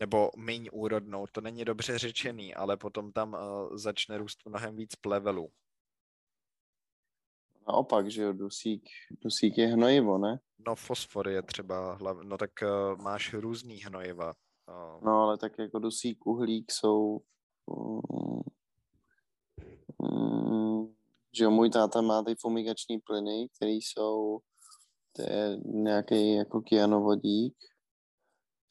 nebo 0.00 0.30
méně 0.36 0.70
úrodnou. 0.70 1.26
To 1.32 1.40
není 1.40 1.64
dobře 1.64 1.98
řečený, 1.98 2.54
ale 2.54 2.76
potom 2.76 3.12
tam 3.12 3.32
uh, 3.32 3.76
začne 3.76 4.18
růst 4.18 4.38
mnohem 4.46 4.76
víc 4.76 4.94
plevelů. 4.94 5.48
Naopak, 7.68 8.10
že 8.10 8.22
jo, 8.22 8.32
dusík, 8.32 8.84
dusík 9.20 9.58
je 9.58 9.66
hnojivo, 9.66 10.18
ne? 10.18 10.40
No 10.66 10.74
fosfor 10.74 11.28
je 11.28 11.42
třeba, 11.42 11.94
hlav... 11.94 12.16
no 12.22 12.38
tak 12.38 12.50
uh, 12.62 13.02
máš 13.02 13.34
různý 13.34 13.76
hnojiva. 13.76 14.32
Uh... 14.68 15.04
No 15.04 15.22
ale 15.22 15.38
tak 15.38 15.58
jako 15.58 15.78
dusík, 15.78 16.26
uhlík 16.26 16.72
jsou, 16.72 17.20
um, 17.66 18.42
um, 19.98 20.96
že 21.38 21.44
jo, 21.44 21.50
můj 21.50 21.70
táta 21.70 22.00
má 22.00 22.22
ty 22.22 22.34
fumigační 22.34 22.98
plyny, 22.98 23.48
které 23.56 23.72
jsou, 23.72 24.40
to 25.16 25.22
je 25.22 25.56
nějaký 25.64 26.34
jako 26.34 26.60
kyanovodík, 26.60 27.56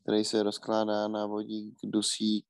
který 0.01 0.25
se 0.25 0.43
rozkládá 0.43 1.07
na 1.07 1.25
vodík, 1.25 1.77
dusík, 1.83 2.47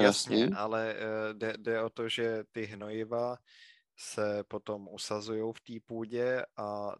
Jasně, 0.00 0.48
ale 0.56 0.94
uh, 0.94 1.38
jde, 1.38 1.54
jde 1.58 1.82
o 1.82 1.90
to, 1.90 2.08
že 2.08 2.44
ty 2.52 2.64
hnojiva 2.64 3.36
se 3.96 4.44
potom 4.48 4.88
usazují 4.88 5.52
v 5.52 5.60
té 5.60 5.86
půdě 5.86 6.44
a 6.56 6.92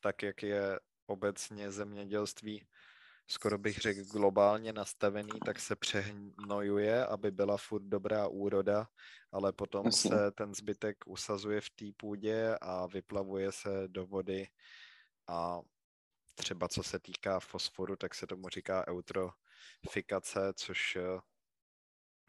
tak, 0.00 0.22
jak 0.22 0.42
je 0.42 0.80
obecně 1.06 1.70
zemědělství 1.70 2.66
skoro 3.28 3.58
bych 3.58 3.78
řekl 3.78 4.04
globálně 4.04 4.72
nastavený, 4.72 5.40
tak 5.44 5.60
se 5.60 5.76
přehnojuje, 5.76 7.06
aby 7.06 7.30
byla 7.30 7.56
furt 7.56 7.82
dobrá 7.82 8.28
úroda, 8.28 8.88
ale 9.32 9.52
potom 9.52 9.86
Jasně. 9.86 10.10
se 10.10 10.30
ten 10.30 10.54
zbytek 10.54 10.96
usazuje 11.06 11.60
v 11.60 11.70
té 11.70 11.84
půdě 11.96 12.58
a 12.60 12.86
vyplavuje 12.86 13.52
se 13.52 13.68
do 13.86 14.06
vody 14.06 14.48
a 15.26 15.60
třeba 16.34 16.68
co 16.68 16.82
se 16.82 16.98
týká 16.98 17.40
fosforu, 17.40 17.96
tak 17.96 18.14
se 18.14 18.26
tomu 18.26 18.48
říká 18.48 18.84
eutrofikace, 18.88 20.52
což 20.54 20.96
eh, 20.96 21.20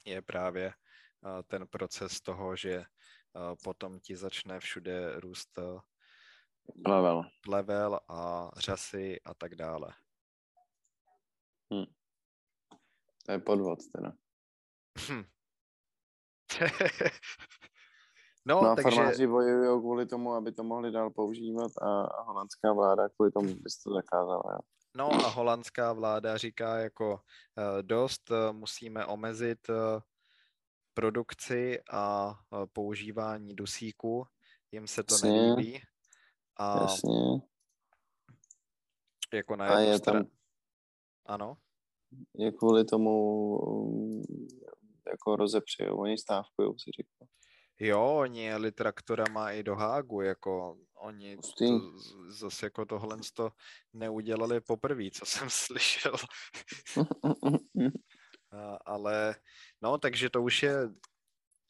je 0.05 0.21
právě 0.21 0.67
eh, 0.67 1.43
ten 1.43 1.67
proces 1.67 2.21
toho, 2.21 2.55
že 2.55 2.85
potom 3.63 3.99
ti 3.99 4.15
začne 4.15 4.59
všude 4.59 5.19
růst 5.19 5.59
plevel, 6.83 7.23
plevel 7.41 7.99
a 8.07 8.51
řasy 8.57 9.19
a 9.25 9.33
tak 9.33 9.55
dále. 9.55 9.93
Hm. 11.73 11.85
To 13.25 13.31
je 13.31 13.39
podvod 13.39 13.79
teda. 13.95 14.13
Hm. 15.07 15.23
no, 18.45 18.61
no 18.61 18.75
takže... 18.75 18.95
farmáři 18.95 19.27
bojují 19.27 19.79
kvůli 19.79 20.05
tomu, 20.05 20.33
aby 20.33 20.51
to 20.51 20.63
mohli 20.63 20.91
dál 20.91 21.09
používat 21.09 21.71
a, 21.81 22.01
a 22.01 22.21
holandská 22.21 22.73
vláda 22.73 23.09
kvůli 23.09 23.31
tomu 23.31 23.47
by 23.47 23.69
to 23.83 23.93
zakázala. 23.93 24.43
Jo. 24.53 24.59
No 24.97 25.11
a 25.11 25.29
holandská 25.29 25.93
vláda 25.93 26.37
říká 26.37 26.77
jako 26.77 27.13
uh, 27.13 27.19
dost, 27.81 28.31
uh, 28.31 28.53
musíme 28.53 29.05
omezit 29.05 29.69
uh, 29.69 29.75
produkci 30.93 31.81
a 31.91 32.35
používání 32.73 33.55
dusíku. 33.55 34.27
Jim 34.71 34.87
se 34.87 35.03
to 35.03 35.13
Jasně. 35.13 35.31
nelíbí. 35.31 35.81
A 36.57 36.81
Jasně. 36.81 37.13
jako 39.33 39.55
na 39.55 39.79
jednu 39.79 39.91
je 39.91 39.99
tam... 39.99 40.25
Ano? 41.29 41.57
Je 42.35 42.51
kvůli 42.51 42.85
tomu 42.85 43.61
jako 45.09 45.35
rozepřejou, 45.35 45.97
oni 45.97 46.17
stávkují, 46.17 46.69
si 46.79 46.91
říkal. 46.97 47.27
Jo, 47.79 48.15
oni 48.17 48.43
jeli 48.43 48.71
traktorama 48.71 49.51
i 49.51 49.63
do 49.63 49.75
Hágu, 49.75 50.21
jako 50.21 50.77
oni 50.95 51.37
to, 51.37 51.65
zase 52.27 52.65
jako 52.65 52.85
tohle 52.85 53.17
to 53.33 53.49
neudělali 53.93 54.61
poprvé, 54.61 55.03
co 55.13 55.25
jsem 55.25 55.49
slyšel. 55.49 56.15
ale 58.85 59.35
no, 59.81 59.97
takže 59.97 60.29
to 60.29 60.41
už 60.41 60.63
je 60.63 60.89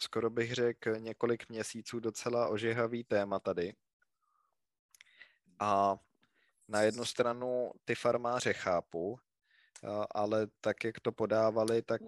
skoro 0.02 0.30
bych 0.30 0.54
řekl 0.54 0.92
několik 1.00 1.50
měsíců 1.50 2.00
docela 2.00 2.48
ožehavý 2.48 3.04
téma 3.04 3.40
tady. 3.40 3.74
A 5.60 5.96
na 6.68 6.82
jednu 6.82 7.06
stranu 7.06 7.72
ty 7.86 7.96
farmáře 7.96 8.54
chápu, 8.54 9.20
ale 10.12 10.48
tak, 10.62 10.84
jak 10.84 11.00
to 11.00 11.12
podávali, 11.12 11.82
tak 11.82 12.02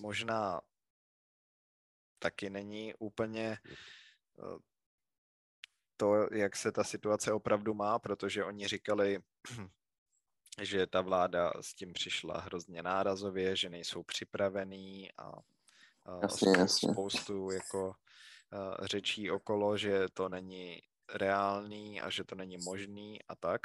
možná 0.00 0.60
taky 2.18 2.50
není 2.50 2.94
úplně 2.98 3.58
to, 5.96 6.34
jak 6.34 6.56
se 6.56 6.72
ta 6.72 6.84
situace 6.84 7.32
opravdu 7.32 7.74
má, 7.74 7.98
protože 7.98 8.44
oni 8.44 8.68
říkali, 8.68 9.18
že 10.62 10.86
ta 10.86 11.00
vláda 11.00 11.52
s 11.60 11.74
tím 11.74 11.92
přišla 11.92 12.40
hrozně 12.40 12.82
nárazově, 12.82 13.56
že 13.56 13.68
nejsou 13.68 14.02
připravený 14.02 15.10
a 15.18 15.32
jasně, 16.22 16.52
jasně. 16.58 16.92
spoustu 16.92 17.50
jako 17.50 17.94
řečí 18.82 19.30
okolo, 19.30 19.76
že 19.76 20.08
to 20.14 20.28
není 20.28 20.82
reálný 21.14 22.00
a 22.00 22.10
že 22.10 22.24
to 22.24 22.34
není 22.34 22.56
možný 22.64 23.22
a 23.22 23.34
tak. 23.34 23.60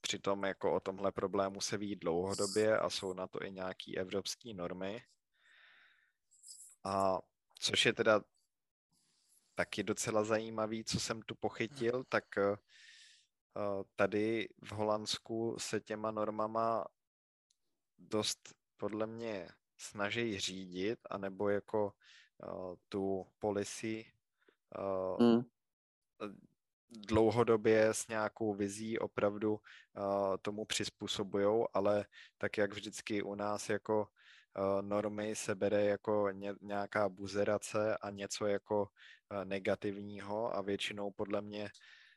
Přitom 0.00 0.44
jako 0.44 0.74
o 0.74 0.80
tomhle 0.80 1.12
problému 1.12 1.60
se 1.60 1.76
ví 1.76 1.96
dlouhodobě 1.96 2.78
a 2.78 2.90
jsou 2.90 3.12
na 3.12 3.26
to 3.26 3.42
i 3.42 3.52
nějaké 3.52 3.92
evropské 3.96 4.54
normy. 4.54 5.04
A 6.84 7.18
což 7.58 7.86
je 7.86 7.92
teda 7.92 8.20
taky 9.54 9.82
docela 9.82 10.24
zajímavý, 10.24 10.84
co 10.84 11.00
jsem 11.00 11.22
tu 11.22 11.34
pochytil, 11.34 12.04
tak 12.04 12.24
tady 13.96 14.48
v 14.62 14.72
Holandsku 14.72 15.56
se 15.58 15.80
těma 15.80 16.10
normama 16.10 16.84
dost 17.98 18.54
podle 18.76 19.06
mě 19.06 19.48
snaží 19.76 20.40
řídit, 20.40 20.98
anebo 21.10 21.48
jako 21.48 21.92
uh, 22.42 22.74
tu 22.88 23.26
policy 23.38 24.12
mm. 25.20 25.40
Dlouhodobě 26.90 27.86
s 27.86 28.08
nějakou 28.08 28.54
vizí 28.54 28.98
opravdu 28.98 29.52
uh, 29.52 29.60
tomu 30.42 30.64
přizpůsobují, 30.64 31.64
ale 31.72 32.04
tak 32.38 32.58
jak 32.58 32.72
vždycky 32.72 33.22
u 33.22 33.34
nás 33.34 33.68
jako 33.68 34.00
uh, 34.00 34.82
normy 34.82 35.36
se 35.36 35.54
bere 35.54 35.84
jako 35.84 36.30
ně, 36.30 36.54
nějaká 36.60 37.08
buzerace 37.08 37.96
a 37.96 38.10
něco 38.10 38.46
jako 38.46 38.80
uh, 38.82 39.44
negativního 39.44 40.56
a 40.56 40.62
většinou 40.62 41.10
podle 41.10 41.42
mě 41.42 41.70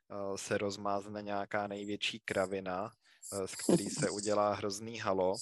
uh, 0.08 0.36
se 0.36 0.58
rozmázne 0.58 1.22
nějaká 1.22 1.68
největší 1.68 2.20
kravina, 2.20 2.92
uh, 3.34 3.46
z 3.46 3.56
který 3.56 3.90
se 3.90 4.10
udělá 4.10 4.54
hrozný 4.54 5.00
halo. 5.00 5.36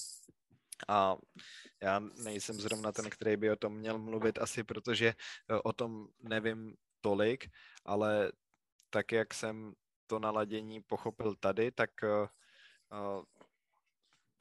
A 0.88 1.18
já 1.82 2.00
nejsem 2.00 2.56
zrovna 2.62 2.92
ten, 2.92 3.10
který 3.10 3.38
by 3.38 3.52
o 3.52 3.56
tom 3.56 3.74
měl 3.74 3.98
mluvit 3.98 4.40
asi, 4.40 4.64
protože 4.64 5.14
o 5.64 5.74
tom 5.74 6.08
nevím 6.20 6.76
tolik, 7.02 7.50
ale 7.86 8.32
tak, 8.90 9.12
jak 9.12 9.34
jsem 9.34 9.74
to 10.08 10.20
naladění 10.20 10.82
pochopil 10.82 11.36
tady, 11.36 11.72
tak 11.72 12.04
eh, 12.04 12.28
eh, 12.92 13.24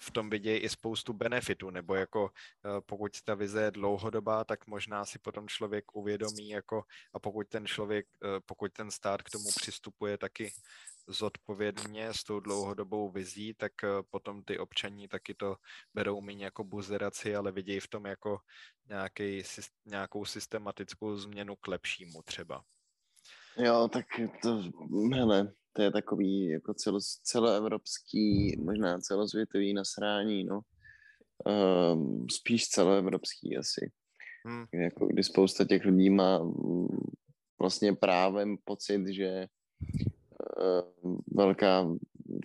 v 0.02 0.10
tom 0.10 0.30
vidějí 0.30 0.58
i 0.58 0.68
spoustu 0.68 1.12
benefitů, 1.12 1.70
nebo 1.70 1.94
jako 1.94 2.30
pokud 2.86 3.22
ta 3.22 3.34
vize 3.34 3.62
je 3.62 3.70
dlouhodobá, 3.70 4.44
tak 4.44 4.66
možná 4.66 5.04
si 5.04 5.18
potom 5.18 5.48
člověk 5.48 5.94
uvědomí, 5.94 6.48
jako 6.48 6.84
a 7.12 7.18
pokud 7.18 7.48
ten 7.48 7.66
člověk, 7.66 8.06
pokud 8.46 8.72
ten 8.72 8.90
stát 8.90 9.22
k 9.22 9.30
tomu 9.30 9.48
přistupuje 9.56 10.18
taky 10.18 10.52
zodpovědně 11.06 12.14
s 12.14 12.24
tou 12.24 12.40
dlouhodobou 12.40 13.10
vizí, 13.10 13.54
tak 13.54 13.72
eh, 13.84 13.88
potom 14.10 14.42
ty 14.42 14.58
občaní 14.58 15.08
taky 15.08 15.34
to 15.34 15.56
berou 15.94 16.20
méně 16.20 16.44
jako 16.44 16.64
buzeraci, 16.64 17.36
ale 17.36 17.52
vidějí 17.52 17.80
v 17.80 17.88
tom 17.88 18.06
jako 18.06 18.40
nějaký, 18.88 19.42
nějakou 19.84 20.24
systematickou 20.24 21.16
změnu 21.16 21.56
k 21.56 21.68
lepšímu 21.68 22.22
třeba. 22.22 22.64
Jo, 23.58 23.88
tak 23.92 24.06
to, 24.42 24.62
hele, 25.14 25.52
to 25.72 25.82
je 25.82 25.90
takový 25.90 26.48
jako 26.48 26.74
celo, 26.74 26.98
celoevropský, 27.22 28.56
možná 28.64 28.98
celosvětový 28.98 29.74
nasrání, 29.74 30.44
no. 30.44 30.60
Um, 31.92 32.26
spíš 32.30 32.68
celoevropský 32.68 33.56
asi. 33.56 33.90
Hmm. 34.46 34.64
Jako, 34.72 35.06
kdy 35.06 35.24
spousta 35.24 35.64
těch 35.64 35.84
lidí 35.84 36.10
má 36.10 36.38
mm, 36.38 36.88
vlastně 37.58 37.92
právem 37.92 38.56
pocit, 38.64 39.06
že 39.06 39.46
Eh, 40.60 40.82
velká 41.34 41.86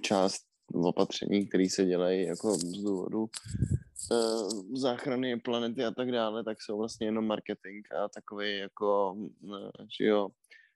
část 0.01 0.41
opatření, 0.73 1.47
které 1.47 1.69
se 1.69 1.85
dělají 1.85 2.25
jako 2.25 2.53
z 2.53 2.81
důvodu 2.81 3.19
uh, 3.19 4.75
záchrany 4.75 5.39
planety 5.39 5.83
a 5.85 5.91
tak 5.91 6.11
dále, 6.11 6.43
tak 6.43 6.61
jsou 6.61 6.77
vlastně 6.77 7.07
jenom 7.07 7.27
marketing 7.27 7.85
a 7.93 8.09
takový 8.09 8.57
jako, 8.57 9.13
uh, 9.13 9.69
že 9.99 10.05
jo, 10.05 10.29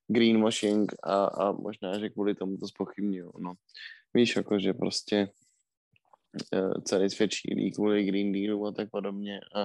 greenwashing 0.08 0.94
a, 1.04 1.26
a 1.26 1.52
možná, 1.52 2.00
že 2.00 2.10
kvůli 2.10 2.36
tomu 2.36 2.58
to 2.58 2.68
spochybňují, 2.68 3.32
no. 3.38 3.54
Víš, 4.14 4.36
jako, 4.36 4.60
že 4.60 4.74
prostě 4.74 5.32
uh, 6.54 6.74
celý 6.84 7.10
svět 7.10 7.32
šílí 7.32 7.72
kvůli 7.72 8.04
Green 8.04 8.32
Dealu 8.32 8.68
a 8.68 8.72
tak 8.72 8.90
podobně 8.90 9.40
a, 9.56 9.62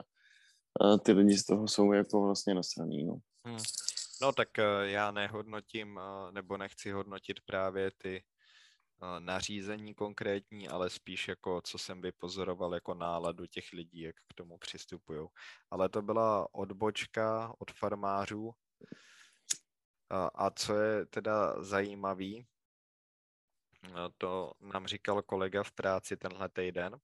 a 0.80 0.98
ty 0.98 1.12
lidi 1.12 1.38
z 1.38 1.44
toho 1.44 1.68
jsou 1.68 1.92
jako 1.92 2.22
vlastně 2.22 2.54
nasraný, 2.54 3.04
no. 3.04 3.16
Hmm. 3.44 3.58
No 4.22 4.32
tak 4.32 4.48
já 4.82 5.10
nehodnotím, 5.10 6.00
nebo 6.30 6.56
nechci 6.56 6.90
hodnotit 6.90 7.40
právě 7.46 7.90
ty 7.98 8.24
nařízení 9.18 9.94
konkrétní, 9.94 10.68
ale 10.68 10.90
spíš 10.90 11.28
jako, 11.28 11.60
co 11.64 11.78
jsem 11.78 12.00
vypozoroval 12.02 12.74
jako 12.74 12.94
náladu 12.94 13.46
těch 13.46 13.72
lidí, 13.72 14.00
jak 14.00 14.16
k 14.16 14.34
tomu 14.34 14.58
přistupují. 14.58 15.28
Ale 15.70 15.88
to 15.88 16.02
byla 16.02 16.54
odbočka 16.54 17.54
od 17.58 17.70
farmářů. 17.70 18.52
A 20.34 20.50
co 20.50 20.76
je 20.76 21.06
teda 21.06 21.62
zajímavý, 21.62 22.46
to 24.18 24.52
nám 24.60 24.86
říkal 24.86 25.22
kolega 25.22 25.62
v 25.62 25.72
práci 25.72 26.16
tenhle 26.16 26.48
týden. 26.48 26.96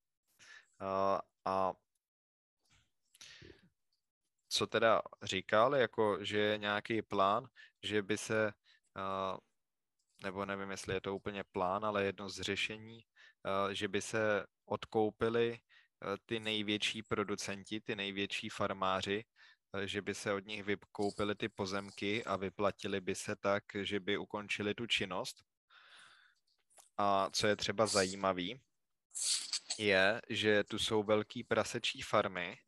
A 1.44 1.72
co 4.48 4.66
teda 4.66 5.02
říkal, 5.22 5.74
jako 5.74 6.24
že 6.24 6.38
je 6.38 6.58
nějaký 6.58 7.02
plán, 7.02 7.48
že 7.82 8.02
by 8.02 8.18
se 8.18 8.52
nebo 10.22 10.46
nevím, 10.46 10.70
jestli 10.70 10.94
je 10.94 11.00
to 11.00 11.16
úplně 11.16 11.44
plán, 11.44 11.84
ale 11.84 12.04
jedno 12.04 12.28
z 12.28 12.40
řešení, 12.40 13.00
že 13.72 13.88
by 13.88 14.02
se 14.02 14.46
odkoupili 14.64 15.58
ty 16.26 16.40
největší 16.40 17.02
producenti, 17.02 17.80
ty 17.80 17.96
největší 17.96 18.48
farmáři, 18.48 19.24
že 19.84 20.02
by 20.02 20.14
se 20.14 20.32
od 20.32 20.46
nich 20.46 20.64
vykoupili 20.64 21.34
ty 21.34 21.48
pozemky 21.48 22.24
a 22.24 22.36
vyplatili 22.36 23.00
by 23.00 23.14
se 23.14 23.36
tak, 23.36 23.64
že 23.82 24.00
by 24.00 24.18
ukončili 24.18 24.74
tu 24.74 24.86
činnost. 24.86 25.44
A 26.98 27.30
co 27.32 27.46
je 27.46 27.56
třeba 27.56 27.86
zajímavý, 27.86 28.60
je, 29.78 30.22
že 30.28 30.64
tu 30.64 30.78
jsou 30.78 31.02
velký 31.02 31.44
prasečí 31.44 32.02
farmy 32.02 32.58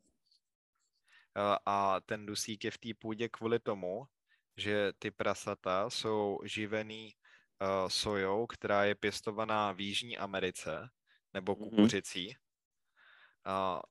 a 1.65 1.99
ten 2.05 2.25
dusík 2.25 2.63
je 2.63 2.71
v 2.71 2.77
té 2.77 2.89
půdě 2.99 3.29
kvůli 3.29 3.59
tomu, 3.59 4.07
že 4.57 4.93
ty 4.99 5.11
prasata 5.11 5.89
jsou 5.89 6.39
živený 6.43 7.15
sojou, 7.87 8.47
která 8.47 8.83
je 8.83 8.95
pěstovaná 8.95 9.71
v 9.71 9.81
Jižní 9.81 10.17
Americe, 10.17 10.89
nebo 11.33 11.55
mhm. 11.55 11.63
kukuřicí. 11.63 12.35
Uh, 13.47 13.81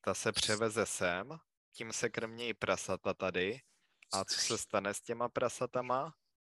ta 0.00 0.14
se 0.14 0.32
převeze 0.32 0.86
sem, 0.86 1.38
tím 1.72 1.92
se 1.92 2.08
krmějí 2.08 2.54
prasata 2.54 3.14
tady. 3.14 3.60
A 4.12 4.24
co 4.24 4.40
se 4.40 4.58
stane 4.58 4.94
s 4.94 5.00
těma 5.00 5.28
prasatama? 5.28 6.04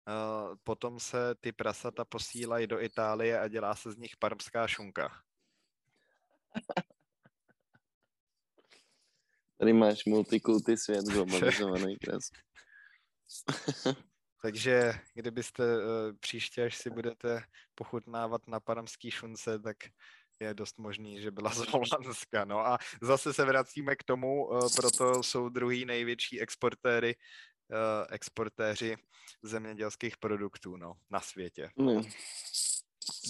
Uh, 0.08 0.56
potom 0.64 1.00
se 1.00 1.36
ty 1.42 1.52
prasata 1.52 2.06
posílají 2.06 2.68
do 2.68 2.82
Itálie 2.82 3.40
a 3.40 3.48
dělá 3.48 3.76
se 3.76 3.92
z 3.92 3.98
nich 3.98 4.18
parmská 4.18 4.68
šunka. 4.68 5.22
Tady 9.58 9.74
máš 9.74 10.06
multikulty 10.06 10.78
svět 10.78 11.06
globalizovaný 11.06 11.98
kres. 12.02 12.24
Takže 14.42 14.94
kdybyste 15.14 15.78
uh, 15.78 15.84
příště, 16.20 16.66
až 16.66 16.78
si 16.78 16.90
budete 16.90 17.44
pochutnávat 17.76 18.48
na 18.48 18.60
paramský 18.60 19.12
šunce, 19.12 19.60
tak 19.60 19.78
je 20.42 20.54
dost 20.54 20.80
možný, 20.80 21.22
že 21.22 21.32
byla 21.32 21.54
z 21.54 21.58
Holandska. 21.58 22.46
No 22.46 22.60
a 22.60 22.78
zase 23.02 23.34
se 23.34 23.46
vracíme 23.46 23.96
k 23.96 24.04
tomu, 24.04 24.48
uh, 24.48 24.70
proto 24.76 25.24
jsou 25.24 25.50
druhý 25.50 25.86
největší 25.86 26.42
exportéry, 26.42 27.16
uh, 27.16 27.78
exportéři 28.10 28.96
zemědělských 29.44 30.18
produktů 30.18 30.78
no, 30.78 30.94
na 31.10 31.20
světě. 31.20 31.70
No. 31.78 32.02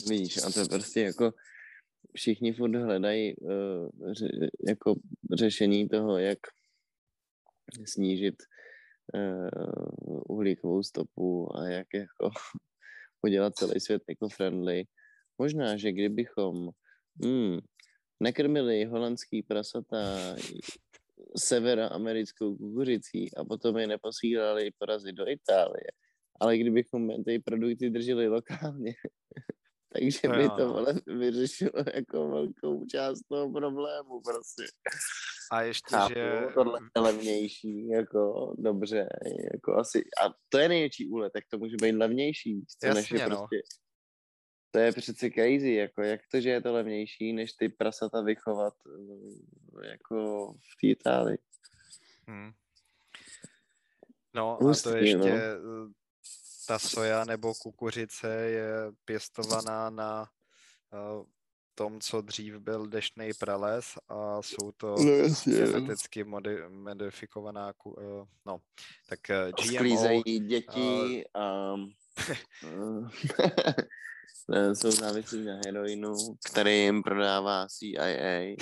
Vidíš, 0.07 0.37
a 0.37 0.51
to 0.51 0.65
prostě 0.69 1.01
jako 1.01 1.31
všichni 2.15 2.53
furt 2.53 2.75
hledají 2.75 3.35
uh, 3.35 4.11
ře, 4.11 4.27
jako 4.67 4.95
řešení 5.33 5.89
toho, 5.89 6.17
jak 6.17 6.39
snížit 7.85 8.35
uh, 9.13 10.21
uhlíkovou 10.29 10.83
stopu 10.83 11.57
a 11.57 11.67
jak 11.67 11.87
jako 11.93 12.29
udělat 13.21 13.55
celý 13.55 13.79
svět 13.79 14.03
eco-friendly. 14.07 14.83
Možná, 15.37 15.77
že 15.77 15.91
kdybychom 15.91 16.69
hmm, 17.23 17.59
nekrmili 18.19 18.85
holandský 18.85 19.43
prasata 19.43 20.35
severamerickou 21.37 22.55
kukuřicí 22.55 23.35
a 23.35 23.45
potom 23.45 23.77
je 23.77 23.87
neposílali 23.87 24.71
porazit 24.79 25.15
do 25.15 25.29
Itálie, 25.29 25.91
ale 26.39 26.57
kdybychom 26.57 27.23
ty 27.23 27.39
produkty 27.39 27.89
drželi 27.89 28.27
lokálně, 28.27 28.93
takže 29.93 30.27
by 30.27 30.49
to 30.57 30.73
vole 30.73 30.93
vyřešilo 31.07 31.83
jako 31.95 32.29
velkou 32.29 32.85
část 32.85 33.19
toho 33.29 33.51
problému 33.51 34.21
prostě. 34.21 34.63
A 35.51 35.61
ještě, 35.61 35.95
Chápu, 35.95 36.13
že... 36.13 36.47
tohle 36.53 36.79
je 36.95 37.01
levnější, 37.01 37.87
jako 37.87 38.53
dobře, 38.57 39.07
jako 39.53 39.75
asi, 39.75 40.03
a 40.25 40.33
to 40.49 40.57
je 40.57 40.69
největší 40.69 41.09
úlet, 41.09 41.33
tak 41.33 41.43
to 41.49 41.57
může 41.57 41.75
být 41.81 41.91
levnější, 41.91 42.65
Jasně, 42.83 43.01
než 43.01 43.11
je 43.11 43.29
no. 43.29 43.37
prostě, 43.37 43.61
to 44.71 44.79
je 44.79 44.91
přece 44.91 45.29
crazy, 45.29 45.73
jako 45.73 46.01
jak 46.01 46.21
to, 46.31 46.41
že 46.41 46.49
je 46.49 46.61
to 46.61 46.73
levnější, 46.73 47.33
než 47.33 47.53
ty 47.53 47.69
prasata 47.69 48.21
vychovat 48.21 48.73
jako 49.83 50.47
v 50.53 50.81
té 50.81 50.87
Itálii. 50.87 51.37
Hmm. 52.27 52.51
No 54.33 54.57
a 54.61 54.73
to 54.83 54.97
ještě, 54.97 55.17
no 55.17 55.91
ta 56.67 56.79
soja 56.79 57.25
nebo 57.25 57.53
kukuřice 57.53 58.27
je 58.27 58.73
pěstovaná 59.05 59.89
na 59.89 60.29
uh, 60.93 61.25
tom, 61.75 62.01
co 62.01 62.21
dřív 62.21 62.55
byl 62.55 62.87
deštný 62.87 63.31
prales 63.39 63.97
a 64.09 64.41
jsou 64.41 64.71
to 64.71 64.95
no, 65.05 65.11
jasně, 65.11 65.53
geneticky 65.53 66.23
modi- 66.23 66.69
modifikovaná, 66.69 67.73
uh, 67.83 67.95
no, 68.45 68.61
tak 69.09 69.19
uh, 69.29 69.65
GMO. 69.65 69.75
Sklízejí 69.75 70.39
děti 70.39 71.23
a 71.33 71.73
uh, 71.73 71.79
jsou 74.73 74.91
závislí 74.91 75.45
na 75.45 75.59
heroinu, 75.65 76.15
který 76.51 76.79
jim 76.79 77.03
prodává 77.03 77.67
CIA. 77.67 78.55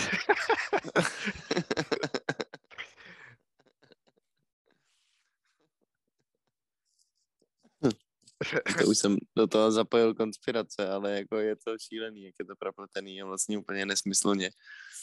to 8.79 8.85
už 8.87 8.97
jsem 8.97 9.17
do 9.37 9.47
toho 9.47 9.71
zapojil 9.71 10.13
konspirace, 10.13 10.89
ale 10.89 11.11
jako 11.11 11.37
je 11.37 11.55
to 11.55 11.77
šílený, 11.77 12.23
jak 12.23 12.35
je 12.39 12.45
to 12.45 12.55
propletený 12.55 13.21
a 13.21 13.25
vlastně 13.25 13.57
úplně 13.57 13.85
nesmyslně 13.85 14.51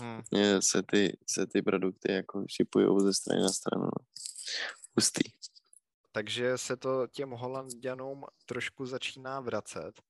hmm. 0.01 0.23
se, 0.63 0.83
ty, 0.83 1.17
se 1.31 1.47
ty 1.47 1.63
produkty 1.63 2.13
jako 2.13 2.45
šipují 2.51 3.01
ze 3.01 3.15
strany 3.15 3.43
na 3.43 3.49
stranu. 3.49 3.85
No. 3.85 4.05
Hustý. 4.97 5.31
Takže 6.17 6.59
se 6.59 6.77
to 6.77 7.07
těm 7.07 7.31
holanděnům 7.31 8.25
trošku 8.47 8.87
začíná 8.87 9.41
vracet, 9.41 10.03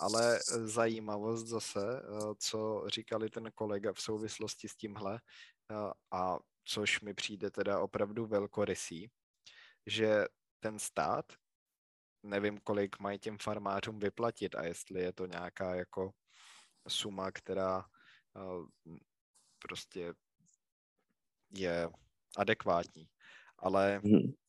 ale 0.00 0.38
zajímavost 0.64 1.46
zase, 1.46 2.02
eh, 2.02 2.34
co 2.38 2.84
říkali 2.86 3.30
ten 3.30 3.52
kolega 3.54 3.92
v 3.92 4.00
souvislosti 4.00 4.68
s 4.68 4.76
tímhle, 4.76 5.20
eh, 5.70 5.74
a 6.10 6.38
což 6.64 7.00
mi 7.00 7.14
přijde 7.14 7.50
teda 7.50 7.80
opravdu 7.80 8.26
velkorysý, 8.26 9.10
že 9.86 10.24
ten 10.60 10.78
stát 10.78 11.24
nevím, 12.22 12.58
kolik 12.58 12.98
mají 12.98 13.18
těm 13.18 13.38
farmářům 13.38 13.98
vyplatit 13.98 14.54
a 14.54 14.64
jestli 14.64 15.00
je 15.00 15.12
to 15.12 15.26
nějaká 15.26 15.74
jako 15.74 16.10
suma, 16.88 17.32
která 17.32 17.84
prostě 19.58 20.14
je 21.50 21.88
adekvátní. 22.36 23.08
Ale 23.58 24.00
hmm. 24.04 24.41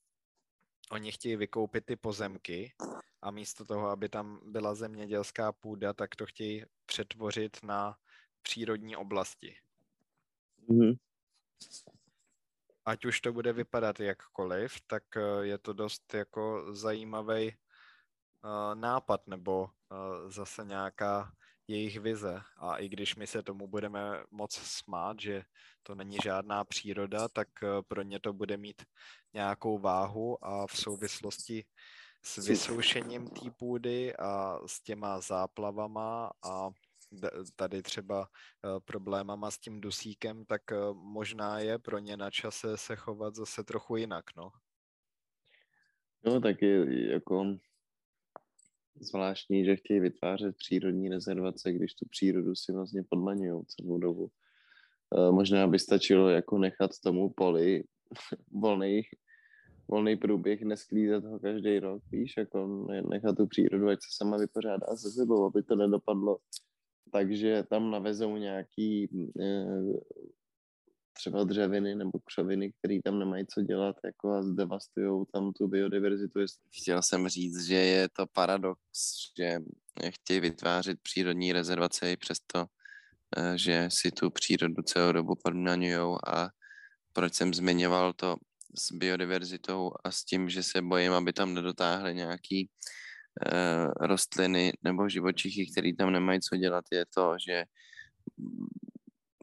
Oni 0.94 1.12
chtějí 1.12 1.36
vykoupit 1.36 1.86
ty 1.86 1.96
pozemky 1.96 2.74
a 3.22 3.32
místo 3.32 3.66
toho, 3.66 3.90
aby 3.90 4.10
tam 4.10 4.40
byla 4.46 4.76
zemědělská 4.76 5.52
půda, 5.52 5.94
tak 5.94 6.16
to 6.16 6.26
chtějí 6.26 6.66
přetvořit 6.86 7.64
na 7.64 7.98
přírodní 8.42 8.96
oblasti. 8.96 9.58
Hmm. 10.70 10.94
Ať 12.86 13.06
už 13.06 13.22
to 13.22 13.34
bude 13.34 13.54
vypadat 13.54 14.00
jakkoliv, 14.00 14.82
tak 14.88 15.04
eh, 15.18 15.22
je 15.42 15.58
to 15.58 15.74
dost 15.74 16.14
jako 16.14 16.74
zajímavý 16.74 17.48
uh, 17.48 18.76
nápad 18.76 19.28
nebo 19.28 19.64
uh, 19.64 20.30
zase 20.30 20.66
nějaká 20.66 21.32
jejich 21.68 22.00
vize. 22.00 22.42
A 22.58 22.78
i 22.78 22.90
když 22.90 23.16
my 23.16 23.28
se 23.28 23.44
tomu 23.44 23.68
budeme 23.68 24.24
moc 24.32 24.54
smát, 24.54 25.20
že 25.20 25.44
to 25.84 25.96
není 25.96 26.18
žádná 26.24 26.64
příroda, 26.64 27.28
tak 27.28 27.48
uh, 27.64 27.70
pro 27.88 28.02
ně 28.02 28.20
to 28.20 28.34
bude 28.34 28.58
mít 28.58 28.84
nějakou 29.34 29.80
váhu 29.80 30.46
a 30.46 30.68
v 30.68 30.78
souvislosti 30.78 31.66
s 32.24 32.48
vysoušením 32.48 33.28
té 33.28 33.52
půdy 33.58 34.16
a 34.16 34.60
s 34.66 34.82
těma 34.82 35.22
záplavama 35.22 36.32
a 36.44 36.70
tady 37.56 37.84
třeba 37.84 38.28
problémama 38.86 39.52
s 39.52 39.58
tím 39.58 39.82
dusíkem, 39.82 40.46
tak 40.46 40.62
možná 40.94 41.60
je 41.60 41.80
pro 41.80 42.00
ně 42.00 42.18
na 42.18 42.32
čase 42.32 42.78
se 42.78 42.96
chovat 42.96 43.36
zase 43.36 43.64
trochu 43.64 43.96
jinak, 43.96 44.26
no. 44.38 44.50
No, 46.26 46.42
tak 46.42 46.62
je 46.62 47.12
jako 47.12 47.46
zvláštní, 49.00 49.66
že 49.66 49.76
chtějí 49.76 50.00
vytvářet 50.00 50.56
přírodní 50.58 51.10
rezervace, 51.10 51.74
když 51.74 51.94
tu 51.94 52.06
přírodu 52.10 52.56
si 52.56 52.72
vlastně 52.72 53.04
podmaňují 53.10 53.64
celou 53.66 53.98
dobu. 53.98 54.30
E, 55.18 55.32
možná 55.32 55.68
by 55.68 55.80
stačilo 55.80 56.30
jako 56.30 56.58
nechat 56.58 56.92
tomu 57.04 57.30
poli 57.30 57.84
volný 58.52 59.02
volný 59.88 60.16
průběh, 60.16 60.62
nesklízet 60.62 61.24
ho 61.24 61.40
každý 61.40 61.80
rok, 61.80 62.04
víš, 62.12 62.34
jako 62.38 62.88
nechat 63.10 63.38
tu 63.38 63.48
přírodu, 63.48 63.90
ať 63.90 64.00
se 64.00 64.08
sama 64.18 64.38
vypořádá 64.38 64.88
se 64.96 65.12
sebou, 65.12 65.46
aby 65.46 65.64
to 65.64 65.76
nedopadlo. 65.76 66.38
Takže 67.12 67.64
tam 67.70 67.92
navezou 67.92 68.38
nějaký 68.38 69.10
eh, 69.42 69.66
třeba 71.14 71.44
dřeviny 71.44 71.96
nebo 71.96 72.20
křoviny, 72.20 72.72
které 72.72 73.00
tam 73.04 73.20
nemají 73.20 73.46
co 73.54 73.62
dělat 73.62 73.96
jako 74.06 74.34
a 74.34 74.44
zdevastují 74.44 75.26
tam 75.34 75.54
tu 75.54 75.68
biodiverzitu. 75.68 76.40
Chtěl 76.82 77.02
jsem 77.02 77.28
říct, 77.28 77.66
že 77.66 77.76
je 77.76 78.10
to 78.10 78.26
paradox, 78.28 78.80
že 79.40 79.60
chtějí 80.10 80.40
vytvářet 80.40 80.98
přírodní 81.02 81.54
rezervace 81.54 82.12
i 82.12 82.18
přesto, 82.18 82.66
eh, 83.38 83.58
že 83.58 83.88
si 83.92 84.12
tu 84.12 84.30
přírodu 84.30 84.82
celou 84.84 85.12
dobu 85.12 85.34
podmaňují 85.44 86.18
a 86.28 86.50
proč 87.14 87.34
jsem 87.34 87.54
zmiňoval 87.54 88.14
to 88.14 88.36
s 88.78 88.92
biodiverzitou 88.92 89.92
a 90.04 90.12
s 90.12 90.24
tím, 90.24 90.50
že 90.50 90.64
se 90.64 90.82
bojím, 90.82 91.14
aby 91.14 91.34
tam 91.34 91.54
nedotáhly 91.54 92.16
nějaký 92.16 92.70
uh, 92.70 94.08
rostliny 94.08 94.74
nebo 94.84 95.10
živočichy, 95.10 95.72
které 95.72 95.92
tam 95.98 96.12
nemají 96.12 96.40
co 96.42 96.58
dělat, 96.58 96.86
je 96.92 97.06
to, 97.06 97.36
že 97.48 97.64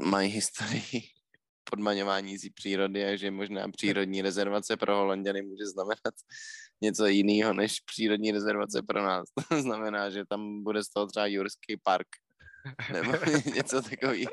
mají 0.00 0.30
historii 0.30 1.19
podmaňování 1.64 2.38
z 2.38 2.50
přírody 2.52 3.04
a 3.04 3.16
že 3.16 3.30
možná 3.30 3.68
přírodní 3.68 4.22
rezervace 4.22 4.76
pro 4.76 4.96
Holanděny 4.96 5.42
může 5.42 5.66
znamenat 5.66 6.14
něco 6.80 7.06
jiného 7.06 7.52
než 7.52 7.80
přírodní 7.80 8.32
rezervace 8.32 8.82
pro 8.82 9.02
nás. 9.02 9.28
To 9.48 9.62
znamená, 9.62 10.10
že 10.10 10.24
tam 10.28 10.62
bude 10.62 10.84
z 10.84 10.88
toho 10.88 11.06
třeba 11.06 11.26
Jurský 11.26 11.76
park 11.82 12.08
nebo 12.92 13.12
něco 13.54 13.82
takového. 13.82 14.30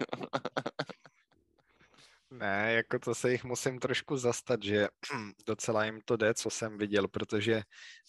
Ne, 2.32 2.74
jako 2.74 3.00
to 3.00 3.16
se 3.16 3.32
jich 3.32 3.44
musím 3.44 3.80
trošku 3.80 4.18
zastat, 4.18 4.64
že 4.64 4.88
docela 5.48 5.86
jim 5.86 6.02
to 6.06 6.18
jde, 6.18 6.34
co 6.34 6.50
jsem 6.50 6.78
viděl, 6.78 7.08
protože 7.08 7.56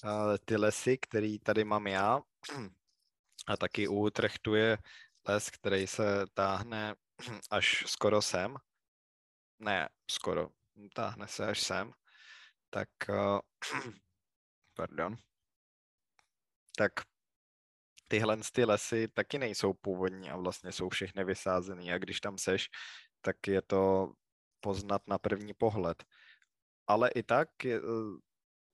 uh, 0.04 0.10
ty 0.44 0.56
lesy, 0.56 0.98
který 0.98 1.38
tady 1.38 1.64
mám 1.64 1.86
já, 1.86 2.20
a 3.46 3.56
taky 3.56 3.88
u 3.88 4.04
Utrechtu 4.04 4.54
je 4.54 4.78
les, 5.28 5.50
který 5.50 5.86
se 5.86 6.24
táhne 6.34 6.94
až 7.50 7.84
skoro 7.86 8.22
sem, 8.22 8.56
ne, 9.58 9.88
skoro, 10.10 10.48
táhne 10.94 11.28
se 11.28 11.46
až 11.46 11.60
sem, 11.60 11.92
tak, 12.70 12.88
uh, 13.08 13.40
pardon, 14.74 15.16
tak 16.76 16.92
tyhle 18.08 18.38
ty 18.52 18.64
lesy 18.64 19.08
taky 19.08 19.38
nejsou 19.38 19.72
původní 19.72 20.30
a 20.30 20.36
vlastně 20.36 20.72
jsou 20.72 20.88
všechny 20.88 21.24
vysázený. 21.24 21.92
A 21.92 21.98
když 21.98 22.20
tam 22.20 22.38
seš, 22.38 22.68
tak 23.20 23.46
je 23.46 23.62
to 23.62 24.12
poznat 24.60 25.02
na 25.06 25.18
první 25.18 25.54
pohled. 25.54 26.04
Ale 26.86 27.10
i 27.10 27.22
tak 27.22 27.48
je, 27.64 27.80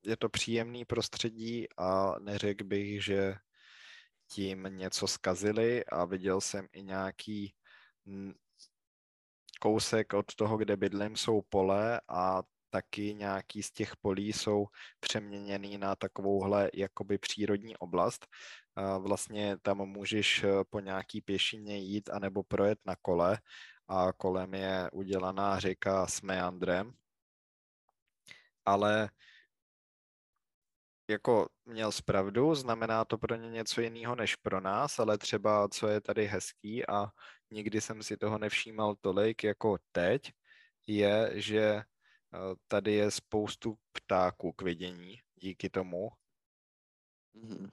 je 0.05 0.16
to 0.16 0.28
příjemný 0.28 0.85
prostředí 0.85 1.66
a 1.76 2.18
neřekl 2.18 2.64
bych, 2.64 3.05
že 3.05 3.35
tím 4.26 4.62
něco 4.62 5.07
skazili 5.07 5.85
a 5.85 6.05
viděl 6.05 6.41
jsem 6.41 6.68
i 6.72 6.82
nějaký 6.82 7.55
kousek 9.65 10.12
od 10.12 10.35
toho, 10.35 10.57
kde 10.57 10.77
bydlím, 10.77 11.17
jsou 11.17 11.43
pole 11.49 12.01
a 12.09 12.43
taky 12.71 13.15
nějaký 13.15 13.62
z 13.62 13.71
těch 13.71 13.97
polí 13.97 14.33
jsou 14.33 14.67
přeměněný 15.01 15.79
na 15.79 15.97
takovouhle 15.97 16.71
jakoby 16.75 17.19
přírodní 17.19 17.77
oblast. 17.77 18.27
Vlastně 18.99 19.57
tam 19.62 19.79
můžeš 19.79 20.45
po 20.71 20.81
nějaký 20.81 21.21
pěšině 21.21 21.79
jít 21.79 22.11
anebo 22.11 22.43
projet 22.43 22.79
na 22.85 22.97
kole 23.03 23.39
a 23.89 24.12
kolem 24.12 24.55
je 24.55 24.91
udělaná 24.93 25.61
řeka 25.61 26.07
s 26.07 26.23
meandrem. 26.23 26.93
Ale 28.65 29.09
jako 31.09 31.49
měl 31.65 31.93
zpravdu, 31.93 32.55
znamená 32.55 33.05
to 33.05 33.19
pro 33.19 33.35
ně 33.35 33.51
něco 33.51 33.81
jiného 33.81 34.15
než 34.15 34.37
pro 34.37 34.61
nás, 34.61 34.99
ale 34.99 35.19
třeba 35.19 35.69
co 35.69 35.89
je 35.89 36.01
tady 36.01 36.27
hezký 36.27 36.89
a 36.89 37.07
nikdy 37.51 37.81
jsem 37.81 38.03
si 38.03 38.17
toho 38.17 38.39
nevšímal 38.39 38.95
tolik 39.01 39.45
jako 39.45 39.79
teď, 39.93 40.33
je, 40.87 41.31
že 41.35 41.63
eh, 41.63 41.85
tady 42.69 42.93
je 42.93 43.11
spoustu 43.11 43.79
ptáků 43.93 44.53
k 44.53 44.63
vidění 44.63 45.21
díky 45.35 45.71
tomu. 45.71 46.09
Mm-hmm. 47.35 47.71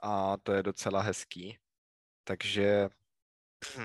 A 0.00 0.36
to 0.36 0.52
je 0.52 0.62
docela 0.62 1.00
hezký. 1.00 1.58
Takže... 2.24 2.88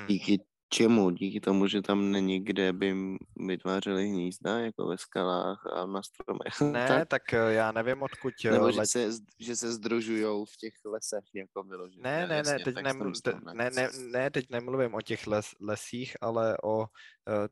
Díky 0.07 0.39
čemu? 0.69 1.09
Díky 1.09 1.39
tomu, 1.39 1.67
že 1.67 1.81
tam 1.81 2.11
není 2.11 2.39
kde 2.39 2.73
by 2.73 2.95
vytvářeli 3.35 4.07
hnízda, 4.07 4.59
jako 4.59 4.87
ve 4.87 4.97
skalách 4.97 5.65
a 5.73 5.85
na 5.85 6.01
stromech. 6.03 6.53
Ne, 6.71 6.87
tak, 6.87 7.07
tak 7.07 7.33
eh, 7.33 7.53
já 7.53 7.71
nevím, 7.71 8.01
odkud... 8.01 8.33
Eh, 8.45 8.51
Nebo 8.51 8.71
že, 8.71 8.85
se, 8.85 9.09
že 9.39 9.55
se 9.55 9.71
združujou 9.71 10.45
v 10.45 10.57
těch 10.57 10.73
lesech, 10.85 11.25
jako 11.33 11.63
vyloženě. 11.63 12.03
Ne, 12.03 12.27
ne, 12.27 12.43
ne, 12.43 12.59
teď 12.59 12.75
nemlu, 12.75 13.11
ne, 13.53 13.69
ne, 13.69 13.89
ne, 14.11 14.29
teď 14.31 14.45
nemluvím 14.49 14.93
o 14.93 15.01
těch 15.01 15.27
les, 15.27 15.55
lesích, 15.61 16.15
ale 16.21 16.57
o 16.63 16.77
uh, 16.79 16.85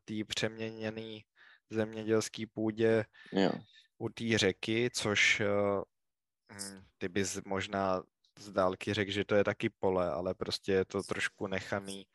té 0.05 0.13
přeměněné 0.27 1.19
zemědělské 1.69 2.43
půdě 2.53 3.05
jo. 3.31 3.51
u 3.97 4.09
té 4.09 4.37
řeky, 4.37 4.89
což 4.93 5.41
uh, 5.41 5.83
ty 6.97 7.09
bys 7.09 7.41
možná 7.45 8.03
z 8.39 8.51
dálky 8.51 8.93
řekl, 8.93 9.11
že 9.11 9.25
to 9.25 9.35
je 9.35 9.43
taky 9.43 9.69
pole, 9.69 10.11
ale 10.11 10.33
prostě 10.33 10.71
je 10.71 10.85
to 10.85 11.03
trošku 11.03 11.47
nechaný 11.47 12.05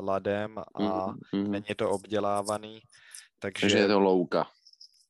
ladem 0.00 0.58
a 0.58 0.62
mm-hmm. 0.74 1.48
není 1.48 1.74
to 1.76 1.90
obdělávaný. 1.90 2.80
Takže, 3.38 3.60
takže 3.60 3.78
je 3.78 3.88
to 3.88 4.00
louka. 4.00 4.46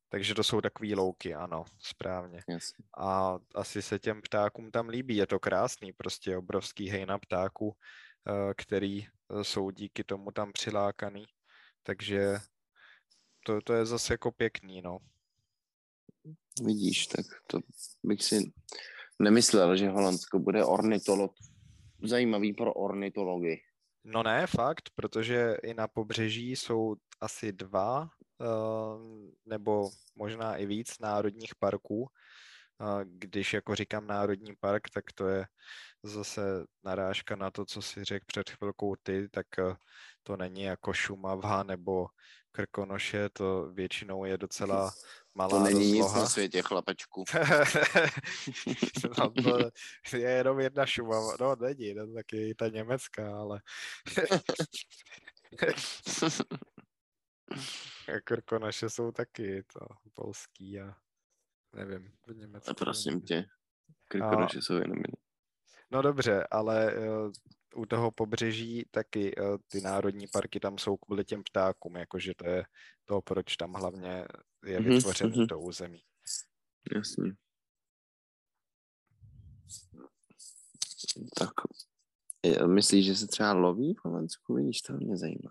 Takže 0.08 0.34
to 0.34 0.44
jsou 0.44 0.60
takový 0.60 0.94
louky, 0.94 1.34
ano, 1.34 1.64
správně. 1.78 2.42
Yes. 2.48 2.72
A 2.98 3.38
asi 3.54 3.82
se 3.82 3.98
těm 3.98 4.22
ptákům 4.22 4.70
tam 4.70 4.88
líbí, 4.88 5.16
je 5.16 5.26
to 5.26 5.38
krásný, 5.38 5.92
prostě 5.92 6.36
obrovský 6.36 6.88
hejna 6.88 7.18
ptáků, 7.18 7.66
uh, 7.66 7.74
který 8.56 9.02
eh, 9.02 9.44
jsou 9.44 9.70
díky 9.70 10.04
tomu 10.04 10.30
tam 10.30 10.52
přilákaný. 10.52 11.24
Takže 11.82 12.38
to, 13.46 13.60
to 13.60 13.72
je 13.72 13.86
zase 13.86 14.14
jako 14.14 14.32
pěkný, 14.32 14.82
no. 14.82 14.98
Vidíš, 16.62 17.06
tak 17.06 17.26
to 17.46 17.58
bych 18.02 18.22
si 18.22 18.52
nemyslel, 19.18 19.76
že 19.76 19.88
Holandsko 19.88 20.38
bude 20.38 20.64
ornitolog, 20.64 21.32
zajímavý 22.02 22.52
pro 22.52 22.74
ornitology. 22.74 23.60
No 24.04 24.22
ne, 24.22 24.46
fakt, 24.46 24.90
protože 24.94 25.56
i 25.62 25.74
na 25.74 25.88
pobřeží 25.88 26.50
jsou 26.50 26.94
asi 27.20 27.52
dva 27.52 28.00
uh, 28.00 28.08
nebo 29.46 29.90
možná 30.16 30.56
i 30.56 30.66
víc 30.66 30.98
národních 30.98 31.54
parků. 31.54 32.08
Když 33.04 33.52
jako 33.52 33.74
říkám 33.74 34.06
národní 34.06 34.56
park, 34.60 34.82
tak 34.94 35.04
to 35.14 35.28
je 35.28 35.46
zase 36.04 36.64
narážka 36.84 37.36
na 37.36 37.50
to, 37.50 37.64
co 37.64 37.82
si 37.82 38.04
řekl 38.04 38.24
před 38.26 38.50
chvilkou 38.50 38.96
ty, 39.02 39.28
tak 39.28 39.46
uh, 39.58 39.74
to 40.22 40.36
není 40.36 40.62
jako 40.62 40.92
Šumava 40.92 41.62
nebo 41.62 42.06
Krkonoše, 42.52 43.28
to 43.28 43.70
většinou 43.72 44.24
je 44.24 44.38
docela 44.38 44.92
malá 45.34 45.58
To 45.58 45.64
není 45.64 45.98
rozloha. 45.98 46.14
nic 46.14 46.22
na 46.22 46.28
světě, 46.28 46.62
chlapečku. 46.62 47.24
no 49.18 49.30
to 49.30 49.58
je 50.16 50.30
jenom 50.30 50.60
jedna 50.60 50.86
Šumava, 50.86 51.32
no 51.40 51.56
není, 51.56 51.94
no, 51.94 52.14
taky 52.14 52.48
i 52.48 52.54
ta 52.54 52.68
německá, 52.68 53.38
ale 53.38 53.60
Krkonoše 58.24 58.90
jsou 58.90 59.12
taky 59.12 59.62
to 59.62 59.80
polský 60.14 60.80
a 60.80 60.94
nevím, 61.74 62.12
v 62.26 62.34
Německu. 62.34 62.70
A 62.70 62.74
prosím 62.74 63.20
tě, 63.20 63.44
Krkonoše 64.08 64.58
a... 64.58 64.62
jsou 64.62 64.74
jenom 64.74 64.96
jiný. 64.96 65.23
No 65.94 66.02
dobře, 66.02 66.46
ale 66.50 66.94
uh, 66.96 67.32
u 67.74 67.86
toho 67.86 68.10
pobřeží 68.10 68.84
taky 68.90 69.36
uh, 69.36 69.56
ty 69.68 69.80
národní 69.80 70.26
parky 70.26 70.60
tam 70.60 70.78
jsou 70.78 70.96
kvůli 70.96 71.24
těm 71.24 71.42
ptákům, 71.42 71.96
jakože 71.96 72.32
to 72.36 72.48
je 72.48 72.64
to, 73.04 73.22
proč 73.22 73.56
tam 73.56 73.72
hlavně 73.72 74.24
je 74.64 74.80
mm-hmm. 74.80 74.88
vytvořené 74.88 75.46
to 75.46 75.60
území. 75.60 76.00
Jasně. 76.94 77.32
Tak 81.38 81.50
myslíš, 82.66 83.06
že 83.06 83.16
se 83.16 83.26
třeba 83.26 83.52
loví 83.52 83.94
v 83.94 84.04
Holandsku? 84.04 84.54
Vidíš, 84.54 84.80
to 84.80 84.92
mě 84.92 85.16
zajímá. 85.16 85.50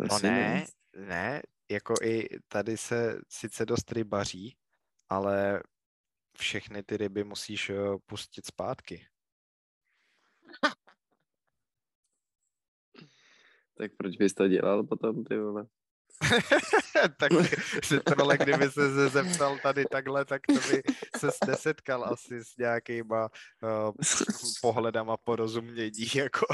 No 0.00 0.18
ne, 0.22 0.66
ne, 0.96 1.42
jako 1.70 1.94
i 2.02 2.28
tady 2.48 2.76
se 2.76 3.20
sice 3.28 3.66
dost 3.66 3.92
rybaří, 3.92 4.56
ale 5.08 5.62
všechny 6.38 6.82
ty 6.82 6.96
ryby 6.96 7.24
musíš 7.24 7.70
uh, 7.70 7.98
pustit 8.06 8.46
zpátky. 8.46 9.06
tak 13.78 13.92
proč 13.96 14.16
bys 14.16 14.34
to 14.34 14.48
dělal 14.48 14.84
potom, 14.84 15.24
ty 15.24 15.38
vole? 15.38 15.66
tak 17.18 17.32
tohle, 18.16 18.38
kdyby 18.38 18.70
se 18.70 19.08
zeptal 19.08 19.58
tady 19.58 19.84
takhle, 19.84 20.24
tak 20.24 20.42
to 20.46 20.54
by 20.54 20.82
se 21.16 21.28
nesetkal 21.46 22.04
asi 22.04 22.44
s 22.44 22.56
nějakýma 22.56 23.28
uh, 23.62 23.92
pohledama 24.62 25.16
porozumění, 25.16 26.06
jako. 26.14 26.46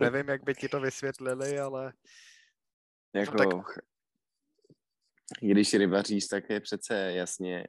Nevím, 0.00 0.28
jak 0.28 0.44
by 0.44 0.54
ti 0.54 0.68
to 0.68 0.80
vysvětlili, 0.80 1.58
ale... 1.58 1.92
Jako, 3.14 3.36
no, 3.36 3.62
tak... 3.62 3.78
Když 5.40 5.74
rybaříš, 5.74 6.26
tak 6.26 6.50
je 6.50 6.60
přece 6.60 7.12
jasně 7.12 7.64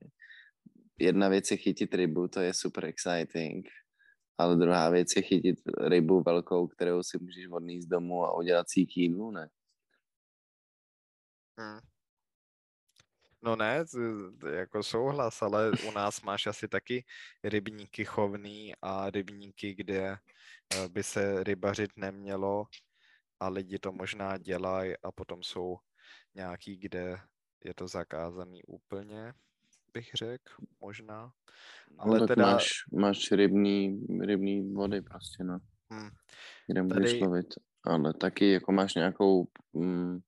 jedna 1.00 1.30
věc 1.30 1.52
je 1.52 1.58
chytit 1.58 1.94
rybu, 1.94 2.28
to 2.28 2.42
je 2.42 2.54
super 2.54 2.86
exciting, 2.86 3.70
ale 4.38 4.56
druhá 4.56 4.90
věc 4.90 5.16
je 5.16 5.22
chytit 5.22 5.60
rybu 5.88 6.24
velkou, 6.24 6.68
kterou 6.68 7.04
si 7.04 7.18
můžeš 7.22 7.48
odníst 7.48 7.90
domů 7.90 8.26
a 8.26 8.38
udělat 8.38 8.70
si 8.70 8.86
jídlu, 8.96 9.32
ne? 9.32 9.50
Hmm. 11.60 11.80
No 13.46 13.56
ne, 13.56 13.86
jako 14.56 14.84
souhlas, 14.84 15.42
ale 15.42 15.72
u 15.88 15.92
nás 15.92 16.22
máš 16.22 16.48
asi 16.48 16.68
taky 16.68 17.06
rybníky 17.44 18.06
chovný 18.06 18.74
a 18.82 19.10
rybníky, 19.10 19.76
kde 19.76 20.18
eh, 20.76 20.90
by 20.90 21.04
se 21.04 21.44
rybařit 21.44 21.92
nemělo 21.98 22.66
a 23.40 23.50
lidi 23.50 23.80
to 23.80 23.92
možná 23.92 24.38
dělají 24.38 24.94
a 25.04 25.12
potom 25.12 25.44
jsou 25.44 25.78
nějaký, 26.36 26.78
kde 26.78 27.20
je 27.66 27.74
to 27.74 27.88
zakázaný 27.88 28.64
úplně, 28.64 29.34
bych 29.94 30.10
řekl, 30.14 30.54
možná. 30.82 31.32
No 31.92 32.04
ale 32.04 32.20
no, 32.20 32.28
teda... 32.28 32.52
máš, 32.52 32.68
máš 32.92 33.32
rybný, 33.32 34.08
rybný 34.22 34.74
vody 34.74 35.02
prostě, 35.02 35.44
no. 35.44 35.60
Hmm. 35.90 36.10
Kde 36.68 36.82
můžeš 36.82 37.12
Tady... 37.12 37.20
lovit. 37.20 37.54
Ale 37.86 38.14
taky 38.14 38.52
jako 38.52 38.72
máš 38.72 38.96
nějakou 38.96 39.48
mm, 39.74 40.20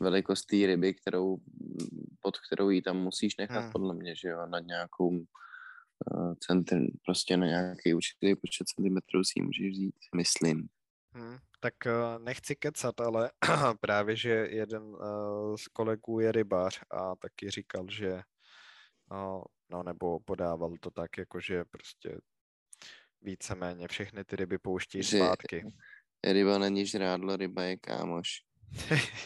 velikost 0.00 0.44
té 0.44 0.56
ryby, 0.56 0.94
kterou, 0.94 1.38
pod 2.20 2.38
kterou 2.38 2.70
ji 2.70 2.82
tam 2.82 2.96
musíš 2.96 3.36
nechat, 3.36 3.62
hmm. 3.62 3.72
podle 3.72 3.94
mě, 3.94 4.16
že 4.16 4.28
jo, 4.28 4.46
nad 4.46 4.60
nějakou 4.60 5.08
uh, 5.08 6.34
centr, 6.40 6.76
prostě 7.04 7.36
na 7.36 7.46
nějaký 7.46 7.94
určitý 7.94 8.34
počet 8.34 8.64
centimetrů 8.68 9.24
si 9.24 9.32
ji 9.36 9.42
můžeš 9.42 9.72
vzít, 9.72 9.96
myslím. 10.16 10.68
Hmm, 11.12 11.38
tak 11.64 11.74
uh, 11.86 12.24
nechci 12.24 12.56
kecat, 12.56 13.00
ale 13.00 13.30
právě, 13.80 14.16
že 14.16 14.30
jeden 14.50 14.82
uh, 14.82 15.56
z 15.56 15.68
kolegů 15.68 16.20
je 16.20 16.32
rybář 16.32 16.80
a 16.90 17.16
taky 17.16 17.50
říkal, 17.50 17.86
že 17.90 18.12
uh, 19.10 19.42
no 19.70 19.82
nebo 19.82 20.20
podával 20.20 20.74
to 20.80 20.90
tak, 20.90 21.18
jako 21.18 21.40
že 21.40 21.64
prostě 21.64 22.18
víceméně 23.22 23.88
všechny 23.88 24.24
ty 24.24 24.36
ryby 24.36 24.58
pouští 24.58 25.02
že 25.02 25.16
zpátky. 25.16 25.64
Ryba 26.24 26.58
není 26.58 26.86
žrádlo, 26.86 27.36
ryba 27.36 27.62
je 27.62 27.76
kámoš. 27.76 28.28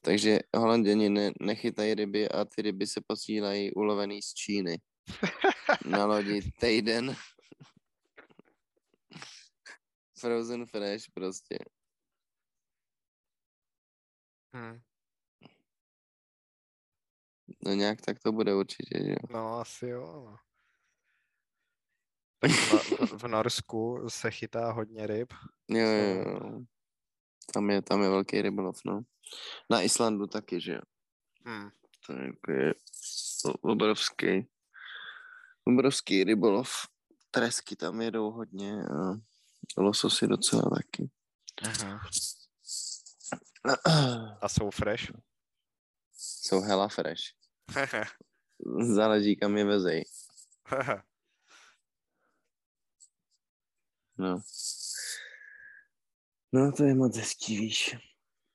Takže 0.00 0.38
holanděni 0.56 1.10
ne, 1.10 1.30
nechytají 1.40 1.94
ryby 1.94 2.28
a 2.28 2.44
ty 2.44 2.62
ryby 2.62 2.86
se 2.86 3.00
posílají 3.06 3.72
ulovený 3.72 4.22
z 4.22 4.34
Číny. 4.34 4.78
Na 5.86 6.06
lodi 6.06 6.52
týden. 6.60 7.16
Frozen 10.26 10.66
fresh 10.66 11.10
prostě. 11.14 11.58
Hmm. 14.54 14.80
No 17.64 17.72
nějak 17.72 18.00
tak 18.00 18.18
to 18.18 18.32
bude 18.32 18.54
určitě, 18.54 19.04
že 19.04 19.10
jo? 19.10 19.16
No 19.30 19.58
asi 19.58 19.86
jo, 19.86 20.00
no. 20.00 20.36
Tak 22.38 22.50
v, 22.50 23.22
v 23.22 23.28
Norsku 23.28 24.08
se 24.08 24.30
chytá 24.30 24.72
hodně 24.72 25.06
ryb. 25.06 25.32
Jo, 25.68 25.86
jo, 25.86 26.14
jo. 26.14 26.60
Tam 27.54 27.70
je, 27.70 27.82
tam 27.82 28.02
je 28.02 28.08
velký 28.08 28.42
rybolov, 28.42 28.80
no. 28.84 29.02
Na 29.70 29.82
Islandu 29.82 30.26
taky, 30.26 30.60
že 30.60 30.72
jo. 30.72 30.82
Hmm. 31.44 31.70
To 32.06 32.12
je, 32.12 32.26
jako 32.26 32.52
je 32.52 32.74
obrovský, 33.60 34.48
obrovský 35.64 36.24
rybolov. 36.24 36.70
Tresky 37.30 37.76
tam 37.76 38.00
jedou 38.00 38.30
hodně 38.30 38.82
a 38.82 39.14
lososy 39.76 40.26
docela 40.26 40.62
taky. 40.62 41.10
Aha. 41.62 42.00
A 44.40 44.48
jsou 44.48 44.70
fresh? 44.70 45.12
Jsou 46.12 46.60
hella 46.60 46.88
fresh. 46.88 47.22
Záleží, 48.94 49.36
kam 49.36 49.56
je 49.56 49.64
vezej. 49.64 50.04
no. 54.18 54.40
No 56.52 56.72
to 56.72 56.84
je 56.84 56.94
moc 56.94 57.16
hezký, 57.16 57.58
víš. 57.58 57.96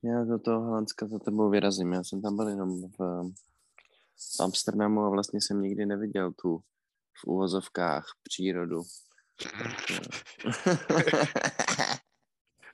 Já 0.04 0.24
do 0.24 0.40
toho 0.40 0.62
Holandska 0.62 1.08
za 1.08 1.20
tebou 1.20 1.50
vyrazím. 1.50 1.94
Já 1.94 2.04
jsem 2.04 2.22
tam 2.22 2.36
byl 2.36 2.48
jenom 2.48 2.82
v, 2.82 2.98
v 4.38 4.40
Amsterdamu 4.40 5.02
a 5.02 5.10
vlastně 5.10 5.42
jsem 5.42 5.62
nikdy 5.62 5.86
neviděl 5.86 6.32
tu 6.32 6.64
v 7.18 7.28
uvozovkách 7.28 8.06
přírodu. 8.24 8.82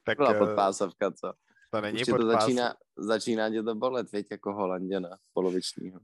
tak 0.03 0.17
Byla 0.17 0.33
eh, 0.33 0.39
podpásovka, 0.39 1.11
co? 1.11 1.33
To 1.71 1.81
není 1.81 1.99
podpás... 2.05 2.19
to 2.19 2.27
začíná, 2.27 2.75
začíná 2.97 3.49
tě 3.49 3.63
to 3.63 3.75
bolet, 3.75 4.11
věď, 4.11 4.27
jako 4.31 4.53
Holanděna 4.53 5.17
polovičního. 5.33 5.99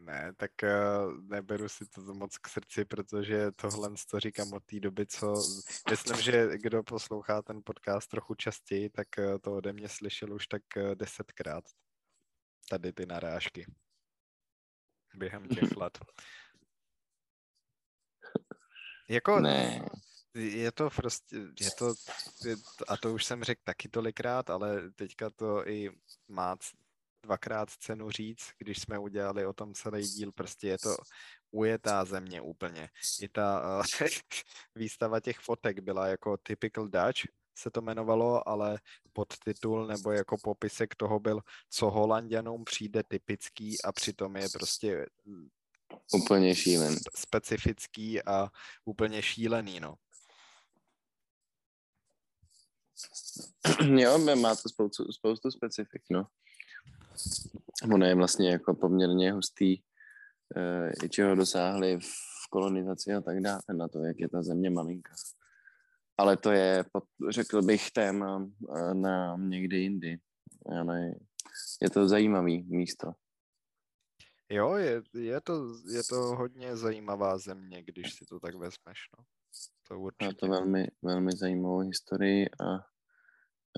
Ne, 0.00 0.32
tak 0.36 0.50
uh, 0.62 1.14
neberu 1.22 1.68
si 1.68 1.86
to 1.86 2.00
moc 2.14 2.38
k 2.38 2.48
srdci, 2.48 2.84
protože 2.84 3.52
tohle 3.52 3.90
to 4.10 4.20
říkám 4.20 4.52
od 4.52 4.64
té 4.64 4.80
doby, 4.80 5.06
co 5.06 5.34
myslím, 5.90 6.16
že 6.16 6.58
kdo 6.58 6.82
poslouchá 6.82 7.42
ten 7.42 7.60
podcast 7.64 8.10
trochu 8.10 8.34
častěji, 8.34 8.90
tak 8.90 9.08
uh, 9.18 9.38
to 9.38 9.52
ode 9.52 9.72
mě 9.72 9.88
slyšel 9.88 10.32
už 10.32 10.46
tak 10.46 10.62
desetkrát. 10.94 11.64
Tady 12.68 12.92
ty 12.92 13.06
narážky. 13.06 13.66
Během 15.14 15.48
těch 15.48 15.76
let. 15.76 15.98
Jako, 19.08 19.40
ne. 19.40 19.84
Je 20.34 20.72
to 20.72 20.90
prostě, 20.90 21.36
je 21.36 21.70
to, 21.78 21.94
je, 22.44 22.56
a 22.88 22.96
to 22.96 23.14
už 23.14 23.24
jsem 23.24 23.44
řekl 23.44 23.60
taky 23.64 23.88
tolikrát, 23.88 24.50
ale 24.50 24.90
teďka 24.90 25.30
to 25.30 25.68
i 25.68 25.90
má 26.28 26.56
dvakrát 27.22 27.70
cenu 27.70 28.10
říct, 28.10 28.50
když 28.58 28.78
jsme 28.78 28.98
udělali 28.98 29.46
o 29.46 29.52
tom 29.52 29.74
celý 29.74 30.02
díl, 30.02 30.32
prostě 30.32 30.68
je 30.68 30.78
to 30.78 30.96
ujetá 31.50 32.04
země 32.04 32.40
úplně. 32.40 32.88
I 33.20 33.28
ta 33.28 33.78
uh, 33.78 33.84
výstava 34.74 35.20
těch 35.20 35.38
fotek 35.38 35.80
byla 35.80 36.06
jako 36.06 36.36
typical 36.36 36.88
Dutch, 36.88 37.20
se 37.58 37.70
to 37.70 37.80
jmenovalo, 37.80 38.48
ale 38.48 38.78
podtitul 39.12 39.86
nebo 39.86 40.12
jako 40.12 40.36
popisek 40.42 40.94
toho 40.94 41.20
byl, 41.20 41.40
co 41.70 41.90
Holandianům 41.90 42.64
přijde 42.64 43.02
typický 43.08 43.82
a 43.82 43.92
přitom 43.92 44.36
je 44.36 44.48
prostě 44.52 45.06
úplně 46.14 46.54
šílený. 46.54 46.96
Specifický 47.16 48.22
a 48.22 48.48
úplně 48.84 49.22
šílený, 49.22 49.80
no. 49.80 49.94
Jo, 53.96 54.18
má 54.18 54.54
to 54.56 54.68
spoustu, 54.68 55.12
spoustu 55.12 55.50
specifik, 55.50 56.02
no. 56.10 56.26
Ono 57.92 58.06
je 58.06 58.14
vlastně 58.14 58.50
jako 58.50 58.74
poměrně 58.74 59.32
hustý, 59.32 59.78
e, 60.56 61.08
čeho 61.08 61.34
dosáhli 61.34 61.98
v 61.98 62.48
kolonizaci 62.50 63.14
a 63.14 63.20
tak 63.20 63.40
dále, 63.40 63.62
na 63.72 63.88
to, 63.88 63.98
jak 64.04 64.20
je 64.20 64.28
ta 64.28 64.42
země 64.42 64.70
malinká. 64.70 65.14
Ale 66.18 66.36
to 66.36 66.52
je, 66.52 66.84
řekl 67.30 67.62
bych, 67.62 67.90
téma 67.90 68.48
eh, 68.76 68.94
na 68.94 69.36
někdy 69.36 69.76
jindy. 69.76 70.18
Ale 70.78 71.14
je 71.82 71.90
to 71.90 72.08
zajímavý 72.08 72.62
místo. 72.62 73.12
Jo, 74.52 74.74
je, 74.74 75.02
je, 75.14 75.40
to, 75.40 75.74
je 75.92 76.02
to 76.04 76.16
hodně 76.16 76.76
zajímavá 76.76 77.38
země, 77.38 77.82
když 77.82 78.14
si 78.14 78.24
to 78.24 78.40
tak 78.40 78.54
vezmeš. 78.54 78.98
No. 79.18 79.24
To 79.88 80.00
určitě. 80.00 80.24
Má 80.24 80.32
to 80.32 80.48
velmi, 80.48 80.86
velmi 81.02 81.32
zajímavou 81.32 81.78
historii 81.78 82.46
a 82.60 82.74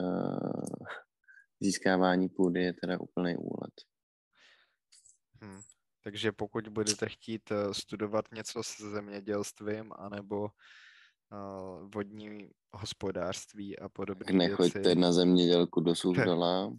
uh, 0.03 0.87
získávání 1.61 2.29
půdy 2.29 2.63
je 2.63 2.73
teda 2.73 3.01
úplný 3.01 3.37
úlet. 3.37 3.75
Hmm. 5.43 5.61
Takže 6.05 6.33
pokud 6.33 6.69
budete 6.69 7.09
chtít 7.09 7.51
eh, 7.51 7.75
studovat 7.75 8.25
něco 8.33 8.63
s 8.63 8.77
zemědělstvím 8.81 9.93
anebo 9.97 10.43
uh, 10.43 11.91
vodní 11.95 12.51
hospodářství 12.73 13.79
a 13.79 13.89
podobně. 13.89 14.25
Tak 14.25 14.35
nechoďte 14.35 14.79
věci. 14.79 15.01
na 15.01 15.13
zemědělku 15.13 15.81
do 15.81 15.95
Suždola, 15.95 16.73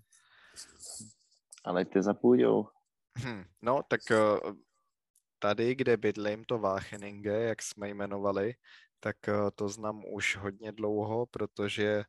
ale 1.63 1.85
jste 1.85 2.01
za 2.01 2.13
půdou. 2.13 2.67
Hmm. 3.17 3.43
No, 3.61 3.83
tak 3.87 4.01
uh, 4.11 4.53
tady, 5.39 5.75
kde 5.75 5.97
bydlím, 5.97 6.43
to 6.45 6.59
Vácheninge, 6.59 7.41
jak 7.41 7.61
jsme 7.61 7.89
jmenovali, 7.89 8.55
tak 8.99 9.17
uh, 9.27 9.49
to 9.55 9.69
znám 9.69 10.03
už 10.13 10.35
hodně 10.35 10.71
dlouho, 10.71 11.25
protože 11.25 12.03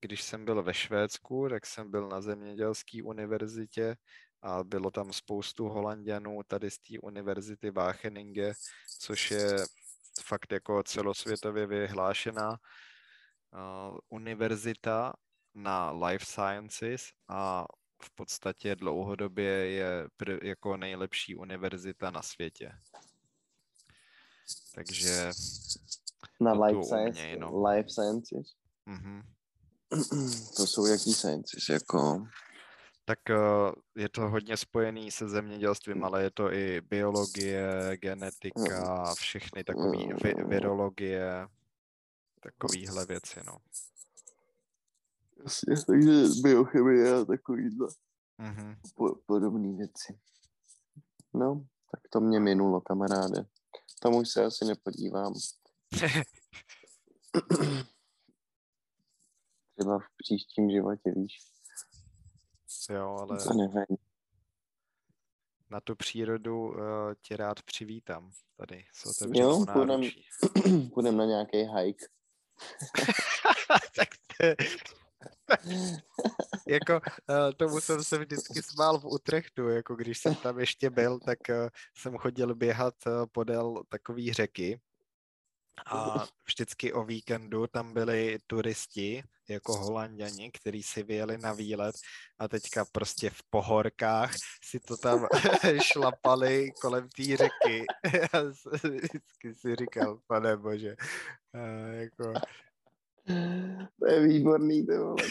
když 0.00 0.22
jsem 0.22 0.44
byl 0.44 0.62
ve 0.62 0.74
Švédsku, 0.74 1.48
tak 1.48 1.66
jsem 1.66 1.90
byl 1.90 2.08
na 2.08 2.20
zemědělské 2.20 3.02
univerzitě 3.02 3.96
a 4.42 4.64
bylo 4.64 4.90
tam 4.90 5.12
spoustu 5.12 5.68
Holandianů 5.68 6.40
tady 6.46 6.70
z 6.70 6.78
té 6.78 6.98
univerzity 7.02 7.70
Wageningen, 7.70 8.52
což 8.98 9.30
je 9.30 9.56
fakt 10.22 10.52
jako 10.52 10.82
celosvětově 10.82 11.66
vyhlášená 11.66 12.50
uh, 12.50 13.98
univerzita 14.08 15.12
na 15.54 15.90
life 15.90 16.26
sciences 16.26 17.06
a 17.28 17.66
v 18.04 18.10
podstatě 18.10 18.76
dlouhodobě 18.76 19.50
je 19.70 20.06
pr- 20.18 20.38
jako 20.42 20.76
nejlepší 20.76 21.36
univerzita 21.36 22.10
na 22.10 22.22
světě. 22.22 22.72
Takže 24.74 25.30
na 26.40 26.64
life, 26.64 26.84
science, 26.84 27.36
no. 27.36 27.68
life 27.68 27.88
sciences? 27.88 28.54
Mm-hmm. 28.86 29.22
To 30.56 30.66
jsou 30.66 30.86
jaký 30.86 31.14
sciences, 31.14 31.68
jako... 31.68 32.26
Tak 33.06 33.18
uh, 33.30 33.72
je 33.96 34.08
to 34.08 34.28
hodně 34.28 34.56
spojený 34.56 35.10
se 35.10 35.28
zemědělstvím, 35.28 36.04
ale 36.04 36.22
je 36.22 36.30
to 36.30 36.52
i 36.52 36.80
biologie, 36.80 37.96
genetika, 37.96 39.14
všechny 39.14 39.64
takové 39.64 40.14
vi- 40.22 40.44
virologie, 40.48 41.48
takovýhle 42.40 43.06
věci, 43.06 43.40
no. 43.46 43.58
Jasně, 45.44 45.74
takže 45.86 46.10
biochemie 46.42 47.14
a 47.14 47.24
takovýhle 47.24 47.88
Mhm. 48.38 48.76
po, 48.96 49.14
podobné 49.26 49.76
věci. 49.76 50.18
No, 51.34 51.66
tak 51.90 52.00
to 52.10 52.20
mě 52.20 52.40
minulo, 52.40 52.80
kamaráde. 52.80 53.46
Tam 54.02 54.14
už 54.14 54.28
se 54.28 54.44
asi 54.44 54.64
nepodívám. 54.64 55.32
Třeba 59.76 59.98
v 59.98 60.04
příštím 60.16 60.70
životě, 60.70 61.12
víš. 61.16 61.38
jo, 62.90 63.16
ale 63.20 63.44
To 63.44 63.52
nevím. 63.54 63.96
na 65.70 65.80
tu 65.80 65.96
přírodu 65.96 66.68
uh, 66.68 66.74
tě 67.22 67.36
rád 67.36 67.62
přivítám 67.62 68.32
tady 68.56 68.84
otevřenou 69.06 69.50
Jo, 69.50 69.64
půjdem-. 69.72 70.10
Půjdeme 70.94 71.18
na 71.18 71.24
nějaký 71.24 71.58
hike. 71.58 72.06
tak 73.96 74.08
to 74.38 74.46
je... 74.46 74.56
jako 76.68 76.92
uh, 76.94 77.52
tomu 77.56 77.80
jsem 77.80 78.04
se 78.04 78.18
vždycky 78.18 78.62
smál 78.62 78.98
v 78.98 79.04
Utrechtu, 79.04 79.68
jako 79.68 79.94
když 79.94 80.18
jsem 80.18 80.34
tam 80.34 80.60
ještě 80.60 80.90
byl, 80.90 81.18
tak 81.20 81.38
uh, 81.48 81.68
jsem 81.96 82.16
chodil 82.16 82.54
běhat 82.54 82.94
uh, 83.06 83.12
podél 83.32 83.82
takové 83.88 84.32
řeky. 84.32 84.80
A 85.86 86.26
vždycky 86.46 86.92
o 86.92 87.04
víkendu 87.04 87.66
tam 87.66 87.94
byli 87.94 88.38
turisti, 88.46 89.24
jako 89.48 89.76
holanděni, 89.76 90.50
kteří 90.50 90.82
si 90.82 91.02
vyjeli 91.02 91.38
na 91.38 91.52
výlet 91.52 91.96
a 92.38 92.48
teďka 92.48 92.84
prostě 92.92 93.30
v 93.30 93.42
pohorkách 93.50 94.34
si 94.64 94.80
to 94.80 94.96
tam 94.96 95.26
šlapali 95.82 96.72
kolem 96.80 97.08
té 97.08 97.22
řeky. 97.22 97.84
Já 98.32 98.42
vždycky 98.72 99.54
si 99.54 99.76
říkal, 99.76 100.18
pane 100.26 100.56
bože, 100.56 100.96
jako, 101.92 102.32
To 104.00 104.06
je 104.06 104.20
výborný, 104.22 104.86
ty 104.86 104.98
vole. 104.98 105.16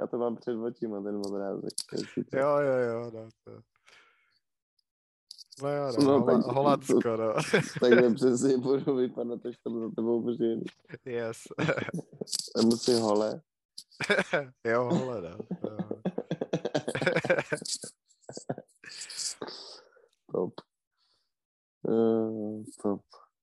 Já 0.00 0.06
to 0.06 0.18
mám 0.18 0.36
před 0.36 0.56
očima, 0.56 1.02
ten 1.02 1.16
obrázek. 1.16 1.70
to 2.30 2.38
jo, 2.38 2.48
jo, 2.58 2.78
jo, 2.78 3.10
no 3.14 3.28
to. 3.44 3.50
No 5.62 5.68
jo, 5.68 5.92
no, 5.98 6.04
No, 6.18 6.24
tak- 6.24 6.44
Holandsko, 6.54 7.16
no. 7.16 7.34
Takže 7.80 8.10
přesně 8.14 8.58
budu 8.58 8.96
vypadat, 8.96 9.46
až 9.46 9.56
tam 9.64 9.80
za 9.80 9.90
tebou 9.96 10.34
přijedu. 10.34 10.62
Yes. 11.04 11.38
A 12.56 12.62
musí 12.62 12.94
hole. 12.94 13.40
jo, 14.66 14.84
hole, 14.84 15.20
no. 15.22 15.36
jo. 15.70 15.76
Top. 20.32 20.52
Uh, 21.88 22.62
top. 22.82 23.00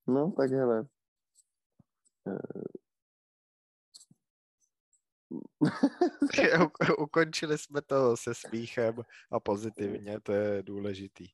No, 0.07 0.31
tak 0.37 0.51
hele. 0.51 0.85
U- 6.59 7.03
Ukončili 7.03 7.57
jsme 7.57 7.81
to 7.81 8.17
se 8.17 8.35
smíchem 8.35 8.95
a 9.31 9.39
pozitivně, 9.39 10.19
to 10.19 10.31
je 10.31 10.63
důležitý. 10.63 11.27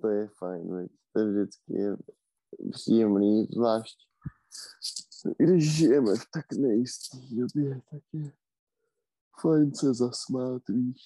to 0.00 0.08
je 0.08 0.28
fajn, 0.28 0.88
to 1.12 1.20
je 1.20 1.26
vždycky 1.26 1.74
je 1.74 1.96
příjemný, 2.72 3.46
zvlášť 3.52 4.06
když 5.38 5.76
žijeme 5.76 6.16
v 6.16 6.24
tak 6.32 6.52
nejistý 6.52 7.36
době, 7.36 7.80
tak 7.90 8.02
je 8.12 8.32
fajn 9.40 9.74
se 9.74 9.94
zasmát, 9.94 10.62
víš, 10.68 10.98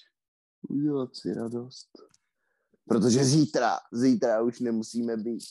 udělat 0.69 1.15
si 1.15 1.33
radost. 1.33 1.89
Protože 2.87 3.23
zítra, 3.23 3.79
zítra 3.91 4.41
už 4.41 4.59
nemusíme 4.59 5.17
být. 5.17 5.43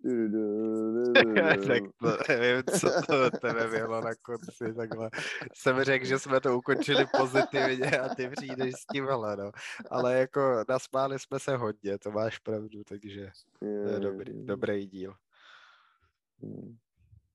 tak 1.66 1.82
to 2.00 2.16
nevím, 2.28 2.62
co 2.78 2.88
to 3.06 3.30
tebe 3.30 3.68
bylo 3.68 4.00
na 4.00 4.14
konci, 4.22 4.74
takhle. 4.74 5.10
Jsem 5.54 5.84
řekl, 5.84 6.04
že 6.04 6.18
jsme 6.18 6.40
to 6.40 6.58
ukončili 6.58 7.06
pozitivně 7.16 8.00
a 8.00 8.14
ty 8.14 8.28
přijdeš 8.28 8.74
s 8.74 8.86
tím, 8.86 9.04
no. 9.04 9.52
Ale 9.90 10.18
jako 10.18 10.64
nasmáli 10.68 11.18
jsme 11.18 11.38
se 11.38 11.56
hodně, 11.56 11.98
to 11.98 12.10
máš 12.10 12.38
pravdu, 12.38 12.84
takže 12.88 13.30
to 13.58 13.64
je 13.66 14.00
dobrý, 14.00 14.46
dobrý 14.46 14.86
díl. 14.86 15.14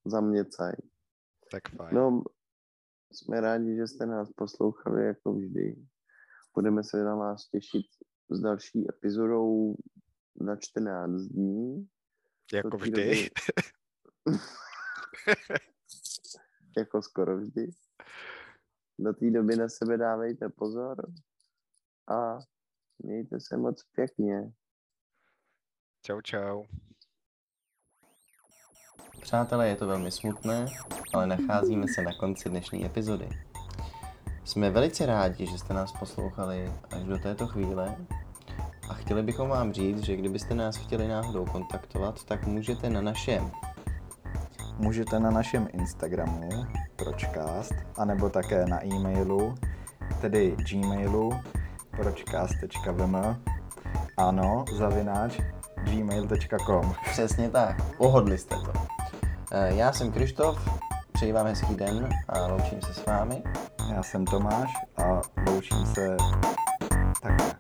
Za 0.05 0.21
mě 0.21 0.45
caj. 0.45 0.73
Tak 1.51 1.69
fajn. 1.75 1.95
No, 1.95 2.23
jsme 3.11 3.41
rádi, 3.41 3.75
že 3.75 3.87
jste 3.87 4.05
nás 4.05 4.29
poslouchali 4.31 5.05
jako 5.05 5.33
vždy. 5.33 5.75
Budeme 6.55 6.83
se 6.83 7.03
na 7.03 7.15
vás 7.15 7.49
těšit 7.49 7.85
s 8.29 8.39
další 8.39 8.89
epizodou 8.89 9.75
na 10.41 10.55
14 10.55 11.21
dní. 11.21 11.87
Jako 12.53 12.77
vždy. 12.77 12.91
doby- 12.91 13.30
jako 16.77 17.01
skoro 17.01 17.38
vždy. 17.38 17.67
Do 18.99 19.13
té 19.13 19.31
doby 19.31 19.55
na 19.55 19.69
sebe 19.69 19.97
dávejte 19.97 20.49
pozor 20.49 21.11
a 22.07 22.39
mějte 22.99 23.39
se 23.39 23.57
moc 23.57 23.84
pěkně. 23.84 24.51
Čau, 26.01 26.22
čau. 26.22 26.63
Přátelé, 29.22 29.67
je 29.67 29.76
to 29.76 29.88
velmi 29.88 30.11
smutné, 30.11 30.65
ale 31.13 31.27
nacházíme 31.27 31.88
se 31.88 32.01
na 32.01 32.17
konci 32.19 32.49
dnešní 32.49 32.85
epizody. 32.85 33.30
Jsme 34.43 34.69
velice 34.72 35.05
rádi, 35.05 35.47
že 35.47 35.57
jste 35.57 35.73
nás 35.73 35.91
poslouchali 35.99 36.72
až 36.91 37.03
do 37.03 37.17
této 37.19 37.47
chvíle 37.47 37.97
a 38.90 38.94
chtěli 38.94 39.24
bychom 39.24 39.49
vám 39.49 39.74
říct, 39.74 40.03
že 40.03 40.16
kdybyste 40.16 40.56
nás 40.56 40.76
chtěli 40.76 41.07
náhodou 41.07 41.45
kontaktovat, 41.45 42.24
tak 42.24 42.48
můžete 42.48 42.90
na 42.90 43.02
našem 43.02 43.52
Můžete 44.78 45.20
na 45.20 45.32
našem 45.32 45.68
Instagramu 45.74 46.49
pročcast, 46.95 47.74
anebo 47.98 48.30
také 48.30 48.66
na 48.66 48.86
e-mailu, 48.86 49.56
tedy 50.22 50.56
gmailu 50.72 51.34
pročcast.vm 51.91 53.16
ano, 54.18 54.66
zavináč 54.78 55.40
gmail.com 55.84 56.94
Přesně 57.12 57.49
tak, 57.49 57.98
pohodli 57.98 58.38
jste 58.38 58.56
to. 58.56 58.74
Eh, 59.52 59.76
Já 59.76 59.94
jsem 59.94 60.12
Krištof, 60.12 60.80
přeji 61.14 61.32
vám 61.32 61.45
hezký 61.45 61.76
den 61.76 62.10
a 62.30 62.48
loučím 62.48 62.82
se 62.82 62.94
s 62.94 63.06
vámi. 63.06 63.44
Já 63.94 64.03
jsem 64.03 64.26
Tomáš 64.26 64.74
a 64.98 65.22
loučím 65.48 65.86
se 65.86 66.18
takhle. 67.22 67.56